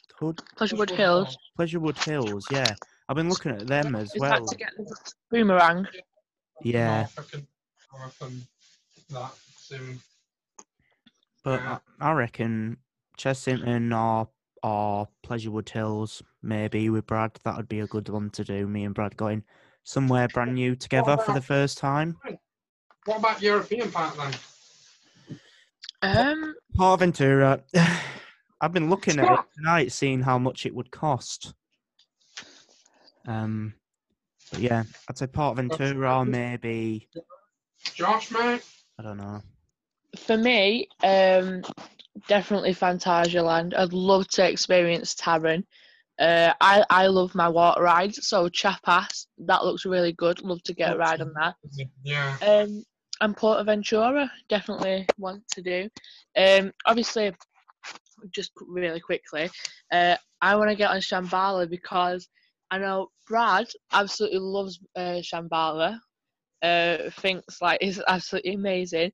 [0.57, 1.37] Pleasurewood Hills.
[1.57, 2.47] Pleasurewood Hills.
[2.51, 2.73] Yeah,
[3.07, 4.45] I've been looking at them as Is well.
[4.45, 4.95] that to get the
[5.29, 5.87] boomerang?
[6.63, 7.47] Yeah, Norfolk and,
[7.93, 8.47] Norfolk and
[9.11, 9.99] that soon.
[11.43, 12.77] but I, I reckon
[13.19, 14.29] Chessington or
[14.63, 17.31] or Pleasurewood Hills, maybe with Brad.
[17.43, 18.67] That would be a good one to do.
[18.67, 19.43] Me and Brad going
[19.83, 22.17] somewhere brand new together for the first time.
[23.05, 24.33] What about European Park then?
[26.01, 27.61] Um, PortAventura.
[28.61, 31.53] I've been looking at it tonight, seeing how much it would cost.
[33.27, 33.73] Um,
[34.51, 37.09] but yeah, I'd say PortAventura or maybe
[37.93, 38.61] Josh, mate?
[38.97, 39.41] I don't know.
[40.17, 41.63] for me, um,
[42.27, 43.75] definitely Phantasialand.
[43.75, 45.63] I'd love to experience Taron.
[46.19, 50.41] Uh, I I love my water rides, so Chiapas that looks really good.
[50.43, 51.55] Love to get a ride on that.
[52.03, 52.37] Yeah.
[52.41, 52.83] Um,
[53.21, 55.89] and PortAventura definitely want to do.
[56.37, 57.33] Um, obviously,
[58.31, 59.49] just really quickly,
[59.91, 62.27] uh, I want to get on Shambhala because
[62.69, 65.99] I know Brad absolutely loves uh, Shambhala.
[66.61, 69.11] Uh, thinks like it's absolutely amazing.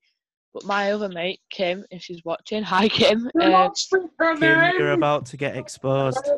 [0.52, 3.30] But my other mate Kim, if she's watching, hi Kim.
[3.40, 3.70] Uh,
[4.18, 6.28] Kim, you're about to get exposed.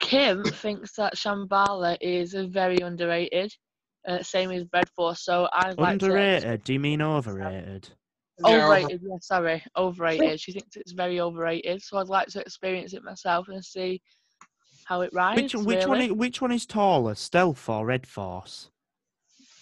[0.00, 3.54] Kim thinks that Shambhala is very underrated.
[4.06, 5.24] Uh, same as Red Force.
[5.24, 6.64] So I'd like to Underrated?
[6.64, 7.88] Do you mean overrated?
[8.44, 10.40] Overrated, yeah, sorry, overrated.
[10.40, 14.00] She thinks it's very overrated, so I'd like to experience it myself and see
[14.84, 15.40] how it rides.
[15.40, 15.98] Which which one?
[15.98, 16.10] really.
[16.10, 18.70] Is, which one is taller, Stealth or Red Force?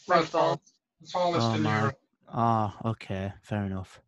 [0.08, 0.58] Red Force.
[1.02, 1.80] The tallest Oh in my.
[1.80, 1.98] Europe.
[2.32, 4.00] Ah, okay, fair enough.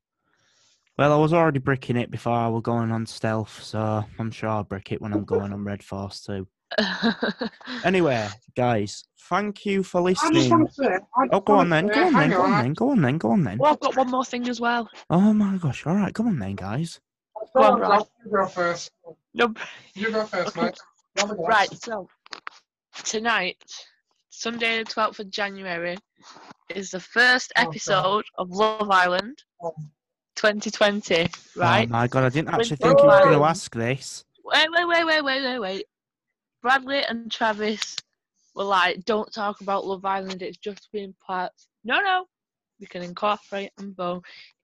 [0.99, 4.49] Well, I was already bricking it before I was going on Stealth, so I'm sure
[4.51, 6.47] I'll brick it when I'm going on Red Force too.
[7.85, 10.51] Anyway, guys, thank you for I just listening.
[10.51, 10.85] want to say.
[10.87, 13.19] I just Oh, go on then, go on then, go on then, go on then,
[13.19, 13.59] go on then.
[13.59, 14.89] well, I've got one more thing as well.
[15.11, 17.01] Oh my gosh, all right, come on then, guys.
[17.57, 18.93] Go on, Josh, You go first.
[19.35, 19.53] No,
[19.95, 20.79] You go first, mate.
[21.19, 21.45] Have a go.
[21.47, 22.09] right, so
[23.05, 23.57] tonight,
[24.31, 25.97] Sunday the 12th of January,
[26.77, 29.73] is the first Oh, episode of Love Island Oh.
[30.37, 31.87] 2020, right?
[31.89, 34.25] Oh my god, I didn't actually think you were going to ask this.
[34.45, 35.85] wait, wait, wait, wait, wait, wait, wait.
[36.63, 37.97] Bradley and Travis
[38.55, 41.69] were like, don't talk about Love Island, it's just been parts.
[41.85, 42.27] No, no,
[42.81, 44.23] we can incorporate them both.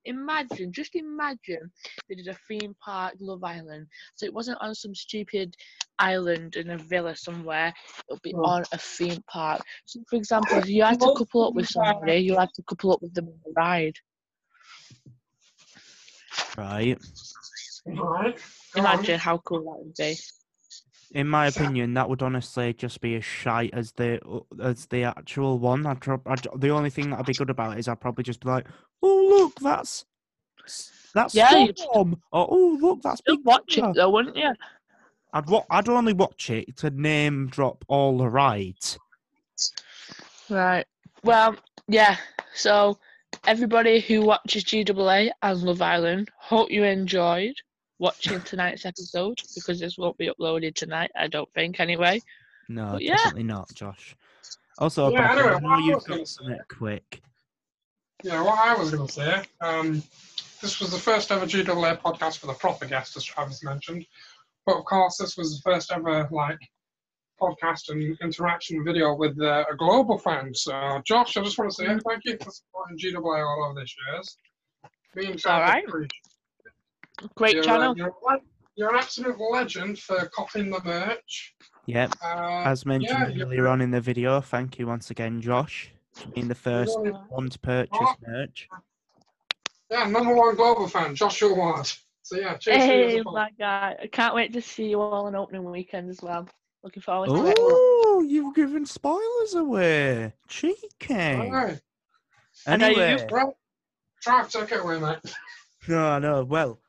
[0.09, 1.71] Imagine, just imagine
[2.09, 3.87] they did a theme park Love Island.
[4.17, 5.55] So it wasn't on some stupid
[5.99, 7.73] island in a villa somewhere,
[8.09, 8.45] it'll be Oh.
[8.45, 9.61] on a theme park.
[9.85, 12.93] So, for example, if you had to couple up with somebody, you had to couple
[12.93, 13.97] up with them on the ride.
[16.57, 16.99] Right.
[17.87, 18.39] Right.
[18.77, 20.17] Imagine how cool that would be.
[21.13, 24.21] In my opinion, that would honestly just be as shite as the
[24.61, 25.87] as the actual one.
[25.87, 28.41] I'd, prob- I'd the only thing that'd be good about it is I'd probably just
[28.41, 28.67] be like,
[29.03, 30.05] "Oh look, that's
[31.15, 34.37] that's Yeah, Storm," or oh, "Oh look, that's You'd Big watch it Brother." though, wouldn't
[34.37, 34.53] you?
[35.33, 38.99] I'd wa- I'd only watch it to name drop all the rides.
[40.49, 40.87] Right.
[41.23, 41.57] Well,
[41.87, 42.17] yeah.
[42.55, 42.99] So,
[43.47, 47.55] everybody who watches GWA and Love Island, hope you enjoyed
[47.99, 52.23] watching tonight's episode because this won't be uploaded tonight, I don't think, anyway.
[52.69, 53.17] No, But yeah.
[53.17, 54.17] definitely not, Josh.
[54.79, 57.23] Also, Yeah, Bradley, anyway, I know what I you've got something quick.
[58.25, 60.03] Yeah, what I was going to say, um,
[60.61, 64.05] this was the first ever GAA podcast with a proper guest, as Travis mentioned.
[64.67, 66.59] But of course, this was the first ever like
[67.41, 70.53] podcast and interaction video with uh, a global fan.
[70.55, 73.95] So, Josh, I just want to say thank you for supporting GAA all over this
[74.13, 74.37] years.
[75.15, 75.85] Me and It's all Travis right.
[75.89, 76.13] appreciate
[77.37, 77.97] Great You're, uh, channel.
[77.97, 78.13] You're,
[78.77, 81.55] you're an absolute legend for copying the merch.
[81.87, 84.41] Yep, Uh, as mentioned yeah, earlier on in the video.
[84.41, 88.15] Thank you once again, Josh, for being the first really- one to purchase Oh.
[88.27, 88.69] merch.
[89.91, 91.91] yeah, number one global fan, Joshua Ward.
[92.23, 93.35] So yeah, cheers to you Hey, as well.
[93.35, 93.97] my God.
[94.03, 96.47] I can't wait to see you all on opening weekend as well.
[96.83, 97.57] Looking forward to it.
[97.59, 100.35] Oh, you've given spoilers away.
[100.47, 101.15] Cheeky.
[101.15, 101.81] Alright.
[102.67, 103.27] I know you- Anyway,
[104.21, 105.19] Try to take it away, mate.
[105.89, 106.45] no, no.
[106.45, 106.81] Well,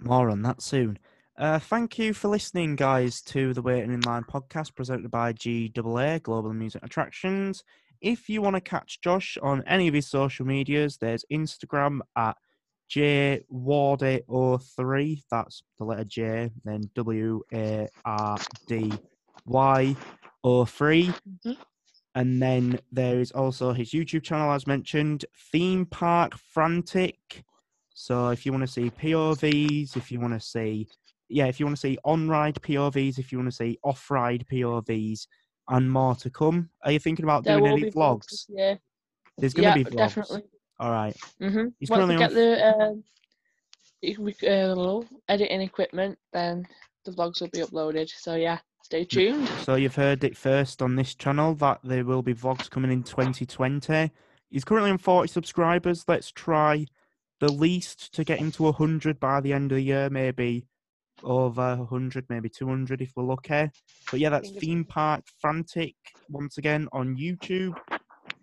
[0.00, 0.98] more on that soon.
[1.36, 6.18] Uh, thank you for listening, guys, to the Waiting in Line podcast presented by GAA
[6.18, 7.62] Global Music Attractions.
[8.04, 12.36] If you want to catch Josh on any of his social medias, there's Instagram at
[12.94, 15.22] jwardy03.
[15.30, 18.36] That's the letter J, then W A R
[18.66, 18.92] D
[19.46, 19.96] Y
[20.44, 21.14] 03.
[21.46, 21.56] Mhm.
[22.14, 27.42] And then there is also his YouTube channel, as mentioned, Theme Park Frantic.
[27.94, 30.88] So if you want to see POVs, if you want to see,
[31.30, 34.10] yeah, if you want to see on ride POVs, if you want to see off
[34.10, 35.26] ride POVs,
[35.68, 36.70] and more to come.
[36.82, 38.46] Are you thinking about There doing any vlogs vlogs?
[38.48, 38.78] year.
[39.38, 39.98] There's going Yeah, to be vlogs.
[39.98, 40.42] definitely.
[40.78, 41.16] All right.
[41.40, 43.04] hmm He's Once we on get the um,
[44.02, 46.66] uh, editing equipment, then
[47.04, 48.10] the vlogs will be uploaded.
[48.10, 49.48] So yeah, stay tuned.
[49.64, 53.02] So you've heard it first on this channel that there will be vlogs coming in
[53.02, 54.10] 2020.
[54.50, 56.04] He's currently on 40 subscribers.
[56.06, 56.86] Let's try
[57.40, 60.66] the least to get him to 100 by the end of the year, maybe
[61.24, 63.70] over 100, maybe 200 if we're lucky.
[64.10, 65.94] But yeah, that's Theme Park Frantic
[66.28, 67.76] once again on YouTube.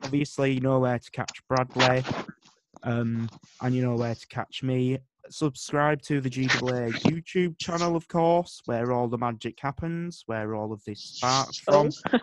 [0.03, 2.03] Obviously, you know where to catch Bradley,
[2.83, 3.29] um,
[3.61, 4.97] and you know where to catch me.
[5.29, 10.73] Subscribe to the GWA YouTube channel, of course, where all the magic happens, where all
[10.73, 11.89] of this starts from.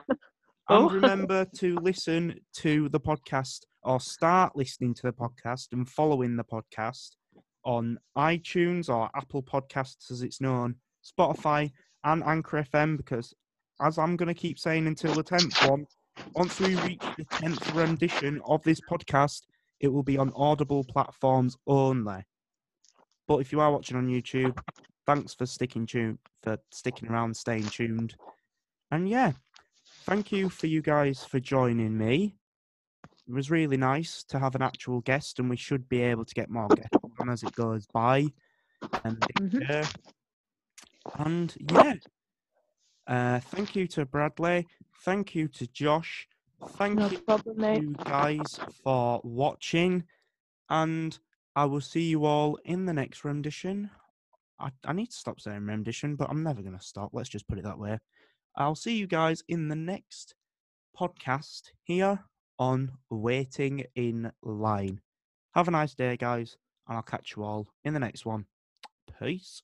[0.70, 0.90] Oh.
[0.90, 6.36] And remember to listen to the podcast or start listening to the podcast and following
[6.36, 7.16] the podcast
[7.68, 10.74] on iTunes or Apple Podcasts as it's known,
[11.04, 11.70] Spotify
[12.02, 13.34] and Anchor FM because
[13.82, 15.86] as I'm going to keep saying until the 10th one,
[16.34, 19.42] once we reach the 10th rendition of this podcast,
[19.80, 22.24] it will be on audible platforms only.
[23.28, 24.58] But if you are watching on YouTube,
[25.06, 28.14] thanks for sticking tuned for sticking around, staying tuned.
[28.90, 29.32] And yeah,
[30.06, 32.34] thank you for you guys for joining me.
[33.28, 36.34] It was really nice to have an actual guest, and we should be able to
[36.34, 38.26] get more guests on as it goes by.
[39.04, 39.68] And Mhm.
[39.68, 39.86] yeah,
[41.18, 41.94] and yeah,
[43.06, 44.66] uh, thank you to Bradley.
[45.04, 46.28] Thank you to Josh.
[46.70, 50.04] Thank No you problem, you guys for watching,
[50.68, 51.18] and
[51.54, 53.90] I will see you all in the next rendition.
[54.58, 57.10] I, I need to stop saying rendition, but I'm never going to stop.
[57.12, 57.98] Let's just put it that way.
[58.56, 60.34] I'll see you guys in the next
[60.98, 62.24] podcast here
[62.58, 65.00] on Waiting in Line.
[65.54, 66.56] Have a nice day, guys,
[66.88, 68.46] and I'll catch you all in the next one.
[69.20, 69.62] Peace.